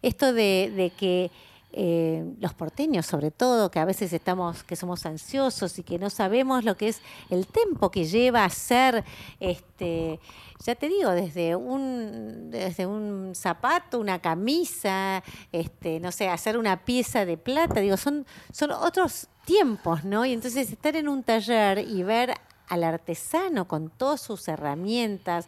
Esto 0.00 0.32
de, 0.32 0.72
de 0.74 0.90
que 0.90 1.30
eh, 1.72 2.24
los 2.40 2.52
porteños 2.54 3.06
sobre 3.06 3.30
todo, 3.30 3.70
que 3.70 3.78
a 3.78 3.84
veces 3.84 4.12
estamos, 4.12 4.64
que 4.64 4.74
somos 4.74 5.06
ansiosos 5.06 5.78
y 5.78 5.82
que 5.82 5.98
no 5.98 6.10
sabemos 6.10 6.64
lo 6.64 6.76
que 6.76 6.88
es 6.88 7.00
el 7.28 7.46
tiempo 7.46 7.90
que 7.90 8.04
lleva 8.04 8.44
hacer, 8.44 9.04
este, 9.38 10.18
ya 10.64 10.74
te 10.74 10.88
digo, 10.88 11.10
desde 11.10 11.54
un, 11.54 12.50
desde 12.50 12.86
un 12.86 13.32
zapato, 13.34 14.00
una 14.00 14.18
camisa, 14.18 15.22
este, 15.52 16.00
no 16.00 16.10
sé, 16.12 16.28
hacer 16.28 16.58
una 16.58 16.84
pieza 16.84 17.24
de 17.24 17.36
plata, 17.36 17.80
digo, 17.80 17.96
son, 17.96 18.26
son 18.52 18.72
otros 18.72 19.28
tiempos, 19.44 20.04
¿no? 20.04 20.26
Y 20.26 20.32
entonces 20.32 20.70
estar 20.70 20.96
en 20.96 21.08
un 21.08 21.22
taller 21.22 21.78
y 21.78 22.02
ver 22.02 22.34
al 22.68 22.84
artesano 22.84 23.66
con 23.66 23.90
todas 23.90 24.20
sus 24.20 24.48
herramientas 24.48 25.46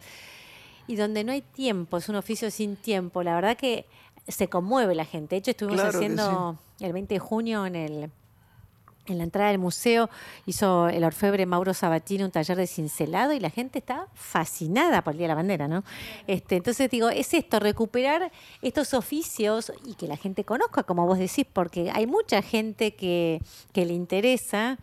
y 0.87 0.95
donde 0.95 1.23
no 1.23 1.31
hay 1.31 1.41
tiempo, 1.41 1.97
es 1.97 2.09
un 2.09 2.15
oficio 2.15 2.51
sin 2.51 2.75
tiempo, 2.75 3.23
la 3.23 3.35
verdad 3.35 3.57
que 3.57 3.85
se 4.27 4.47
conmueve 4.47 4.95
la 4.95 5.05
gente. 5.05 5.35
De 5.35 5.39
hecho, 5.39 5.51
estuvimos 5.51 5.81
Claro 5.81 5.99
que 5.99 6.05
haciendo 6.05 6.59
el 6.79 6.93
20 6.93 7.13
de 7.13 7.19
junio 7.19 7.65
en 7.65 7.75
el 7.75 8.11
en 9.05 9.17
la 9.17 9.23
entrada 9.23 9.49
del 9.49 9.59
museo 9.59 10.09
hizo 10.45 10.87
el 10.87 11.03
orfebre 11.03 11.45
Mauro 11.45 11.73
Sabatini 11.73 12.23
un 12.23 12.31
taller 12.31 12.57
de 12.57 12.67
cincelado 12.67 13.33
y 13.33 13.39
la 13.39 13.49
gente 13.49 13.79
está 13.79 14.07
fascinada 14.13 15.03
por 15.03 15.13
el 15.13 15.17
Día 15.17 15.25
de 15.25 15.29
la 15.29 15.35
Bandera, 15.35 15.67
¿no? 15.67 15.83
Este, 16.27 16.55
entonces 16.55 16.89
digo, 16.89 17.09
es 17.09 17.33
esto, 17.33 17.59
recuperar 17.59 18.31
estos 18.61 18.93
oficios 18.93 19.73
y 19.85 19.95
que 19.95 20.07
la 20.07 20.17
gente 20.17 20.43
conozca, 20.43 20.83
como 20.83 21.05
vos 21.05 21.19
decís, 21.19 21.45
porque 21.51 21.91
hay 21.93 22.07
mucha 22.07 22.41
gente 22.41 22.95
que, 22.95 23.41
que 23.73 23.85
le 23.85 23.93
interesa, 23.93 24.77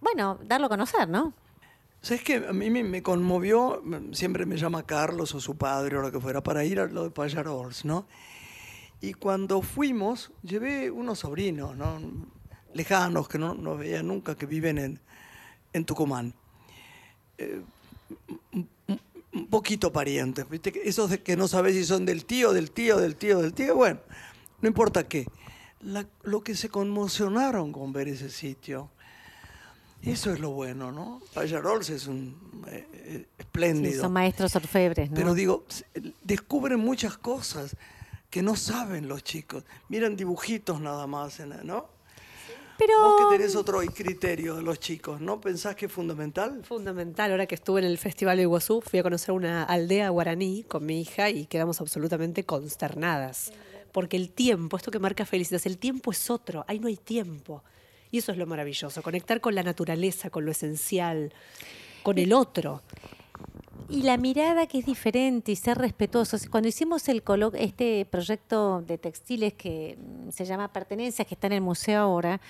bueno, 0.00 0.38
darlo 0.44 0.66
a 0.66 0.70
conocer, 0.70 1.08
¿no? 1.08 1.32
¿Sabes 2.02 2.24
qué? 2.24 2.44
A 2.48 2.52
mí 2.52 2.68
me, 2.68 2.82
me 2.82 3.02
conmovió, 3.02 3.80
siempre 4.12 4.44
me 4.44 4.56
llama 4.56 4.84
Carlos 4.84 5.34
o 5.36 5.40
su 5.40 5.56
padre 5.56 5.96
o 5.96 6.02
lo 6.02 6.10
que 6.10 6.18
fuera, 6.18 6.42
para 6.42 6.64
ir 6.64 6.80
a 6.80 6.86
lo 6.86 7.04
de 7.04 7.10
Payarols, 7.10 7.84
¿no? 7.84 8.06
Y 9.02 9.14
cuando 9.14 9.60
fuimos, 9.62 10.30
llevé 10.42 10.90
unos 10.90 11.18
sobrinos, 11.18 11.76
¿no? 11.76 12.00
Lejanos, 12.72 13.28
que 13.28 13.36
no, 13.36 13.52
no 13.54 13.76
veía 13.76 14.02
nunca, 14.02 14.34
que 14.36 14.46
viven 14.46 14.78
en, 14.78 15.00
en 15.74 15.84
Tucumán. 15.84 16.32
Eh, 17.36 17.60
un- 18.52 18.68
poquito 19.50 19.92
parientes, 19.92 20.48
¿viste? 20.48 20.72
Esos 20.88 21.10
de 21.10 21.20
que 21.22 21.36
no 21.36 21.48
sabes 21.48 21.74
si 21.74 21.84
son 21.84 22.04
del 22.06 22.24
tío, 22.26 22.52
del 22.52 22.70
tío, 22.70 22.98
del 22.98 23.16
tío, 23.16 23.40
del 23.40 23.52
tío, 23.54 23.74
bueno, 23.74 23.98
no 24.60 24.68
importa 24.68 25.08
qué. 25.08 25.26
La- 25.80 26.06
lo 26.22 26.42
que 26.44 26.54
se 26.54 26.68
conmocionaron 26.68 27.72
con 27.72 27.92
ver 27.92 28.08
ese 28.08 28.30
sitio, 28.30 28.90
eso 30.02 30.32
es 30.32 30.38
lo 30.38 30.50
bueno, 30.50 30.92
¿no? 30.92 31.20
Payarols 31.34 31.90
es 31.90 32.06
un 32.06 32.36
eh, 32.68 32.86
eh, 32.92 33.18
Sí, 33.18 33.26
espléndido. 33.38 34.02
son 34.02 34.12
maestros 34.12 34.54
orfebres, 34.54 35.10
¿no? 35.10 35.16
Pero 35.16 35.34
digo, 35.34 35.64
descubren 36.22 36.78
muchas 36.78 37.16
cosas 37.18 37.76
que 38.32 38.40
no 38.42 38.56
saben 38.56 39.08
los 39.08 39.22
chicos. 39.22 39.62
Miran 39.90 40.16
dibujitos 40.16 40.80
nada 40.80 41.06
más, 41.06 41.38
en 41.38 41.50
la- 41.50 41.62
¿no? 41.62 41.86
Pero 42.78 42.94
Vos 42.98 43.20
que 43.30 43.36
tenés 43.36 43.54
otro 43.54 43.80
criterio 43.80 44.56
de 44.56 44.62
los 44.62 44.80
chicos, 44.80 45.20
¿no? 45.20 45.38
¿Pensás 45.38 45.76
que 45.76 45.84
es 45.84 45.92
fundamental? 45.92 46.64
Fundamental, 46.64 47.30
ahora 47.30 47.44
que 47.44 47.54
estuve 47.54 47.80
en 47.80 47.86
el 47.86 47.98
Festival 47.98 48.38
de 48.38 48.44
Iguazú, 48.44 48.80
fui 48.80 49.00
a 49.00 49.02
conocer 49.02 49.32
una 49.32 49.64
aldea 49.64 50.08
guaraní 50.08 50.64
con 50.64 50.86
mi 50.86 51.02
hija 51.02 51.28
y 51.28 51.44
quedamos 51.44 51.82
absolutamente 51.82 52.44
consternadas. 52.44 53.52
Porque 53.92 54.16
el 54.16 54.30
tiempo, 54.30 54.78
esto 54.78 54.90
que 54.90 54.98
marca 54.98 55.26
Felicitas, 55.26 55.66
el 55.66 55.76
tiempo 55.76 56.10
es 56.10 56.30
otro, 56.30 56.64
ahí 56.66 56.78
no 56.80 56.88
hay 56.88 56.96
tiempo. 56.96 57.62
Y 58.10 58.16
eso 58.18 58.32
es 58.32 58.38
lo 58.38 58.46
maravilloso, 58.46 59.02
conectar 59.02 59.42
con 59.42 59.54
la 59.54 59.62
naturaleza, 59.62 60.30
con 60.30 60.46
lo 60.46 60.52
esencial, 60.52 61.34
con 62.02 62.16
el 62.16 62.32
otro. 62.32 62.80
Y 63.88 64.02
la 64.02 64.16
mirada 64.16 64.66
que 64.66 64.78
es 64.78 64.86
diferente 64.86 65.52
y 65.52 65.56
ser 65.56 65.78
respetuosos. 65.78 66.46
Cuando 66.48 66.68
hicimos 66.68 67.08
el 67.08 67.22
colo- 67.22 67.52
este 67.54 68.06
proyecto 68.06 68.82
de 68.82 68.98
textiles 68.98 69.52
que 69.54 69.98
mm, 69.98 70.30
se 70.30 70.44
llama 70.44 70.72
Pertenencias, 70.72 71.26
que 71.26 71.34
está 71.34 71.46
en 71.48 71.54
el 71.54 71.60
museo 71.60 72.00
ahora, 72.00 72.40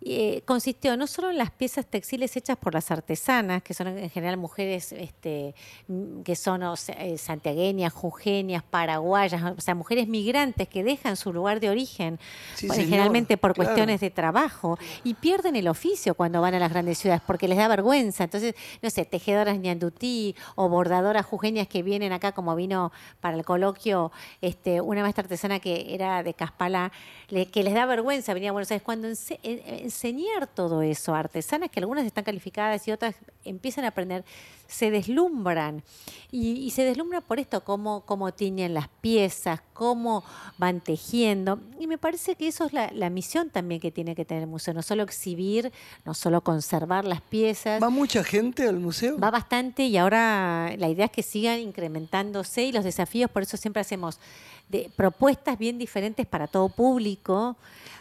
eh, 0.00 0.42
consistió 0.44 0.96
no 0.96 1.06
solo 1.08 1.30
en 1.30 1.38
las 1.38 1.50
piezas 1.50 1.84
textiles 1.84 2.36
hechas 2.36 2.56
por 2.56 2.72
las 2.74 2.90
artesanas, 2.90 3.62
que 3.62 3.74
son 3.74 3.88
en 3.88 4.08
general 4.10 4.36
mujeres 4.36 4.92
este, 4.92 5.54
mm, 5.88 6.22
que 6.22 6.36
son 6.36 6.62
o 6.62 6.76
sea, 6.76 6.94
eh, 7.04 7.18
santiagueñas, 7.18 7.92
jujeñas, 7.92 8.62
paraguayas, 8.62 9.42
o 9.56 9.60
sea, 9.60 9.74
mujeres 9.74 10.06
migrantes 10.08 10.68
que 10.68 10.84
dejan 10.84 11.16
su 11.16 11.32
lugar 11.32 11.58
de 11.60 11.70
origen, 11.70 12.18
Sí, 12.54 12.66
bueno, 12.68 12.74
señor, 12.82 12.90
generalmente 12.90 13.36
por 13.36 13.54
claro. 13.54 13.66
cuestiones 13.68 14.00
de 14.00 14.10
trabajo, 14.10 14.78
y 15.04 15.14
pierden 15.14 15.56
el 15.56 15.66
oficio 15.68 16.14
cuando 16.14 16.40
van 16.40 16.54
a 16.54 16.58
las 16.60 16.70
grandes 16.70 16.98
ciudades 16.98 17.22
porque 17.26 17.48
les 17.48 17.58
da 17.58 17.66
vergüenza. 17.68 18.24
Entonces, 18.24 18.54
no 18.82 18.90
sé, 18.90 19.04
tejedoras 19.04 19.58
ñandutí 19.58 20.36
o 20.54 20.68
bordadoras 20.68 21.26
jujeñas 21.26 21.66
que 21.66 21.82
vienen 21.82 22.12
acá, 22.12 22.32
como 22.32 22.54
vino 22.54 22.92
para 23.20 23.36
el 23.36 23.44
coloquio 23.44 24.12
este, 24.40 24.80
una 24.80 25.02
maestra 25.02 25.22
artesana 25.22 25.58
que 25.58 25.92
era 25.94 26.22
de 26.22 26.34
Caspalá, 26.34 26.92
le- 27.30 27.46
que 27.46 27.62
les 27.64 27.74
da 27.74 27.84
vergüenza 27.86 28.32
venir 28.32 28.50
a 28.50 28.52
Buenos 28.52 28.70
Aires. 28.70 28.82
Cuando 28.84 29.08
ense- 29.08 29.38
en- 29.42 29.87
enseñar 29.88 30.46
todo 30.46 30.82
eso 30.82 31.14
a 31.14 31.18
artesanas, 31.18 31.70
que 31.70 31.80
algunas 31.80 32.04
están 32.04 32.24
calificadas 32.24 32.86
y 32.86 32.92
otras 32.92 33.14
empiezan 33.44 33.84
a 33.84 33.88
aprender, 33.88 34.24
se 34.66 34.90
deslumbran. 34.90 35.82
Y, 36.30 36.52
y 36.52 36.70
se 36.70 36.84
deslumbran 36.84 37.22
por 37.22 37.40
esto, 37.40 37.64
cómo, 37.64 38.02
cómo 38.02 38.32
tiñen 38.32 38.74
las 38.74 38.88
piezas, 39.00 39.60
cómo 39.72 40.22
van 40.58 40.80
tejiendo. 40.80 41.58
Y 41.80 41.86
me 41.86 41.96
parece 41.96 42.34
que 42.34 42.48
eso 42.48 42.66
es 42.66 42.72
la, 42.72 42.90
la 42.92 43.08
misión 43.08 43.48
también 43.50 43.80
que 43.80 43.90
tiene 43.90 44.14
que 44.14 44.24
tener 44.24 44.42
el 44.42 44.48
museo, 44.48 44.74
no 44.74 44.82
solo 44.82 45.02
exhibir, 45.02 45.72
no 46.04 46.12
solo 46.12 46.42
conservar 46.42 47.04
las 47.04 47.22
piezas. 47.22 47.82
¿Va 47.82 47.88
mucha 47.88 48.22
gente 48.22 48.68
al 48.68 48.78
museo? 48.78 49.18
Va 49.18 49.30
bastante 49.30 49.84
y 49.84 49.96
ahora 49.96 50.74
la 50.76 50.88
idea 50.88 51.06
es 51.06 51.12
que 51.12 51.22
sigan 51.22 51.58
incrementándose 51.60 52.64
y 52.64 52.72
los 52.72 52.84
desafíos, 52.84 53.30
por 53.30 53.42
eso 53.42 53.56
siempre 53.56 53.80
hacemos 53.80 54.20
de 54.68 54.90
propuestas 54.94 55.58
bien 55.58 55.78
diferentes 55.78 56.26
para 56.26 56.46
todo 56.46 56.68
público. 56.68 57.56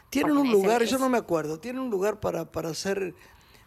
Tienen 0.10 0.38
un 0.38 0.52
lugar, 0.52 0.84
yo 0.84 0.98
no 0.98 1.10
me 1.10 1.18
acuerdo, 1.18 1.60
tienen 1.60 1.82
un 1.82 1.90
lugar 1.90 2.20
para, 2.20 2.46
para 2.52 2.70
hacer, 2.70 3.14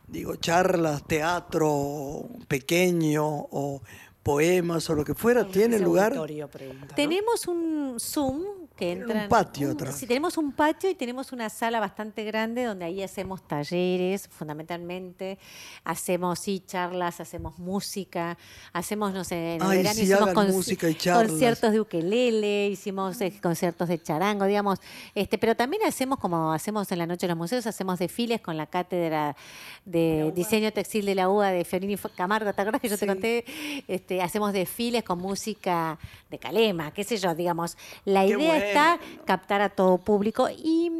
digo, 0.06 0.36
charlas, 0.36 1.06
teatro 1.06 2.28
pequeño 2.48 3.26
o 3.26 3.82
poemas 4.22 4.88
o 4.90 4.94
lo 4.94 5.04
que 5.04 5.14
fuera. 5.14 5.46
¿Tienen 5.46 5.74
Ese 5.74 5.84
lugar? 5.84 6.12
auditorio, 6.12 6.48
pregunta, 6.48 6.86
¿no? 6.88 6.94
Tenemos 6.94 7.46
un 7.46 7.96
Zoom 7.98 8.42
que 8.76 8.86
Tienen 8.86 9.04
un 9.04 9.10
entra. 9.10 9.28
patio 9.28 9.70
atrás. 9.72 9.96
Sí, 9.96 10.06
tenemos 10.06 10.38
un 10.38 10.52
patio 10.52 10.88
y 10.88 10.94
tenemos 10.94 11.32
una 11.32 11.50
sala 11.50 11.80
bastante 11.80 12.24
grande 12.24 12.64
donde 12.64 12.86
ahí 12.86 13.02
hacemos 13.02 13.46
talleres, 13.46 14.26
fundamentalmente. 14.28 15.38
Hacemos, 15.84 16.38
sí, 16.38 16.62
charlas, 16.66 17.20
hacemos 17.20 17.58
música, 17.58 18.38
hacemos, 18.72 19.12
no 19.12 19.22
sé, 19.24 19.56
en 19.56 19.62
el 19.62 19.68
Ay, 19.68 19.78
verano 19.78 19.94
sí, 19.96 20.02
hicimos 20.02 20.48
música 20.48 20.88
y 20.88 20.94
conciertos 20.94 21.72
de 21.72 21.80
ukelele, 21.80 22.68
hicimos 22.68 23.20
eh, 23.20 23.38
conciertos 23.42 23.88
de 23.88 24.02
charango, 24.02 24.46
digamos. 24.46 24.78
este 25.14 25.36
Pero 25.36 25.54
también 25.54 25.82
hacemos, 25.86 26.18
como 26.18 26.52
hacemos 26.52 26.90
en 26.90 26.98
la 26.98 27.06
Noche 27.06 27.26
de 27.26 27.28
los 27.32 27.38
Museos, 27.38 27.66
hacemos 27.66 27.98
desfiles 27.98 28.40
con 28.40 28.56
la 28.56 28.66
cátedra 28.66 29.36
de 29.84 30.32
diseño 30.34 30.72
textil 30.72 31.04
de 31.04 31.14
la 31.14 31.28
UA 31.28 31.50
de 31.50 31.64
Fiorini 31.64 31.96
Camargo. 32.16 32.52
¿Te 32.54 32.62
acuerdas 32.62 32.80
que 32.80 32.88
yo 32.88 32.96
te 32.96 33.06
conté? 33.06 33.44
Este, 33.88 34.09
hacemos 34.18 34.52
desfiles 34.52 35.04
con 35.04 35.18
música 35.18 35.98
de 36.30 36.38
Calema, 36.38 36.92
qué 36.92 37.04
sé 37.04 37.16
yo, 37.16 37.34
digamos. 37.34 37.76
La 38.04 38.22
Qué 38.22 38.28
idea 38.28 38.36
bueno. 38.38 38.64
está 38.64 38.98
captar 39.24 39.60
a 39.60 39.68
todo 39.68 39.98
público 39.98 40.48
y 40.50 40.90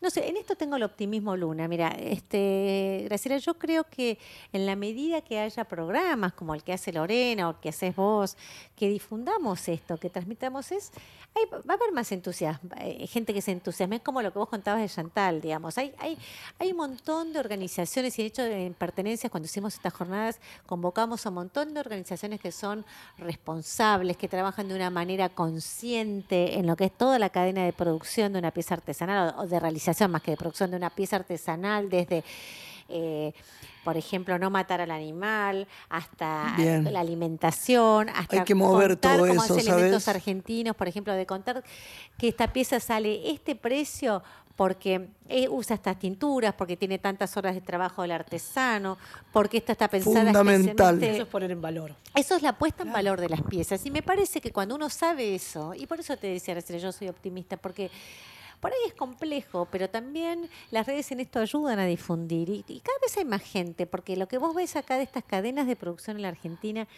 no 0.00 0.10
sé, 0.10 0.28
en 0.28 0.36
esto 0.36 0.54
tengo 0.56 0.76
el 0.76 0.82
optimismo 0.84 1.36
Luna. 1.36 1.66
Mira, 1.68 1.88
este, 1.88 3.02
Graciela, 3.06 3.38
yo 3.38 3.54
creo 3.58 3.84
que 3.84 4.18
en 4.52 4.64
la 4.66 4.76
medida 4.76 5.20
que 5.22 5.38
haya 5.40 5.64
programas 5.64 6.32
como 6.34 6.54
el 6.54 6.62
que 6.62 6.72
hace 6.72 6.92
Lorena 6.92 7.48
o 7.48 7.50
el 7.52 7.56
que 7.56 7.70
haces 7.70 7.96
vos, 7.96 8.36
que 8.76 8.88
difundamos 8.88 9.68
esto, 9.68 9.96
que 9.96 10.08
transmitamos 10.08 10.70
es, 10.70 10.92
hay- 11.34 11.46
va 11.50 11.74
a 11.74 11.76
haber 11.76 11.92
más 11.92 12.12
entusiasmo, 12.12 12.70
eh, 12.80 13.06
gente 13.08 13.34
que 13.34 13.42
se 13.42 13.50
entusiasme, 13.50 13.96
es 13.96 14.02
como 14.02 14.22
lo 14.22 14.32
que 14.32 14.38
vos 14.38 14.48
contabas 14.48 14.80
de 14.82 14.88
Chantal, 14.88 15.40
digamos. 15.40 15.76
Hay, 15.78 15.92
hay, 15.98 16.16
hay 16.60 16.70
un 16.70 16.76
montón 16.76 17.32
de 17.32 17.40
organizaciones 17.40 18.16
y 18.18 18.22
de 18.22 18.28
hecho 18.28 18.42
en 18.44 18.74
pertenencias, 18.74 19.30
cuando 19.30 19.46
hicimos 19.46 19.74
estas 19.74 19.92
jornadas, 19.94 20.38
convocamos 20.66 21.26
a 21.26 21.30
un 21.30 21.34
montón 21.36 21.74
de 21.74 21.80
organizaciones 21.80 22.40
que 22.40 22.52
son 22.52 22.84
responsables, 23.18 24.16
que 24.16 24.28
trabajan 24.28 24.68
de 24.68 24.74
una 24.76 24.90
manera 24.90 25.28
consciente 25.28 26.58
en 26.58 26.66
lo 26.66 26.76
que 26.76 26.84
es 26.84 26.92
toda 26.92 27.18
la 27.18 27.30
cadena 27.30 27.64
de 27.64 27.72
producción 27.72 28.32
de 28.32 28.38
una 28.38 28.52
pieza 28.52 28.74
artesanal 28.74 29.34
o, 29.36 29.42
o 29.42 29.46
de 29.46 29.58
realización 29.58 29.87
más 30.08 30.22
que 30.22 30.32
de 30.32 30.36
producción 30.36 30.70
de 30.70 30.76
una 30.76 30.90
pieza 30.90 31.16
artesanal, 31.16 31.88
desde 31.90 32.24
eh, 32.90 33.32
por 33.84 33.96
ejemplo, 33.98 34.38
no 34.38 34.48
matar 34.50 34.80
al 34.80 34.90
animal, 34.90 35.66
hasta 35.90 36.54
Bien. 36.56 36.90
la 36.92 37.00
alimentación, 37.00 38.08
hasta 38.10 38.38
Hay 38.38 38.44
que 38.44 38.54
mover 38.54 38.92
contar 38.92 39.16
todo 39.16 39.26
cómo 39.28 39.44
eso, 39.44 39.54
hace 39.54 39.62
elementos 39.70 40.04
¿sabes? 40.04 40.16
argentinos, 40.16 40.74
por 40.76 40.88
ejemplo, 40.88 41.12
de 41.14 41.26
contar 41.26 41.62
que 42.18 42.28
esta 42.28 42.52
pieza 42.52 42.80
sale 42.80 43.30
este 43.30 43.54
precio 43.56 44.22
porque 44.56 45.08
eh, 45.28 45.48
usa 45.48 45.76
estas 45.76 45.98
tinturas, 45.98 46.52
porque 46.54 46.76
tiene 46.76 46.98
tantas 46.98 47.36
horas 47.36 47.54
de 47.54 47.60
trabajo 47.60 48.02
del 48.02 48.10
artesano, 48.10 48.98
porque 49.32 49.58
esta 49.58 49.72
está 49.72 49.86
pensada 49.88 50.16
Fundamental. 50.16 50.54
especialmente- 50.60 51.10
Eso 51.12 51.22
es 51.22 51.28
poner 51.28 51.50
en 51.52 51.60
valor. 51.62 51.94
eso 52.14 52.34
es 52.36 52.42
la 52.42 52.54
puesta 52.58 52.82
en 52.82 52.92
valor 52.92 53.20
de 53.20 53.28
las 53.28 53.42
piezas. 53.42 53.86
Y 53.86 53.90
me 53.90 54.02
parece 54.02 54.40
que 54.40 54.50
cuando 54.50 54.74
uno 54.74 54.88
sabe 54.90 55.34
eso, 55.34 55.74
y 55.74 55.86
por 55.86 56.00
eso 56.00 56.16
te 56.16 56.26
decía 56.26 56.58
yo 56.58 56.90
soy 56.90 57.08
optimista, 57.08 57.56
porque 57.56 57.90
por 58.60 58.72
ahí 58.72 58.78
es 58.86 58.94
complejo, 58.94 59.68
pero 59.70 59.88
también 59.88 60.48
las 60.70 60.86
redes 60.86 61.10
en 61.12 61.20
esto 61.20 61.40
ayudan 61.40 61.78
a 61.78 61.86
difundir. 61.86 62.48
Y, 62.48 62.64
y 62.66 62.80
cada 62.80 62.98
vez 63.00 63.16
hay 63.16 63.24
más 63.24 63.42
gente, 63.42 63.86
porque 63.86 64.16
lo 64.16 64.28
que 64.28 64.38
vos 64.38 64.54
ves 64.54 64.76
acá 64.76 64.96
de 64.96 65.04
estas 65.04 65.24
cadenas 65.24 65.66
de 65.66 65.76
producción 65.76 66.16
en 66.16 66.22
la 66.22 66.28
Argentina, 66.28 66.88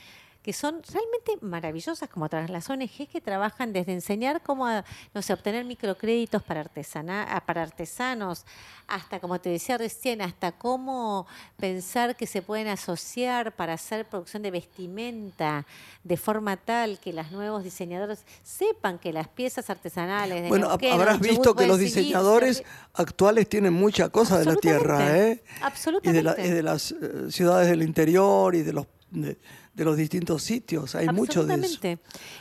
que 0.43 0.53
son 0.55 0.81
realmente 0.91 1.33
maravillosas, 1.43 2.09
como 2.09 2.25
otras 2.25 2.49
las 2.49 2.71
ONGs 2.71 3.09
que 3.13 3.21
trabajan 3.21 3.73
desde 3.75 3.93
enseñar 3.93 4.43
cómo, 4.43 4.67
no 5.15 5.21
sé, 5.23 5.33
obtener 5.35 5.67
microcréditos 5.67 6.43
para, 6.43 6.61
artesana, 6.61 7.27
ah, 7.31 7.45
para 7.45 7.63
artesanos, 7.63 8.47
hasta, 8.89 9.21
como 9.21 9.39
te 9.41 9.51
decía 9.51 9.77
recién, 9.77 10.23
hasta 10.23 10.53
cómo 10.53 11.27
pensar 11.59 12.17
que 12.17 12.27
se 12.27 12.41
pueden 12.41 12.69
asociar 12.69 13.55
para 13.55 13.75
hacer 13.75 14.07
producción 14.09 14.43
de 14.43 14.51
vestimenta 14.51 15.67
de 16.05 16.17
forma 16.17 16.57
tal 16.57 16.99
que 16.99 17.13
los 17.13 17.31
nuevos 17.33 17.63
diseñadores 17.63 18.25
sepan 18.43 18.99
que 18.99 19.13
las 19.13 19.29
piezas 19.29 19.69
artesanales 19.69 20.43
de 20.43 20.49
Bueno, 20.49 20.69
Neuquén 20.69 20.93
habrás 20.95 21.21
visto 21.21 21.55
que 21.55 21.67
los 21.67 21.77
seguir 21.77 21.95
diseñadores 21.95 22.63
actuales 22.95 23.49
tienen 23.49 23.75
mucha 23.75 24.09
cosa 24.09 24.39
de 24.39 24.47
la 24.47 24.57
tierra, 24.57 25.17
¿eh? 25.19 25.43
Absolutamente. 25.61 26.11
Y 26.11 26.13
de, 26.13 26.23
la- 26.23 26.47
y 26.47 26.51
de 26.51 26.63
las 26.63 26.93
eh, 26.93 27.31
ciudades 27.31 27.69
del 27.69 27.83
interior 27.83 28.55
y 28.55 28.63
de 28.63 28.73
los 28.73 28.87
de, 29.11 29.37
de 29.73 29.85
los 29.85 29.97
distintos 29.97 30.43
sitios. 30.43 30.95
Hay 30.97 31.07
mucho 31.09 31.45
de 31.47 31.55
eso. 31.55 31.81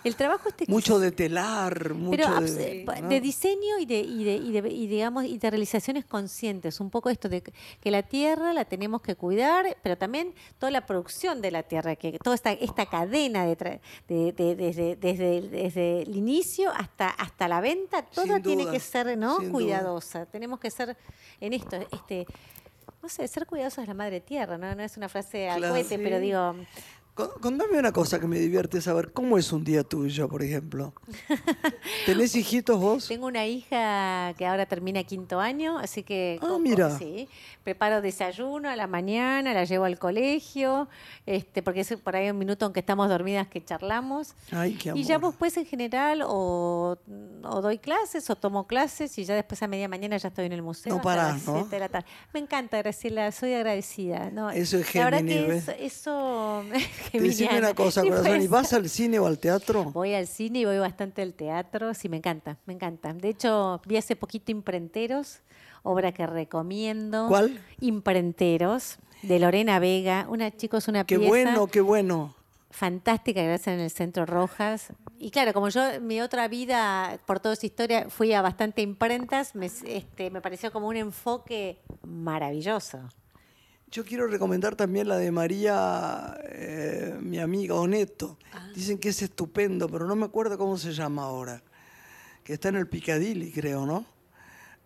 El 0.03 0.15
trabajo 0.15 0.49
este 0.49 0.65
Mucho 0.67 0.97
de 0.99 1.11
telar, 1.11 1.93
mucho 1.93 2.17
Pero 2.17 2.41
de, 2.41 2.85
de 3.07 3.21
diseño 3.21 3.77
y 3.79 3.85
de, 3.85 3.99
y 3.99 4.23
de, 4.23 4.35
y 4.35 4.51
de- 4.51 4.69
y 4.69 4.87
digamos 4.87 5.25
y 5.25 5.37
de 5.37 5.49
realizaciones 5.49 6.05
conscientes, 6.05 6.79
un 6.79 6.89
poco 6.89 7.09
esto 7.11 7.29
de 7.29 7.41
que 7.43 7.91
la 7.91 8.01
tierra 8.03 8.51
la 8.53 8.65
tenemos 8.65 9.01
que 9.03 9.15
cuidar, 9.15 9.77
pero 9.83 9.95
también 9.97 10.33
toda 10.57 10.71
la 10.71 10.85
producción 10.87 11.39
de 11.41 11.51
la 11.51 11.63
tierra, 11.63 11.95
que 11.95 12.17
toda 12.17 12.35
esta, 12.35 12.51
esta 12.51 12.87
cadena 12.87 13.45
de, 13.45 13.57
tra- 13.57 13.79
de- 14.07 14.31
de- 14.33 14.55
desde, 14.55 14.95
desde, 14.95 15.41
desde 15.49 16.01
el 16.01 16.15
inicio 16.15 16.71
hasta, 16.71 17.09
hasta 17.09 17.47
la 17.47 17.61
venta, 17.61 18.01
toda 18.01 18.35
Sin 18.35 18.43
tiene 18.43 18.63
duda, 18.63 18.73
que 18.73 18.79
ser 18.79 19.17
¿no? 19.17 19.37
duda. 19.37 19.51
cuidadosa. 19.51 20.25
Tenemos 20.25 20.59
que 20.59 20.71
ser 20.71 20.97
en 21.39 21.53
esto, 21.53 21.77
este, 21.91 22.25
no 23.03 23.07
sé, 23.07 23.27
ser 23.27 23.45
cuidadosos 23.45 23.83
es 23.83 23.87
la 23.87 23.93
madre 23.93 24.19
tierra, 24.19 24.57
¿no? 24.57 24.73
No 24.75 24.83
es 24.83 24.97
una 24.97 25.07
frase 25.07 25.47
al 25.47 25.59
Claro, 25.59 25.75
sí. 25.83 25.95
pero 25.97 26.19
digo, 26.19 26.55
Contame 27.27 27.77
una 27.77 27.91
cosa 27.91 28.19
que 28.19 28.27
me 28.27 28.39
divierte 28.39 28.81
saber. 28.81 29.11
¿Cómo 29.11 29.37
es 29.37 29.51
un 29.51 29.63
día 29.63 29.83
tuyo, 29.83 30.29
por 30.29 30.41
ejemplo? 30.43 30.93
¿Tenés 32.05 32.35
hijitos 32.35 32.79
vos? 32.79 33.07
Tengo 33.07 33.27
una 33.27 33.45
hija 33.45 34.33
que 34.37 34.45
ahora 34.45 34.65
termina 34.65 35.03
quinto 35.03 35.39
año, 35.39 35.77
así 35.79 36.03
que 36.03 36.39
Ah, 36.41 36.57
mira. 36.59 36.97
sí, 36.97 37.27
preparo 37.63 38.01
desayuno 38.01 38.69
a 38.69 38.75
la 38.75 38.87
mañana, 38.87 39.53
la 39.53 39.65
llevo 39.65 39.85
al 39.85 39.99
colegio, 39.99 40.87
este, 41.25 41.61
porque 41.61 41.81
es 41.81 41.93
por 41.97 42.15
ahí 42.15 42.29
un 42.29 42.37
minuto 42.37 42.65
aunque 42.65 42.79
estamos 42.79 43.09
dormidas 43.09 43.47
que 43.47 43.63
charlamos. 43.63 44.35
Ay, 44.51 44.75
qué 44.75 44.91
amor. 44.91 44.99
Y 45.01 45.03
ya 45.03 45.19
después 45.19 45.55
en 45.57 45.65
general 45.65 46.21
o, 46.25 46.97
o 47.43 47.61
doy 47.61 47.77
clases 47.79 48.29
o 48.29 48.35
tomo 48.35 48.67
clases 48.67 49.17
y 49.17 49.25
ya 49.25 49.35
después 49.35 49.61
a 49.63 49.67
media 49.67 49.87
mañana 49.87 50.17
ya 50.17 50.29
estoy 50.29 50.45
en 50.45 50.53
el 50.53 50.61
museo. 50.61 50.95
No 50.95 51.01
parás, 51.01 51.45
¿no? 51.45 51.55
siete 51.55 51.75
de 51.75 51.79
la 51.79 51.89
tarde. 51.89 52.07
Me 52.33 52.39
encanta, 52.39 52.77
Graciela, 52.77 53.31
soy 53.31 53.53
agradecida. 53.53 54.29
¿no? 54.31 54.49
Eso 54.51 54.77
es 54.77 54.93
La 54.95 55.05
verdad 55.05 55.23
que 55.23 55.55
eso, 55.57 55.71
eso 55.79 56.63
Decime 57.11 57.31
geminiana. 57.31 57.67
una 57.67 57.75
cosa, 57.75 58.01
Sí, 58.01 58.09
corazón. 58.09 58.41
¿Y 58.41 58.47
vas 58.47 58.73
al 58.73 58.89
cine 58.89 59.19
o 59.19 59.25
al 59.25 59.39
teatro? 59.39 59.85
Voy 59.91 60.13
al 60.13 60.27
cine 60.27 60.59
y 60.59 60.65
voy 60.65 60.77
bastante 60.77 61.21
al 61.21 61.33
teatro. 61.33 61.93
Sí, 61.93 62.09
me 62.09 62.17
encanta, 62.17 62.57
me 62.65 62.73
encanta. 62.73 63.13
De 63.13 63.29
hecho, 63.29 63.81
vi 63.85 63.97
hace 63.97 64.15
poquito 64.15 64.51
Imprenteros, 64.51 65.39
obra 65.83 66.11
que 66.11 66.25
recomiendo. 66.27 67.27
¿Cuál? 67.27 67.59
Imprenteros, 67.81 68.97
de 69.21 69.39
Lorena 69.39 69.79
Vega. 69.79 70.25
Una, 70.29 70.55
chicos, 70.55 70.87
una 70.87 71.03
Qué 71.05 71.17
pieza 71.17 71.29
bueno, 71.29 71.67
qué 71.67 71.81
bueno. 71.81 72.35
fantástica 72.71 73.41
que 73.41 73.51
hacen 73.53 73.75
en 73.75 73.79
el 73.81 73.91
Centro 73.91 74.25
Rojas. 74.25 74.87
Y 75.17 75.31
claro, 75.31 75.51
como 75.53 75.69
yo, 75.69 75.81
mi 76.01 76.21
otra 76.21 76.47
vida, 76.47 77.19
por 77.25 77.39
toda 77.39 77.53
esa 77.53 77.65
historia, 77.65 78.09
fui 78.09 78.31
a 78.33 78.41
bastante 78.41 78.81
imprentas, 78.81 79.53
me, 79.55 79.65
este, 79.65 80.29
me 80.31 80.39
pareció 80.41 80.71
como 80.71 80.87
un 80.87 80.95
enfoque 80.95 81.79
maravilloso. 82.07 82.99
Yo 83.91 84.05
quiero 84.05 84.27
recomendar 84.27 84.75
también 84.75 85.07
la 85.07 85.17
de 85.17 85.31
María, 85.31 86.37
eh, 86.43 87.17
mi 87.21 87.39
amiga 87.39 87.73
Oneto. 87.75 88.37
Dicen 88.75 88.99
que 88.99 89.09
es 89.09 89.21
estupendo, 89.23 89.89
pero 89.89 90.05
no 90.05 90.15
me 90.15 90.25
acuerdo 90.25 90.57
cómo 90.59 90.77
se 90.77 90.91
llama 90.93 91.23
ahora. 91.23 91.63
Que 92.43 92.53
está 92.53 92.69
en 92.69 92.75
el 92.75 92.87
Piccadilly, 92.87 93.51
creo, 93.51 93.85
¿no? 93.87 94.05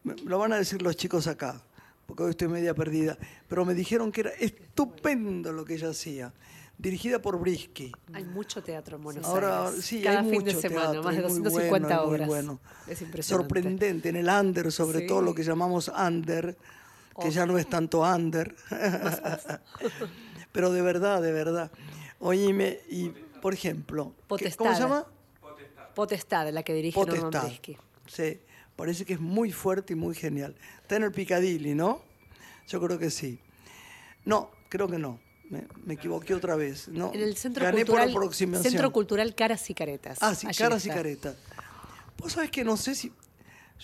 Me- 0.04 0.16
Lo 0.24 0.38
van 0.40 0.54
a 0.54 0.58
decir 0.58 0.82
los 0.82 0.96
chicos 0.96 1.28
acá, 1.28 1.62
porque 2.06 2.24
hoy 2.24 2.30
estoy 2.32 2.48
media 2.48 2.74
perdida. 2.74 3.18
Pero 3.50 3.66
me 3.66 3.74
dijeron 3.74 4.10
que 4.12 4.22
era 4.22 4.30
estupendo 4.32 5.52
lo 5.52 5.66
que 5.66 5.74
ella 5.76 5.90
hacía. 5.90 6.34
Dirigida 6.78 7.22
por 7.22 7.38
Brisky. 7.40 7.92
Hay 8.14 8.24
mucho 8.24 8.64
teatro 8.64 8.98
en 8.98 9.04
Buenos 9.04 9.26
Ahora 9.26 9.68
Aires. 9.68 9.84
sí, 9.86 10.02
Cada 10.02 10.22
hay 10.22 10.30
fin 10.30 10.40
mucho 10.44 10.56
de 10.56 10.62
semana, 10.62 10.82
teatro, 10.92 11.04
más 11.04 11.16
de 11.16 11.22
es 11.22 11.28
muy 11.34 11.42
250 11.44 11.88
bueno, 11.88 11.88
es 11.88 12.06
muy 12.08 12.16
obras. 12.16 12.28
bueno. 12.28 12.60
Es 12.88 13.02
impresionante. 13.02 13.24
Sorprendente, 13.54 14.10
en 14.10 14.16
el 14.16 14.28
under, 14.30 14.72
sobre 14.72 15.02
Sí. 15.02 15.08
todo 15.08 15.22
lo 15.22 15.36
que 15.36 15.44
llamamos 15.44 15.90
under, 15.90 16.58
que 17.22 17.32
ya 17.32 17.46
no 17.46 17.58
es 17.58 17.68
tanto 17.70 18.02
under. 18.02 18.56
Pero 20.52 20.72
de 20.72 20.82
verdad, 20.82 21.22
de 21.22 21.32
verdad. 21.32 21.72
Oíme, 22.20 22.80
y 22.90 23.10
por 23.42 23.54
ejemplo, 23.54 24.14
¿qué- 24.38 24.52
¿cómo 24.56 24.70
Potestad. 24.70 24.74
se 24.76 24.80
llama? 24.82 25.06
Potestad, 25.96 26.50
la 26.50 26.64
que 26.64 26.74
dirige 26.74 26.96
Potestad. 27.00 27.52
Sí, 28.08 28.40
parece 28.76 29.06
que 29.06 29.14
es 29.14 29.20
muy 29.20 29.52
fuerte 29.52 29.94
y 29.94 29.96
muy 29.96 30.16
genial. 30.16 30.56
Está 30.82 30.96
en 30.98 31.04
el 31.04 31.12
Piccadilly, 31.12 31.76
¿no? 31.76 32.02
Yo 32.68 32.82
creo 32.82 32.98
que 32.98 33.10
sí. 33.10 33.40
No, 34.26 34.52
creo 34.70 34.88
que 34.88 34.98
no. 34.98 35.20
Me, 35.50 35.68
me 35.86 35.96
equivoqué 35.96 36.34
otra 36.34 36.56
vez. 36.56 36.88
No, 36.88 37.12
En 37.14 37.22
el 37.22 37.36
Centro 37.36 37.64
Gané 37.66 37.78
Cultural, 37.86 38.12
por 38.12 38.22
aproximación. 38.24 38.72
Centro 38.72 38.92
Cultural 38.92 39.36
Caras 39.36 39.70
y 39.70 39.74
Caretas. 39.74 40.18
Ah, 40.22 40.34
sí, 40.34 40.48
Allí 40.48 40.58
caras 40.58 40.86
y 40.86 40.90
caretas. 40.90 41.36
Vos 42.18 42.32
sabés 42.34 42.50
que 42.50 42.64
no 42.64 42.78
sé 42.78 42.96
si. 42.96 43.12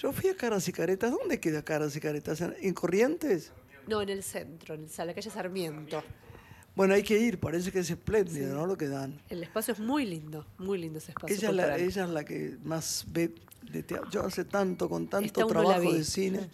Yo 0.02 0.14
fui 0.14 0.30
a 0.30 0.36
caras 0.36 0.68
y 0.68 0.72
caretas. 0.72 1.12
¿Dónde 1.12 1.40
queda 1.40 1.62
caras 1.64 1.96
y 1.96 2.00
caretas? 2.00 2.40
¿En, 2.42 2.56
en 2.62 2.74
Corrientes? 2.74 3.52
No, 3.88 4.02
en 4.02 4.10
el 4.10 4.24
centro, 4.24 4.76
en 4.76 4.88
la 4.98 5.14
calle 5.14 5.30
Sarmiento. 5.30 6.04
Bueno, 6.76 6.94
hay 6.94 7.04
que 7.04 7.18
ir, 7.20 7.40
parece 7.40 7.72
que 7.72 7.80
es 7.80 7.90
espléndido, 7.90 8.56
¿no? 8.56 8.66
Lo 8.66 8.78
que 8.78 8.88
dan. 8.88 9.20
El 9.30 9.44
espacio 9.44 9.74
es 9.74 9.80
muy 9.80 10.06
lindo, 10.06 10.46
muy 10.58 10.78
lindo 10.78 11.00
ese 11.00 11.12
espacio. 11.12 11.36
Ella 11.36 11.50
es, 11.50 11.56
la, 11.56 11.64
cultural. 11.64 11.82
ella 11.90 12.04
es 12.06 12.10
la 12.12 12.24
que 12.24 12.58
más 12.64 13.06
ve 13.10 13.34
de 13.70 13.84
teatro. 13.84 14.10
Yo 14.12 14.24
hace 14.24 14.46
tanto, 14.46 14.88
con 14.88 15.08
tanto 15.10 15.46
trabajo 15.48 15.92
de 15.92 16.04
cine. 16.06 16.50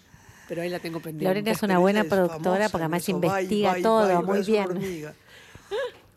Pero 0.48 0.62
ahí 0.62 0.70
la 0.70 0.80
tengo 0.80 1.00
pendiente. 1.00 1.26
Lorena 1.26 1.52
es 1.52 1.62
una 1.62 1.78
buena 1.78 2.02
es 2.02 2.08
productora 2.08 2.70
famosa 2.70 2.70
porque 2.72 2.84
además 2.84 3.10
investiga 3.10 3.80
y 3.80 3.82
todo 3.84 4.24
muy 4.24 4.42
bien. 4.42 5.14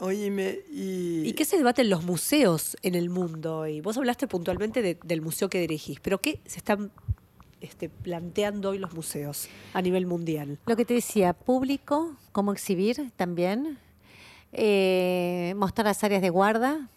Óyeme, 0.01 0.61
y. 0.70 1.22
¿Y 1.29 1.33
qué 1.33 1.45
se 1.45 1.57
debate 1.57 1.83
en 1.83 1.91
los 1.91 2.05
museos 2.05 2.76
en 2.83 2.95
el 2.95 3.11
mundo? 3.11 3.66
Y 3.66 3.81
vos 3.81 3.97
hablaste 3.97 4.29
puntualmente 4.29 4.81
de- 4.81 4.99
del 5.03 5.20
museo 5.22 5.51
que 5.51 5.61
dirigís, 5.61 5.99
pero 6.01 6.20
¿qué 6.20 6.41
se 6.47 6.59
están 6.59 6.93
este, 7.61 7.88
planteando 7.88 8.70
hoy 8.70 8.78
los 8.78 8.92
museos 8.94 9.48
a 9.74 9.82
nivel 9.82 10.06
mundial? 10.06 10.59
Lo 10.66 10.76
que 10.76 10.84
te 10.84 10.94
decía, 10.94 11.32
público, 11.32 12.14
cómo 12.32 12.52
exhibir 12.52 13.11
también, 13.16 13.78
eh, 14.52 15.54
mostrar 15.56 15.86
las 15.86 16.02
áreas 16.04 16.22
de 16.22 16.30
guarda, 16.30 16.88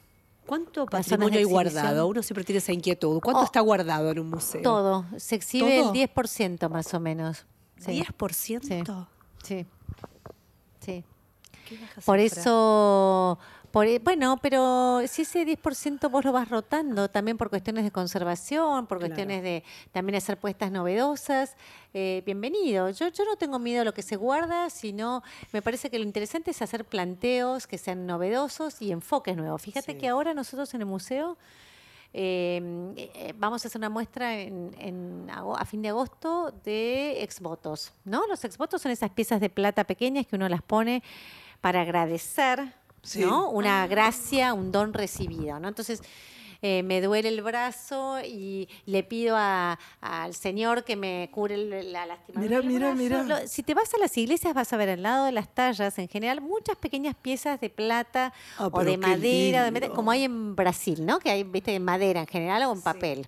¿Cuánto 0.46 0.86
patrimonio 0.86 1.38
hay 1.40 1.46
guardado? 1.46 2.08
Uno 2.08 2.22
siempre 2.24 2.44
tiene 2.44 2.58
esa 2.58 2.74
inquietud. 2.74 3.22
¿Cuánto 3.22 3.42
Oh, 3.42 3.46
está 3.46 3.62
guardado 3.62 4.12
en 4.12 4.20
un 4.20 4.30
museo? 4.32 4.62
todo. 4.62 5.06
Se 5.16 5.36
exhibe 5.36 5.80
¿Todo? 5.80 5.94
el 5.94 6.10
10% 6.10 6.68
más 6.68 6.94
o 6.94 7.00
menos. 7.00 7.46
Sí. 7.78 8.04
¿10%? 8.04 9.08
Sí. 9.44 9.66
Sí. 10.82 11.04
Por 12.06 12.20
cifra. 12.20 12.42
eso, 12.42 13.40
por, 13.72 13.88
e- 13.88 14.00
bueno, 14.00 14.38
pero 14.42 15.02
si 15.08 15.22
ese 15.24 15.46
10% 15.46 16.10
vos 16.10 16.26
lo 16.26 16.32
vas 16.32 16.50
rotando, 16.50 17.10
también 17.10 17.38
por 17.38 17.50
cuestiones 17.50 17.84
de 17.84 17.92
conservación, 17.92 18.86
por 18.88 18.98
Claro. 19.00 19.10
cuestiones 19.14 19.44
de 19.44 19.64
también 19.92 20.16
hacer 20.18 20.38
puestas 20.38 20.72
novedosas, 20.72 21.56
eh, 21.94 22.22
bienvenido. 22.26 22.90
Yo, 22.90 23.08
yo 23.08 23.26
no 23.26 23.36
tengo 23.38 23.60
miedo 23.60 23.82
a 23.82 23.86
lo 23.86 23.94
que 23.94 24.02
se 24.02 24.16
guarda, 24.18 24.70
sino 24.70 25.24
me 25.54 25.62
parece 25.62 25.90
que 25.90 25.98
lo 26.00 26.06
interesante 26.06 26.52
es 26.52 26.62
hacer 26.62 26.86
planteos 26.86 27.66
que 27.68 27.78
sean 27.78 28.06
novedosos 28.06 28.82
y 28.82 28.92
enfoques 28.92 29.36
nuevos. 29.38 29.62
Fíjate 29.62 29.94
Sí. 29.94 29.98
que 29.98 30.08
ahora 30.10 30.34
nosotros 30.34 30.74
en 30.74 30.82
el 30.82 30.88
museo 30.88 31.38
eh, 32.14 32.92
eh, 32.98 33.34
vamos 33.38 33.64
a 33.64 33.70
hacer 33.70 33.80
una 33.80 33.90
muestra 33.90 34.38
en, 34.38 34.76
en 34.80 35.28
a 35.32 35.64
fin 35.66 35.82
de 35.82 35.88
agosto 35.90 36.52
de 36.66 37.24
exvotos, 37.24 37.94
¿no? 38.04 38.28
Los 38.28 38.44
exvotos 38.44 38.82
son 38.82 38.92
esas 38.92 39.12
piezas 39.12 39.40
de 39.40 39.50
plata 39.50 39.86
pequeñas 39.86 40.28
que 40.28 40.36
uno 40.36 40.50
las 40.50 40.62
pone 40.62 41.04
para 41.62 41.82
agradecer, 41.82 42.74
Sí. 43.04 43.22
¿no? 43.22 43.50
Una 43.50 43.88
gracia, 43.88 44.54
un 44.54 44.72
don 44.72 44.94
recibido, 44.94 45.60
¿no? 45.60 45.68
Entonces, 45.68 46.02
eh, 46.64 46.84
me 46.84 47.02
duele 47.02 47.30
el 47.30 47.42
brazo 47.42 48.20
y 48.24 48.70
le 48.86 49.02
pido 49.04 49.36
a- 49.36 49.80
al 50.00 50.36
Señor 50.36 50.84
que 50.84 50.96
me 50.96 51.28
cure 51.34 51.56
el- 51.56 51.92
la 51.92 52.06
lastimadura 52.06 52.62
brazo. 52.62 52.96
mirá. 52.96 53.24
Lo- 53.24 53.48
si 53.48 53.64
te 53.64 53.74
vas 53.74 53.92
a 53.96 53.98
las 53.98 54.16
iglesias 54.16 54.54
vas 54.54 54.72
a 54.72 54.78
ver 54.78 54.90
al 54.90 55.02
lado 55.02 55.26
de 55.26 55.32
las 55.32 55.50
tallas, 55.52 55.98
en 55.98 56.08
general, 56.08 56.40
muchas 56.42 56.76
pequeñas 56.76 57.16
piezas 57.20 57.60
de 57.60 57.72
plata 57.72 58.32
Ah, 58.60 58.70
o 58.72 58.84
de 58.84 58.96
madera, 58.98 59.72
de 59.72 59.90
como 59.90 60.12
hay 60.12 60.24
en 60.26 60.56
Brasil, 60.56 61.04
¿no? 61.04 61.18
Que 61.18 61.32
hay, 61.32 61.44
viste, 61.44 61.74
en 61.74 61.84
madera 61.84 62.20
en 62.22 62.28
general 62.28 62.62
o 62.66 62.74
en 62.74 62.82
papel. 62.84 63.28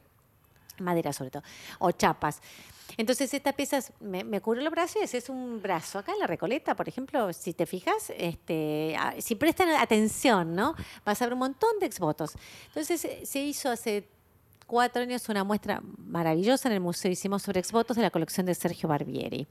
Madera 0.80 1.12
sobre 1.14 1.32
todo. 1.32 1.44
O 1.80 1.92
chapas. 1.92 2.40
Entonces 2.98 3.34
estas 3.34 3.54
piezas 3.54 3.94
me, 4.00 4.24
me 4.24 4.42
cubre 4.42 4.62
el 4.62 4.70
brazo 4.70 5.00
y 5.00 5.04
ese 5.04 5.18
es 5.18 5.30
un 5.30 5.62
brazo. 5.62 6.00
Acá 6.00 6.14
en 6.14 6.20
la 6.20 6.28
Recoleta, 6.28 6.76
por 6.76 6.88
ejemplo, 6.88 7.32
si 7.34 7.54
te 7.54 7.66
fijas, 7.66 8.12
este, 8.18 8.96
ah, 8.98 9.14
si 9.20 9.36
prestan 9.36 9.70
atención, 9.70 10.56
¿no? 10.56 10.76
Vas 11.06 11.22
a 11.22 11.26
ver 11.26 11.34
un 11.34 11.40
montón 11.40 11.80
de 11.80 11.86
exvotos. 11.86 12.34
Entonces 12.68 13.06
eh, 13.06 13.26
se 13.26 13.40
hizo 13.40 13.70
hace 13.70 14.08
cuatro 14.68 15.02
años 15.02 15.28
una 15.30 15.44
muestra 15.44 15.82
maravillosa 15.98 16.70
en 16.70 16.76
el 16.76 16.80
museo. 16.80 17.12
Hicimos 17.12 17.44
sobre 17.44 17.60
exvotos 17.60 17.96
de 17.96 18.04
la 18.04 18.12
colección 18.12 18.46
de 18.46 18.56
Sergio 18.56 18.90
Barbieri. 18.90 19.48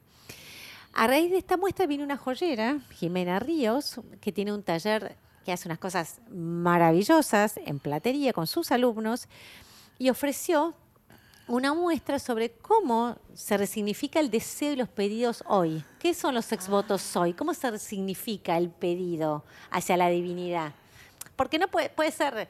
A 0.94 1.06
raíz 1.06 1.30
de 1.30 1.38
esta 1.38 1.56
muestra 1.56 1.86
vino 1.86 2.04
una 2.04 2.18
joyera, 2.18 2.80
Jimena 2.90 3.38
Ríos, 3.38 4.00
que 4.20 4.30
tiene 4.30 4.52
un 4.52 4.62
taller 4.62 5.16
que 5.44 5.52
hace 5.52 5.68
unas 5.68 5.78
cosas 5.78 6.20
maravillosas 6.30 7.56
en 7.56 7.78
platería 7.78 8.32
con 8.32 8.46
sus 8.46 8.70
alumnos 8.70 9.26
y 9.98 10.10
ofreció 10.10 10.74
una 11.48 11.74
muestra 11.74 12.18
sobre 12.18 12.52
cómo 12.52 13.16
se 13.34 13.56
resignifica 13.56 14.20
el 14.20 14.30
deseo 14.30 14.72
y 14.72 14.76
los 14.76 14.88
pedidos 14.88 15.42
hoy. 15.46 15.84
¿Qué 15.98 16.14
son 16.14 16.34
los 16.34 16.50
exvotos 16.52 17.14
hoy? 17.16 17.32
¿Cómo 17.34 17.52
se 17.54 17.70
resignifica 17.70 18.56
el 18.56 18.70
pedido 18.70 19.44
hacia 19.70 19.96
la 19.96 20.08
divinidad? 20.08 20.72
Porque 21.36 21.58
no 21.58 21.68
puede, 21.68 21.88
puede 21.90 22.10
ser 22.12 22.48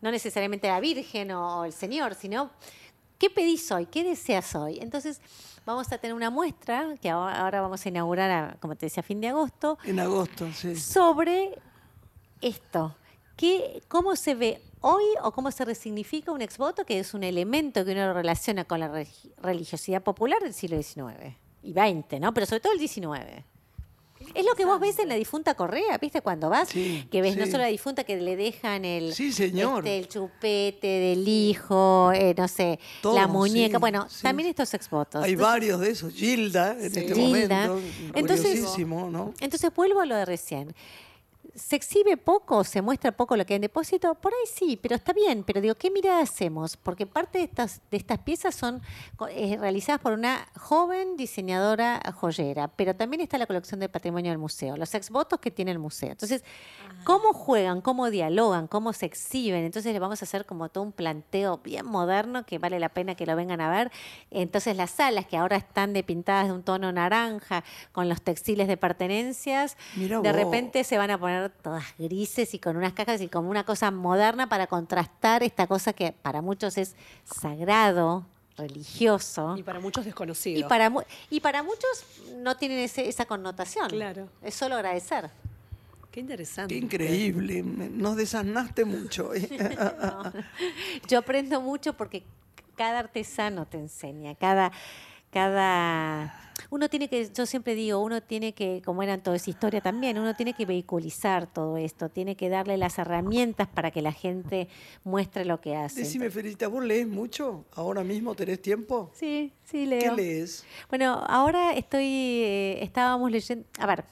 no 0.00 0.10
necesariamente 0.10 0.68
la 0.68 0.80
Virgen 0.80 1.30
o 1.32 1.64
el 1.64 1.72
Señor, 1.72 2.14
sino 2.14 2.50
¿qué 3.18 3.28
pedís 3.30 3.70
hoy? 3.70 3.86
¿Qué 3.86 4.02
deseas 4.04 4.54
hoy? 4.54 4.78
Entonces, 4.80 5.20
vamos 5.66 5.90
a 5.92 5.98
tener 5.98 6.14
una 6.14 6.30
muestra 6.30 6.94
que 7.00 7.10
ahora 7.10 7.40
ahora 7.40 7.60
vamos 7.60 7.84
a 7.84 7.88
inaugurar, 7.88 8.30
a- 8.30 8.56
como 8.60 8.76
te 8.76 8.86
decía, 8.86 9.00
a 9.02 9.04
fin 9.04 9.20
de 9.20 9.28
agosto, 9.28 9.78
En 9.84 10.00
agosto, 10.00 10.50
sí. 10.52 10.74
sobre 10.76 11.58
esto. 12.40 12.96
¿Qué, 13.36 13.82
¿Cómo 13.88 14.16
se 14.16 14.34
ve 14.34 14.62
hoy 14.80 15.04
o 15.22 15.32
cómo 15.32 15.50
se 15.50 15.64
resignifica 15.64 16.32
un 16.32 16.42
exvoto, 16.42 16.84
que 16.84 16.98
es 16.98 17.14
un 17.14 17.24
elemento 17.24 17.84
que 17.84 17.92
uno 17.92 18.06
lo 18.06 18.12
relaciona 18.14 18.64
con 18.64 18.80
la 18.80 19.04
religiosidad 19.42 20.02
popular 20.02 20.40
del 20.42 20.54
siglo 20.54 20.80
XIX 20.82 21.34
y 21.62 21.72
XX, 21.72 22.20
¿no? 22.20 22.32
Pero 22.34 22.46
sobre 22.46 22.60
todo 22.60 22.72
el 22.72 22.78
XIX. 22.88 23.44
Es 24.34 24.46
lo 24.46 24.54
que 24.54 24.64
vos 24.64 24.80
ves 24.80 24.98
en 24.98 25.08
la 25.10 25.14
difunta 25.14 25.54
Correa, 25.54 25.98
¿viste? 25.98 26.22
Cuando 26.22 26.48
vas, 26.48 26.70
Sí, 26.70 27.06
que 27.10 27.20
ves 27.20 27.36
no 27.36 27.44
solo 27.46 27.58
la 27.58 27.66
difunta, 27.66 28.02
que 28.02 28.16
le 28.16 28.34
dejan 28.34 28.84
el, 28.86 29.12
Sí, 29.12 29.30
señor. 29.30 29.80
este, 29.86 29.98
el 29.98 30.08
chupete 30.08 30.86
del 30.86 31.28
hijo, 31.28 32.10
eh, 32.14 32.34
no 32.36 32.48
sé, 32.48 32.80
Todo, 33.02 33.14
la 33.14 33.26
muñeca. 33.26 33.78
bueno, 33.78 34.06
también 34.22 34.48
estos 34.48 34.72
exvotos. 34.72 35.22
Hay 35.22 35.32
Entonces- 35.32 35.52
varios 35.52 35.80
de 35.80 35.90
esos. 35.90 36.12
Gilda, 36.14 36.72
en 36.72 36.86
este 36.86 37.02
Gilda. 37.14 37.66
momento. 37.68 37.80
Entonces- 38.14 38.78
¿no? 38.86 39.34
Entonces 39.38 39.70
vuelvo 39.74 40.00
a 40.00 40.06
lo 40.06 40.16
de 40.16 40.24
recién. 40.24 40.74
¿Se 41.56 41.74
exhibe 41.74 42.16
poco, 42.18 42.64
se 42.64 42.82
muestra 42.82 43.12
poco 43.12 43.36
lo 43.36 43.46
que 43.46 43.54
hay 43.54 43.56
en 43.56 43.62
depósito? 43.62 44.14
Por 44.14 44.32
ahí 44.32 44.46
sí, 44.52 44.78
pero 44.80 44.94
está 44.94 45.12
bien. 45.14 45.42
Pero 45.42 45.60
digo, 45.62 45.74
¿qué 45.74 45.90
mirada 45.90 46.20
hacemos? 46.20 46.76
Porque 46.76 47.06
parte 47.06 47.38
de 47.38 47.44
estas, 47.44 47.80
de 47.90 47.96
estas 47.96 48.18
piezas 48.18 48.54
son 48.54 48.82
eh, 49.30 49.56
realizadas 49.58 50.00
por 50.00 50.12
una 50.12 50.46
joven 50.58 51.16
diseñadora 51.16 52.00
joyera, 52.14 52.68
pero 52.68 52.94
también 52.94 53.22
está 53.22 53.38
la 53.38 53.46
colección 53.46 53.80
del 53.80 53.88
patrimonio 53.88 54.30
del 54.30 54.38
museo, 54.38 54.76
los 54.76 54.94
exvotos 54.94 55.40
que 55.40 55.50
tiene 55.50 55.70
el 55.70 55.78
museo. 55.78 56.10
Entonces, 56.10 56.44
¿cómo 57.04 57.32
juegan, 57.32 57.80
cómo 57.80 58.10
dialogan, 58.10 58.66
cómo 58.66 58.92
se 58.92 59.06
exhiben? 59.06 59.64
Entonces 59.64 59.92
le 59.94 59.98
vamos 59.98 60.20
a 60.20 60.24
hacer 60.26 60.44
como 60.44 60.68
todo 60.68 60.84
un 60.84 60.92
planteo 60.92 61.58
bien 61.58 61.86
moderno 61.86 62.44
que 62.44 62.58
vale 62.58 62.78
la 62.78 62.90
pena 62.90 63.14
que 63.14 63.24
lo 63.24 63.34
vengan 63.34 63.62
a 63.62 63.70
ver. 63.70 63.90
Entonces 64.30 64.76
las 64.76 64.90
salas 64.90 65.26
que 65.26 65.38
ahora 65.38 65.56
están 65.56 65.94
depintadas 65.94 66.48
de 66.48 66.52
un 66.52 66.62
tono 66.62 66.92
naranja 66.92 67.64
con 67.92 68.08
los 68.08 68.20
textiles 68.20 68.68
de 68.68 68.76
pertenencias, 68.76 69.78
Mirá 69.94 70.20
de 70.20 70.32
vos. 70.32 70.36
repente 70.36 70.84
se 70.84 70.98
van 70.98 71.10
a 71.10 71.18
poner 71.18 71.45
todas 71.50 71.84
grises 71.98 72.54
y 72.54 72.58
con 72.58 72.76
unas 72.76 72.92
cajas 72.92 73.20
y 73.20 73.28
como 73.28 73.50
una 73.50 73.64
cosa 73.64 73.90
moderna 73.90 74.48
para 74.48 74.66
contrastar 74.66 75.42
esta 75.42 75.66
cosa 75.66 75.92
que 75.92 76.12
para 76.12 76.42
muchos 76.42 76.76
es 76.78 76.94
sagrado, 77.24 78.24
religioso. 78.56 79.56
Y 79.56 79.62
para 79.62 79.80
muchos 79.80 80.04
desconocido. 80.04 80.58
Y 80.58 80.64
para, 80.64 80.90
mu- 80.90 81.02
y 81.30 81.40
para 81.40 81.62
muchos 81.62 82.04
no 82.38 82.56
tienen 82.56 82.78
ese- 82.80 83.08
esa 83.08 83.24
connotación. 83.26 83.88
Claro. 83.90 84.28
Es 84.42 84.54
solo 84.54 84.74
agradecer. 84.76 85.30
Qué 86.10 86.20
interesante. 86.20 86.72
Qué 86.74 86.80
increíble. 86.80 87.62
Nos 87.62 88.16
desasnaste 88.16 88.84
mucho. 88.84 89.30
No. 90.00 90.32
Yo 91.08 91.18
aprendo 91.18 91.60
mucho 91.60 91.92
porque 91.94 92.22
cada 92.76 92.98
artesano 93.00 93.66
te 93.66 93.78
enseña, 93.78 94.34
cada, 94.34 94.70
cada 95.30 96.32
uno 96.70 96.88
tiene 96.88 97.08
que, 97.08 97.30
yo 97.32 97.46
siempre 97.46 97.74
digo, 97.74 98.02
uno 98.02 98.22
tiene 98.22 98.52
que, 98.54 98.82
como 98.84 99.02
era 99.02 99.14
en 99.14 99.20
toda 99.20 99.36
esa 99.36 99.50
historia 99.50 99.80
también, 99.80 100.18
uno 100.18 100.34
tiene 100.34 100.54
que 100.54 100.64
vehiculizar 100.66 101.46
todo 101.46 101.76
esto, 101.76 102.08
tiene 102.08 102.34
que 102.36 102.48
darle 102.48 102.76
las 102.76 102.98
herramientas 102.98 103.68
para 103.68 103.90
que 103.90 104.02
la 104.02 104.12
gente 104.12 104.68
muestre 105.04 105.44
lo 105.44 105.60
que 105.60 105.76
hace. 105.76 106.00
Decime, 106.00 106.30
Felicita, 106.30 106.68
¿vos 106.68 106.82
lees 106.84 107.06
mucho? 107.06 107.66
¿Ahora 107.74 108.02
mismo 108.02 108.34
tenés 108.34 108.60
tiempo? 108.62 109.10
Sí, 109.14 109.52
sí, 109.64 109.80
¿Qué 109.88 110.00
leo. 110.00 110.14
lees? 110.16 110.64
Bueno, 110.88 111.22
ahora 111.28 111.74
estoy, 111.74 112.04
eh, 112.06 112.78
estábamos 112.82 113.30
leyendo, 113.30 113.66
a 113.78 113.86
ver, 113.86 114.04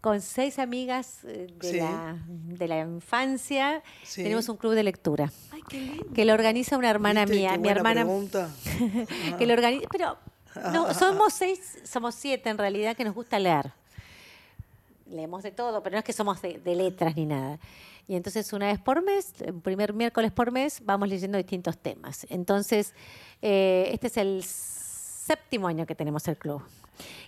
con 0.00 0.20
seis 0.20 0.58
amigas 0.58 1.24
eh, 1.24 1.46
de, 1.58 1.70
Sí. 1.70 1.76
la, 1.78 2.22
de 2.28 2.68
la 2.68 2.80
infancia, 2.80 3.82
Sí. 4.04 4.22
tenemos 4.24 4.48
un 4.48 4.56
club 4.56 4.74
de 4.74 4.82
lectura 4.82 5.32
Ay, 5.52 5.60
qué 5.68 5.80
lindo. 5.80 6.12
que 6.14 6.24
lo 6.24 6.34
organiza 6.34 6.76
una 6.76 6.90
hermana 6.90 7.24
¿Viste? 7.24 7.36
mía, 7.38 7.50
Qué 7.52 7.56
mi 7.58 7.62
buena 7.64 7.78
hermana 7.78 8.04
pregunta. 8.04 8.50
que 9.38 9.46
lo 9.46 9.54
organiza, 9.54 9.88
pero 9.90 10.16
no, 10.72 10.94
somos 10.94 11.32
seis, 11.32 11.78
somos 11.84 12.14
siete 12.14 12.50
en 12.50 12.58
realidad 12.58 12.96
que 12.96 13.04
nos 13.04 13.14
gusta 13.14 13.38
leer. 13.38 13.72
Leemos 15.10 15.42
de 15.42 15.50
todo, 15.50 15.82
pero 15.82 15.94
no 15.94 15.98
es 15.98 16.04
que 16.04 16.12
somos 16.12 16.42
de, 16.42 16.58
de 16.58 16.74
letras 16.74 17.16
ni 17.16 17.24
nada. 17.24 17.58
Y 18.08 18.16
entonces 18.16 18.52
una 18.54 18.66
vez 18.66 18.78
por 18.78 19.02
mes, 19.02 19.32
el 19.40 19.54
primer 19.54 19.92
miércoles 19.92 20.32
por 20.32 20.50
mes, 20.50 20.80
vamos 20.82 21.08
leyendo 21.08 21.36
distintos 21.36 21.76
temas. 21.76 22.26
Entonces, 22.30 22.94
eh, 23.42 23.90
este 23.92 24.06
es 24.06 24.16
el 24.16 24.42
séptimo 24.44 25.68
año 25.68 25.84
que 25.84 25.94
tenemos 25.94 26.26
el 26.26 26.38
club. 26.38 26.62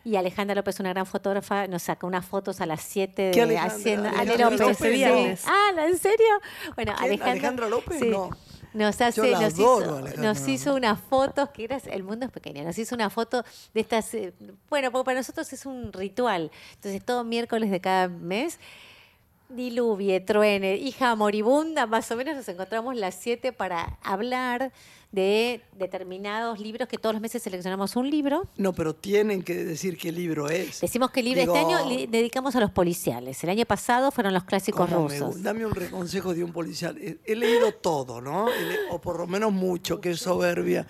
Y 0.05 0.17
Alejandra 0.17 0.55
López, 0.55 0.81
una 0.81 0.89
gran 0.89 1.05
fotógrafa, 1.07 1.67
nos 1.67 1.83
saca 1.83 2.07
unas 2.07 2.25
fotos 2.25 2.61
a 2.63 2.67
las 2.67 2.81
7 2.81 3.31
¿Qué 3.33 3.47
de 3.47 3.59
Alejandra? 3.59 3.77
haciendo 3.77 4.09
Ale 4.09 4.39
López. 4.39 5.45
Ah, 5.47 5.71
¿en 5.87 5.99
serio? 5.99 6.27
Bueno, 6.75 6.95
¿Alejandra 6.99 7.69
López? 7.69 7.99
sí. 8.01 8.09
No. 8.09 8.31
Nos 8.73 9.01
hace, 9.01 9.21
Yo 9.21 9.27
la 9.27 9.41
nos, 9.41 9.55
adoro, 9.55 10.09
hizo, 10.09 10.23
nos 10.23 10.49
hizo 10.49 10.75
unas 10.75 11.01
fotos 11.01 11.49
que 11.51 11.65
era 11.65 11.77
el 11.77 12.03
mundo 12.03 12.27
es 12.27 12.33
pequeño. 12.33 12.63
Nos 12.63 12.79
hizo 12.79 12.95
una 12.95 13.11
foto 13.11 13.45
de 13.75 13.81
estas, 13.81 14.15
eh, 14.15 14.33
bueno, 14.69 14.93
porque 14.93 15.07
para 15.07 15.19
nosotros 15.19 15.53
es 15.53 15.67
un 15.67 15.93
ritual. 15.93 16.51
Entonces 16.75 17.05
todo 17.05 17.25
miércoles 17.25 17.71
de 17.71 17.81
cada 17.81 18.09
mes 18.09 18.59
diluvie, 19.51 20.21
truene, 20.21 20.77
hija 20.77 21.15
moribunda, 21.15 21.87
más 21.87 22.11
o 22.11 22.17
menos 22.17 22.37
nos 22.37 22.49
encontramos 22.49 22.97
las 22.97 23.15
siete 23.15 23.53
para 23.53 23.99
hablar 24.03 24.73
de 25.13 25.61
determinados 25.77 26.61
libros 26.61 26.89
que 26.89 26.97
todos 26.97 27.15
los 27.15 27.21
meses 27.21 27.43
seleccionamos 27.43 27.97
un 27.97 28.09
libro. 28.09 28.45
No, 28.57 28.73
pero 28.73 28.95
tienen 28.95 29.43
que 29.43 29.65
decir 29.65 29.99
qué 29.99 30.13
libro 30.13 30.49
es. 30.49 30.81
Decimos 30.81 31.11
que 31.11 31.21
el 31.21 31.27
libro 31.27 31.41
Digo, 31.41 31.57
este 31.57 31.67
año 31.67 31.89
le 31.89 32.07
dedicamos 32.07 32.55
a 32.55 32.61
los 32.61 32.71
policiales. 32.71 33.43
El 33.43 33.51
año 33.51 33.65
pasado 33.67 34.11
fueron 34.13 34.33
los 34.33 34.45
clásicos 34.45 34.89
¿Cómo 34.89 35.09
me 35.09 35.19
rusos. 35.19 35.43
Dame 35.43 35.67
un 35.67 35.73
consejo 35.91 36.33
de 36.33 36.45
un 36.45 36.53
policial. 36.53 36.97
He, 36.99 37.35
leído 37.35 37.73
todo, 37.73 38.21
¿no? 38.21 38.47
O 38.91 39.01
por 39.01 39.19
lo 39.19 39.27
menos 39.27 39.53
mucho, 39.53 40.01
que 40.01 40.11
es 40.11 40.21
soberbia. 40.21 40.87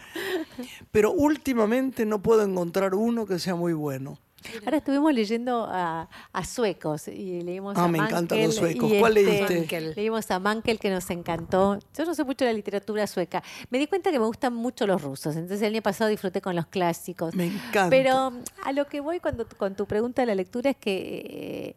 Pero 0.90 1.12
últimamente 1.12 2.04
no 2.04 2.20
puedo 2.22 2.42
encontrar 2.42 2.94
uno 2.94 3.24
que 3.24 3.38
sea 3.38 3.54
muy 3.54 3.72
bueno. 3.72 4.18
Ahora 4.64 4.78
estuvimos 4.78 5.12
leyendo 5.12 5.66
a, 5.70 6.08
a 6.32 6.44
suecos 6.44 7.08
y 7.08 7.42
leímos 7.42 7.76
Ah, 7.76 7.84
a 7.84 7.88
me 7.88 7.98
encantan 7.98 8.42
los 8.42 8.54
suecos. 8.54 8.90
y 8.92 8.98
¿Cuál 8.98 9.16
este, 9.18 9.54
leíste? 9.54 9.94
Leímos 9.96 10.30
a 10.30 10.38
Mankel 10.38 10.78
que 10.78 10.90
nos 10.90 11.08
encantó. 11.10 11.78
Yo 11.96 12.04
no 12.04 12.14
sé 12.14 12.24
mucho 12.24 12.44
de 12.44 12.52
la 12.52 12.56
literatura 12.56 13.06
sueca. 13.06 13.42
Me 13.70 13.78
di 13.78 13.86
cuenta 13.86 14.10
que 14.10 14.18
me 14.18 14.24
gustan 14.26 14.54
mucho 14.54 14.86
los 14.86 15.02
rusos. 15.02 15.36
Entonces 15.36 15.62
el 15.62 15.74
año 15.74 15.82
pasado 15.82 16.10
disfruté 16.10 16.40
con 16.40 16.56
los 16.56 16.66
clásicos. 16.66 17.34
Me 17.34 17.46
encanta. 17.46 17.90
Pero 17.90 18.30
mm, 18.30 18.42
a 18.64 18.72
lo 18.72 18.86
que 18.86 19.00
voy 19.00 19.20
cuando, 19.20 19.46
con 19.46 19.74
tu 19.74 19.86
pregunta 19.86 20.22
de 20.22 20.26
la 20.26 20.34
lectura 20.34 20.70
es 20.70 20.76
que 20.76 21.76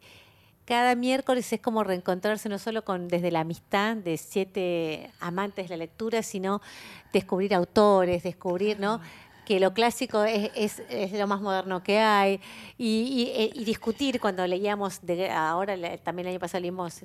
cada 0.64 0.94
miércoles 0.94 1.52
es 1.52 1.60
como 1.60 1.84
reencontrarse 1.84 2.48
no 2.48 2.58
solo 2.58 2.84
con 2.86 3.08
desde 3.08 3.30
la 3.30 3.40
amistad 3.40 3.96
de 3.96 4.16
siete 4.16 5.10
amantes 5.20 5.68
de 5.68 5.76
la 5.76 5.84
lectura, 5.84 6.22
sino 6.22 6.62
descubrir 7.12 7.54
autores, 7.54 8.22
descubrir, 8.22 8.80
¿no? 8.80 9.00
Que 9.46 9.60
lo 9.60 9.74
clásico 9.74 10.24
es, 10.24 10.50
es- 10.54 10.82
es 10.88 11.12
lo 11.12 11.26
más 11.26 11.40
moderno 11.40 11.82
que 11.82 11.98
hay 11.98 12.40
y, 12.78 12.86
y- 12.86 13.32
eh, 13.42 13.50
y 13.54 13.64
discutir 13.64 14.20
cuando 14.20 14.46
leíamos 14.46 15.00
de, 15.02 15.30
ahora 15.30 15.76
también 15.98 16.26
el 16.28 16.32
año 16.32 16.40
pasado 16.40 16.62
leímos 16.62 17.00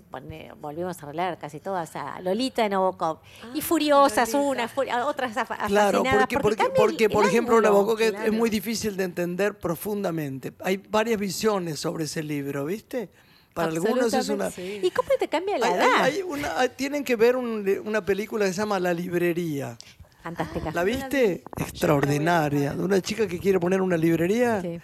volvimos 0.60 1.02
a 1.04 1.06
releer 1.06 1.38
casi 1.38 1.60
todas 1.60 1.96
a 1.96 2.20
Lolita 2.22 2.64
de 2.64 2.70
Nabokov 2.70 3.20
y 3.54 3.62
furiosas 3.62 4.34
unas 4.34 4.74
furi- 4.76 4.92
otras 5.06 5.36
afa- 5.38 5.58
Claro, 5.68 6.04
porque, 6.04 6.40
porque, 6.40 6.64
el- 6.64 6.72
porque, 6.72 7.10
por 7.10 7.24
el 7.24 7.30
ejemplo, 7.30 7.58
ángulo. 7.58 7.72
Nabokov 7.74 8.00
es- 8.02 8.08
es 8.08 8.14
claro. 8.14 8.34
muy 8.34 8.50
difícil 8.50 8.96
de 8.98 9.04
entender 9.04 9.58
profundamente. 9.58 10.54
Hay 10.64 10.78
varias 10.78 11.20
visiones 11.20 11.80
sobre 11.80 12.06
ese 12.06 12.24
libro, 12.24 12.66
¿viste? 12.66 13.10
Para 13.54 13.70
algunos 13.70 14.14
es 14.14 14.30
una... 14.30 14.46
Absolutamente. 14.46 14.88
¿Y 14.88 14.92
cómo 14.92 15.10
te 15.20 15.28
cambia 15.28 15.58
la 15.58 15.66
Hay- 15.68 15.74
edad? 15.74 15.88
hay- 16.02 16.14
hay 16.16 16.22
una- 16.22 16.60
hay- 16.60 16.70
tienen 16.70 17.04
que 17.04 17.16
ver 17.16 17.36
un- 17.36 17.68
una 17.84 18.06
película 18.06 18.46
que 18.46 18.54
se 18.54 18.60
llama 18.60 18.80
La 18.80 18.94
Librería. 18.94 19.78
Fantástica. 20.22 20.72
¿La 20.74 20.84
viste? 20.84 21.44
Extraordinaria. 21.58 22.74
De 22.74 22.84
una 22.84 23.02
chica 23.02 23.28
que 23.28 23.40
quiere 23.40 23.60
poner 23.60 23.82
una 23.82 23.98
librería. 23.98 24.62
Sí. 24.62 24.80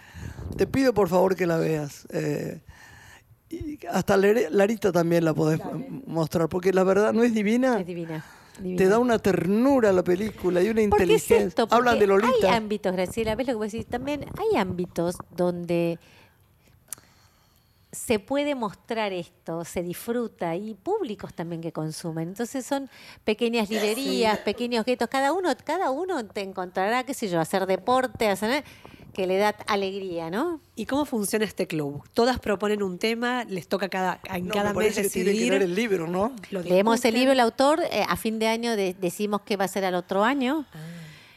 Te 0.56 0.66
pido 0.66 0.94
por 0.94 1.08
favor 1.08 1.36
que 1.36 1.46
la 1.46 1.58
veas. 1.58 2.06
Eh, 2.10 2.60
y 3.50 3.78
hasta 3.86 4.16
Larita 4.16 4.90
también 4.92 5.24
la 5.24 5.34
podés 5.34 5.60
mostrar, 6.06 6.48
porque 6.48 6.72
la 6.72 6.84
verdad 6.84 7.12
no 7.12 7.22
es 7.22 7.32
divina. 7.34 7.78
Es 7.78 7.86
divina. 7.86 8.24
divina. 8.58 8.78
Te 8.78 8.88
da 8.88 8.98
una 8.98 9.18
ternura 9.18 9.92
la 9.92 10.02
película 10.02 10.62
y 10.62 10.68
una 10.70 10.88
¿Por 10.88 10.98
qué 10.98 11.04
es 11.04 11.10
inteligencia. 11.22 11.46
esto? 11.46 11.68
Hablan 11.70 11.98
de 11.98 12.06
Lolita. 12.06 12.48
Hay 12.48 12.56
ámbitos, 12.56 12.92
Graciela, 12.92 13.36
ves 13.36 13.46
lo 13.46 13.52
que 13.52 13.56
vos 13.56 13.72
decís. 13.72 13.86
También 13.86 14.24
hay 14.38 14.58
ámbitos 14.58 15.16
donde 15.36 15.98
se 17.96 18.18
puede 18.18 18.54
mostrar 18.54 19.12
esto, 19.12 19.64
se 19.64 19.82
disfruta 19.82 20.54
y 20.54 20.74
públicos 20.74 21.32
también 21.34 21.62
que 21.62 21.72
consumen. 21.72 22.28
Entonces 22.28 22.66
son 22.66 22.90
pequeñas 23.24 23.70
librerías, 23.70 24.38
pequeños 24.40 24.84
guetos. 24.84 25.08
Cada 25.08 25.32
uno, 25.32 25.50
cada 25.64 25.90
uno 25.90 26.24
te 26.26 26.42
encontrará, 26.42 27.04
qué 27.04 27.14
sé 27.14 27.28
yo, 27.28 27.40
hacer 27.40 27.66
deporte, 27.66 28.28
hacer 28.28 28.64
que 29.14 29.26
le 29.26 29.38
da 29.38 29.56
alegría, 29.66 30.28
¿no? 30.30 30.60
¿Y 30.74 30.84
cómo 30.84 31.06
funciona 31.06 31.46
este 31.46 31.66
club? 31.66 32.02
Todas 32.12 32.38
proponen 32.38 32.82
un 32.82 32.98
tema, 32.98 33.44
les 33.44 33.66
toca 33.66 33.88
cada, 33.88 34.20
en 34.24 34.46
No, 34.48 34.52
cada 34.54 34.74
me 34.74 34.78
mes 34.80 34.92
parece 34.94 35.02
que 35.04 35.08
tiene 35.08 35.24
que 35.30 35.32
decidir. 35.32 35.52
ver 35.54 35.62
el 35.62 35.74
libro, 35.74 36.06
¿no? 36.06 36.32
lo 36.50 36.60
Leemos 36.62 37.02
el 37.06 37.14
libro, 37.14 37.32
el 37.32 37.40
autor, 37.40 37.80
eh, 37.90 38.04
a 38.06 38.16
fin 38.16 38.38
de 38.38 38.46
año 38.48 38.76
de- 38.76 38.92
decimos 38.92 39.40
qué 39.46 39.56
va 39.56 39.64
a 39.64 39.68
ser 39.68 39.86
al 39.86 39.94
otro 39.94 40.22
año 40.22 40.66
Ah. 40.74 40.78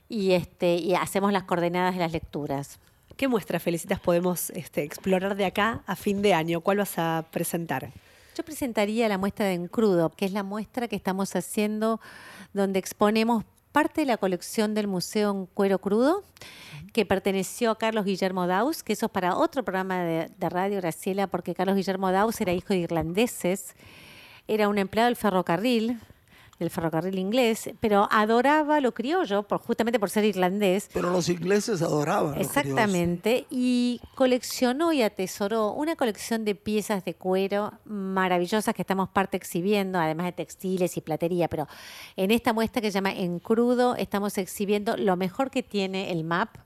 y, 0.10 0.34
este, 0.34 0.76
y 0.76 0.94
hacemos 0.94 1.32
las 1.32 1.44
coordenadas 1.44 1.94
de 1.94 2.02
las 2.02 2.12
lecturas. 2.12 2.80
¿Qué 3.20 3.28
muestras, 3.28 3.62
Felicitas, 3.62 4.00
podemos 4.00 4.50
este, 4.52 4.82
explorar 4.82 5.36
de 5.36 5.44
acá 5.44 5.84
a 5.86 5.98
fin 5.98 6.22
de 6.22 6.34
año? 6.34 6.62
¿Cuál 6.62 6.78
vas 6.78 6.98
a 6.98 7.26
presentar? 7.30 7.92
Yo 8.34 8.46
presentaría 8.46 9.10
la 9.10 9.18
muestra 9.18 9.46
de 9.46 9.56
En 9.56 9.68
Crudo, 9.68 10.10
que 10.10 10.24
es 10.24 10.32
la 10.32 10.42
muestra 10.42 10.88
que 10.88 10.96
estamos 10.96 11.36
haciendo 11.36 12.00
donde 12.54 12.80
exponemos 12.80 13.44
parte 13.74 14.00
de 14.00 14.08
la 14.08 14.16
colección 14.16 14.74
del 14.74 14.88
Museo 14.88 15.32
en 15.32 15.46
Cuero 15.48 15.80
Crudo, 15.80 16.24
que 16.94 17.06
perteneció 17.06 17.72
a 17.72 17.78
Carlos 17.78 18.06
Guillermo 18.06 18.48
Daus, 18.48 18.84
que 18.84 18.94
eso 18.94 19.08
es 19.08 19.12
para 19.12 19.36
otro 19.36 19.64
programa 19.64 20.02
de, 20.02 20.32
de 20.38 20.50
radio, 20.50 20.78
Graciela, 20.78 21.28
porque 21.28 21.54
Carlos 21.54 21.76
Guillermo 21.76 22.14
Daus 22.14 22.40
era 22.40 22.54
hijo 22.54 22.70
de 22.70 22.80
irlandeses, 22.80 23.76
era 24.48 24.70
un 24.70 24.78
empleado 24.78 25.08
del 25.08 25.18
ferrocarril, 25.18 26.00
del 26.60 26.70
ferrocarril 26.70 27.18
inglés, 27.18 27.72
pero 27.80 28.08
adoraba 28.12 28.82
lo 28.82 28.94
criollo, 28.94 29.44
por, 29.44 29.60
justamente 29.60 30.00
por 30.00 30.10
ser 30.10 30.26
irlandés, 30.26 30.90
Pero 30.94 31.10
los 31.10 31.30
ingleses 31.30 31.82
adoraban. 31.82 32.40
Exactamente, 32.40 33.48
y 33.50 34.02
coleccionó 34.16 34.92
y 34.92 35.02
atesoró 35.02 35.72
una 35.72 35.96
colección 35.96 36.44
de 36.44 36.56
piezas 36.56 37.06
de 37.06 37.14
cuero 37.14 37.74
maravillosas 37.86 38.76
que 38.76 38.82
estamos 38.82 39.10
parte 39.10 39.38
exhibiendo, 39.38 40.00
además 40.00 40.26
de 40.28 40.32
textiles 40.34 40.98
y 40.98 41.02
platería, 41.02 41.48
pero 41.48 41.68
en 42.16 42.32
esta 42.32 42.52
muestra 42.54 42.82
que 42.82 42.92
se 42.92 42.96
llama 42.96 43.14
En 43.14 43.40
Crudo 43.40 43.96
estamos 43.96 44.38
exhibiendo 44.38 44.98
lo 44.98 45.16
mejor 45.16 45.50
que 45.50 45.64
tiene 45.64 46.12
el 46.12 46.24
MAP 46.24 46.58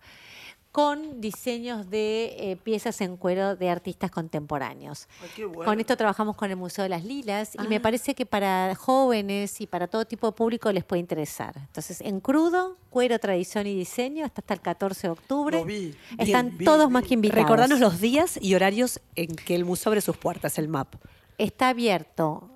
con 0.74 1.21
diseños 1.21 1.91
de 1.91 2.36
eh, 2.39 2.57
piezas 2.57 2.99
en 3.01 3.15
cuero 3.15 3.55
de 3.55 3.69
artistas 3.69 4.09
contemporáneos. 4.09 5.07
Ay, 5.21 5.30
qué 5.36 5.45
bueno. 5.45 5.65
Con 5.69 5.80
esto 5.80 5.95
trabajamos 5.95 6.36
con 6.36 6.49
el 6.49 6.57
Museo 6.57 6.82
de 6.82 6.89
las 6.89 7.05
Lilas 7.05 7.51
y 7.63 7.67
me 7.67 7.80
parece 7.80 8.15
que 8.15 8.26
para 8.26 8.74
jóvenes 8.74 9.61
y 9.61 9.67
para 9.67 9.86
todo 9.86 10.03
tipo 10.05 10.26
de 10.26 10.34
público 10.34 10.71
les 10.71 10.84
puede 10.84 10.99
interesar. 10.99 11.53
Entonces, 11.57 12.01
en 12.01 12.19
crudo, 12.19 12.76
cuero, 12.89 13.19
tradición 13.19 13.67
y 13.67 13.76
diseño, 13.76 14.26
está 14.26 14.41
hasta 14.41 14.55
el 14.55 14.61
14 14.61 15.07
de 15.07 15.11
octubre. 15.11 15.59
Lo 15.59 15.65
vi. 15.65 15.95
Están 16.17 16.57
Bien, 16.57 16.65
todos 16.65 16.88
vi. 16.88 16.93
más 16.93 17.03
que 17.03 17.13
invitados. 17.13 17.43
Recordanos 17.43 17.80
los 17.80 18.01
días 18.01 18.39
y 18.41 18.55
horarios 18.55 18.99
en 19.15 19.36
que 19.36 19.53
el 19.53 19.65
museo 19.65 19.91
abre 19.91 20.01
sus 20.01 20.17
puertas, 20.17 20.57
el 20.57 20.69
MAP. 20.69 20.95
Está 21.38 21.69
abierto 21.69 22.49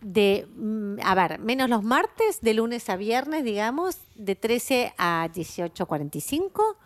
de, 0.00 0.46
mm, 0.54 0.98
a 1.02 1.16
ver, 1.16 1.40
menos 1.40 1.68
los 1.68 1.82
martes, 1.82 2.40
de 2.42 2.54
lunes 2.54 2.88
a 2.88 2.94
viernes, 2.94 3.42
digamos, 3.42 3.96
de 4.14 4.36
13 4.36 4.94
a 4.98 5.28
18.45, 5.34 6.76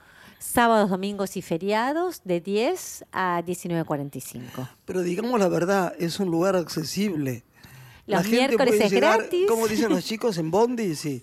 sábados, 0.41 0.91
domingos 0.91 1.37
y 1.37 1.43
feriados, 1.43 2.23
de 2.25 2.41
10 2.41 3.05
a 3.13 3.43
19.45. 3.43 4.69
Pero 4.85 5.03
digamos 5.03 5.39
la 5.39 5.49
verdad, 5.49 5.95
es 5.99 6.19
un 6.19 6.31
lugar 6.31 6.57
accesible. 6.57 7.45
Los 8.07 8.27
miércoles 8.27 8.75
puede 8.75 8.85
es 8.87 8.91
llegar, 8.91 9.19
gratis. 9.21 9.47
Como 9.49 9.69
dicen 9.69 9.91
los 9.91 10.05
chicos, 10.05 10.39
en 10.39 10.51
Bondi, 10.51 10.97
sí. 10.97 11.23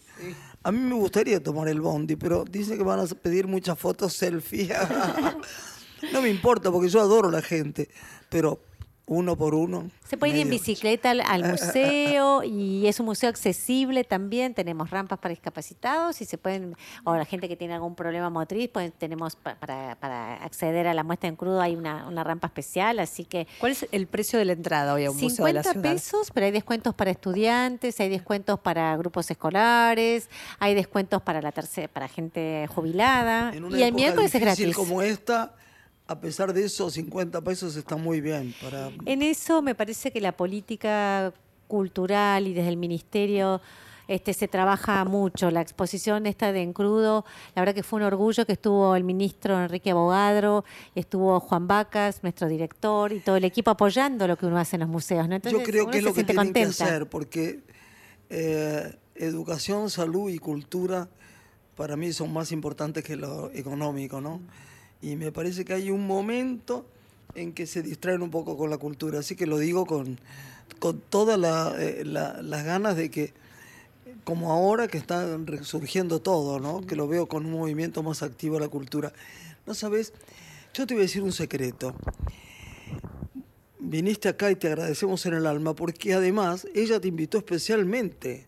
A 0.64 0.72
mí 0.72 0.80
me 0.80 0.96
gustaría 0.96 1.42
tomar 1.42 1.68
el 1.68 1.82
Bondi, 1.82 2.16
pero 2.16 2.46
dicen 2.46 2.78
que 2.78 2.84
van 2.84 3.00
a 3.00 3.06
pedir 3.06 3.48
muchas 3.48 3.78
fotos 3.78 4.14
selfie. 4.14 4.70
no 6.14 6.22
me 6.22 6.30
importa, 6.30 6.72
porque 6.72 6.90
yo 6.90 7.02
adoro 7.02 7.30
la 7.32 7.42
gente, 7.42 7.90
pero 8.30 8.62
uno 9.10 9.38
por 9.38 9.56
uno. 9.56 9.90
Se 10.06 10.18
puede 10.18 10.34
ir 10.34 10.40
en 10.42 10.50
bicicleta 10.50 11.12
al, 11.12 11.22
al 11.22 11.46
museo 11.50 12.44
y 12.44 12.86
es 12.88 13.00
un 13.00 13.06
museo 13.06 13.30
accesible 13.30 14.04
también. 14.04 14.54
Tenemos 14.54 14.90
rampas 14.90 15.18
para 15.20 15.30
discapacitados 15.32 16.20
y 16.22 16.26
se 16.26 16.38
pueden, 16.38 16.76
o 17.06 17.16
la 17.16 17.24
gente 17.24 17.48
que 17.48 17.56
tiene 17.56 17.74
algún 17.74 17.96
problema 17.96 18.30
motriz, 18.30 18.70
pues 18.72 18.92
tenemos 18.94 19.38
pa- 19.38 19.56
para, 19.56 19.96
para 20.00 20.36
acceder 20.44 20.88
a 20.88 20.94
la 20.94 21.04
muestra 21.04 21.30
en 21.30 21.38
crudo 21.38 21.62
hay 21.62 21.76
una, 21.76 22.06
una 22.08 22.24
rampa 22.26 22.48
especial, 22.48 23.00
así 23.00 23.24
que 23.24 23.48
¿Cuál 23.60 23.72
es 23.72 23.88
el 23.94 24.08
precio 24.08 24.38
de 24.40 24.46
la 24.46 24.52
entrada 24.54 24.94
hoy 24.94 25.06
a 25.06 25.12
un 25.12 25.18
museo 25.18 25.46
de 25.46 25.54
la 25.54 25.64
50 25.64 25.72
ciudad? 25.82 25.94
pesos, 25.96 26.32
pero 26.34 26.46
hay 26.46 26.52
descuentos 26.52 26.94
para 26.94 27.10
estudiantes, 27.12 27.98
hay 28.02 28.10
descuentos 28.10 28.60
para 28.60 28.96
grupos 28.98 29.32
escolares, 29.32 30.30
hay 30.60 30.76
descuentos 30.76 31.22
para 31.22 31.42
la 31.42 31.54
tercera, 31.54 31.88
para 31.88 32.10
gente 32.10 32.68
jubilada 32.76 33.54
En 33.54 33.64
una 33.64 33.78
y 33.80 33.84
el 33.84 33.94
miércoles 33.94 34.36
es 34.36 34.42
gratis. 34.42 34.76
como 34.76 35.02
esta, 35.02 35.56
a 36.08 36.20
pesar 36.20 36.54
de 36.54 36.64
eso, 36.64 36.90
50 36.90 37.42
pesos 37.42 37.76
está 37.76 37.98
muy 37.98 38.22
bien. 38.22 38.54
Para... 38.62 38.92
En 39.06 39.22
eso 39.22 39.62
me 39.62 39.76
parece 39.76 40.12
que 40.12 40.22
la 40.22 40.32
política 40.32 41.34
cultural 41.68 42.48
y 42.48 42.54
desde 42.54 42.70
el 42.70 42.78
ministerio 42.78 43.62
este, 44.08 44.34
se 44.34 44.48
trabaja 44.48 45.04
mucho. 45.04 45.52
La 45.52 45.62
exposición 45.62 46.26
esta 46.26 46.52
de 46.54 46.62
Encrudo, 46.62 47.26
la 47.56 47.62
verdad 47.62 47.76
que 47.76 47.84
fue 47.84 48.00
un 48.00 48.06
orgullo 48.06 48.46
que 48.46 48.54
estuvo 48.54 48.96
el 48.96 49.04
ministro 49.04 49.62
Enrique 49.62 49.92
Abogadro, 49.92 50.64
estuvo 50.96 51.40
Juan 51.42 51.68
Vacas, 51.68 52.24
nuestro 52.24 52.48
director, 52.48 53.12
y 53.12 53.20
todo 53.20 53.36
el 53.36 53.44
equipo 53.44 53.72
apoyando 53.72 54.28
lo 54.28 54.38
que 54.38 54.46
uno 54.46 54.58
hace 54.58 54.78
en 54.78 54.82
los 54.82 54.90
museos. 54.90 55.28
¿no? 55.28 55.36
Entonces, 55.36 55.60
Yo 55.60 55.66
creo 55.66 55.88
que 55.88 55.98
es 55.98 56.04
lo 56.04 56.14
que 56.14 56.24
tienen 56.24 56.54
que 56.54 56.64
hacer, 56.64 57.08
porque 57.10 57.60
eh, 58.30 58.96
educación, 59.16 59.90
salud 59.90 60.30
y 60.30 60.40
cultura 60.40 61.10
para 61.76 61.96
mí 61.96 62.12
son 62.14 62.32
más 62.34 62.52
importantes 62.52 63.04
que 63.04 63.16
lo 63.16 63.52
económico, 63.52 64.20
¿no? 64.20 64.42
Y 65.02 65.16
me 65.16 65.32
parece 65.32 65.64
que 65.66 65.74
hay 65.74 65.92
un 65.92 66.08
momento 66.08 66.86
en 67.36 67.54
que 67.54 67.68
se 67.68 67.82
distraen 67.84 68.22
un 68.22 68.32
poco 68.32 68.58
con 68.58 68.70
la 68.70 68.78
cultura, 68.78 69.20
así 69.20 69.36
que 69.36 69.46
lo 69.46 69.58
digo 69.60 69.86
con, 69.86 70.20
con 70.80 71.00
todas 71.02 71.38
eh, 71.80 72.04
la- 72.06 72.42
las 72.42 72.66
ganas 72.66 72.96
de 72.96 73.12
que, 73.12 73.34
como 74.24 74.52
ahora 74.52 74.88
que 74.88 74.98
está 74.98 75.38
resurgiendo 75.46 76.20
todo, 76.22 76.60
¿no? 76.60 76.82
Que 76.82 76.96
lo 76.96 77.08
veo 77.08 77.28
con 77.28 77.46
un 77.46 77.52
movimiento 77.52 78.02
más 78.04 78.24
activo 78.24 78.58
a 78.58 78.60
la 78.60 78.70
cultura. 78.70 79.14
No 79.66 79.74
sabes, 79.74 80.14
yo 80.74 80.88
te 80.88 80.94
voy 80.96 81.02
a 81.02 81.06
decir 81.06 81.22
un 81.24 81.32
secreto 81.34 81.94
viniste 83.80 84.28
acá 84.28 84.52
y 84.52 84.56
te 84.56 84.68
agradecemos 84.68 85.26
en 85.28 85.34
el 85.36 85.46
alma 85.46 85.74
porque 85.74 86.14
además 86.14 86.68
ella 86.74 87.00
te 87.00 87.08
invitó 87.08 87.38
especialmente. 87.38 88.46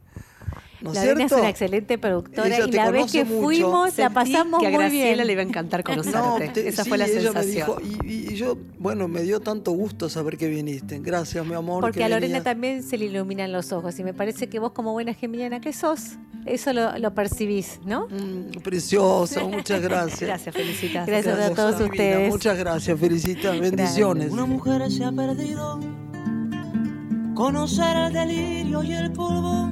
¿No 0.82 0.92
es 0.92 0.96
La 0.96 1.02
Adriana 1.02 1.26
es 1.26 1.32
una 1.34 1.50
excelente 1.50 1.98
productora 1.98 2.48
Ella 2.48 2.66
y 2.68 2.72
la 2.72 2.90
vez 2.92 3.12
que 3.12 3.26
mucho. 3.26 3.42
fuimos 3.44 3.98
la 3.98 4.10
pasamos 4.12 4.62
que 4.62 4.68
a 4.68 4.70
muy 4.70 4.78
Graciela 4.80 5.14
bien. 5.16 5.28
le 5.28 5.34
iba 5.34 5.42
a 5.42 5.46
encantar 5.46 5.84
conocerte. 5.84 6.18
No, 6.48 6.54
te- 6.54 6.68
Esa 6.70 6.84
sí, 6.84 6.90
fue 6.90 6.98
la 6.98 7.06
ella 7.06 7.32
me 7.34 7.44
sensación. 7.44 7.78
dijo, 7.84 8.04
y, 8.06 8.32
y 8.32 8.36
yo, 8.36 8.58
bueno, 8.78 9.08
me 9.10 9.22
dio 9.24 9.42
tanto 9.42 9.72
gusto 9.72 10.08
saber 10.08 10.38
que 10.38 10.48
viniste. 10.48 11.00
Gracias, 11.00 11.46
mi 11.46 11.54
amor. 11.54 11.82
Porque 11.82 12.00
que 12.00 12.04
a 12.06 12.10
Lorena 12.10 12.42
también 12.44 12.82
se 12.84 12.98
le 12.98 13.06
iluminan 13.06 13.52
los 13.52 13.74
ojos 13.74 14.00
y 14.00 14.04
me 14.06 14.14
parece 14.14 14.48
que 14.48 14.60
vos 14.60 14.72
como 14.72 14.94
buena 14.94 15.14
geminiana 15.14 15.60
que 15.60 15.74
sos, 15.74 16.12
eso 16.46 16.72
lo, 16.72 16.98
lo 16.98 17.14
percibís, 17.14 17.80
¿no? 17.86 18.08
Mm, 18.08 18.60
preciosa, 18.64 19.44
muchas 19.44 19.82
gracias. 19.82 20.22
Gracias, 20.30 20.56
felicitas. 20.56 21.06
Gracias 21.06 21.40
a 21.40 21.54
todos 21.54 21.72
divina, 21.80 21.92
ustedes. 21.92 22.30
Muchas 22.32 22.58
gracias, 22.58 22.98
felicitas, 23.00 23.60
bendiciones. 23.60 24.32
Una 24.32 24.46
mujer 24.46 24.90
se 24.90 25.04
ha 25.04 25.12
perdido. 25.12 25.78
Conocer 27.36 27.96
el 27.98 28.14
delirio 28.14 28.84
y 28.84 28.94
el 28.94 29.12
polvo. 29.12 29.72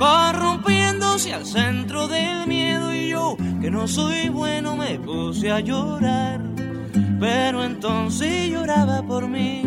corrompiéndose 0.00 1.32
al 1.32 1.46
centro 1.46 2.08
del 2.08 2.48
miedo 2.48 2.92
y 2.92 3.10
yo, 3.10 3.36
que 3.60 3.70
no 3.70 3.86
soy 3.86 4.30
bueno, 4.30 4.74
me 4.74 4.98
puse 4.98 5.52
a 5.52 5.60
llorar 5.60 6.50
pero 7.20 7.62
entonces 7.64 8.48
lloraba 8.48 9.02
por 9.02 9.28
mí 9.28 9.62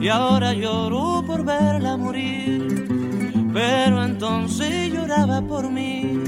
y 0.00 0.08
ahora 0.08 0.52
lloro 0.52 1.24
por 1.26 1.44
verla 1.44 1.96
morir. 1.96 2.86
Pero 3.54 4.04
entonces 4.04 4.92
lloraba 4.92 5.40
por 5.40 5.70
mí 5.70 6.20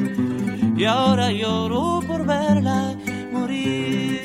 y 0.77 0.85
ahora 0.85 1.31
lloro 1.31 2.01
por 2.07 2.25
verla 2.25 2.97
morir. 3.33 4.21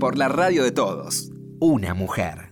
Por 0.00 0.18
la 0.18 0.28
radio 0.28 0.64
de 0.64 0.72
todos, 0.72 1.30
una 1.60 1.94
mujer. 1.94 2.49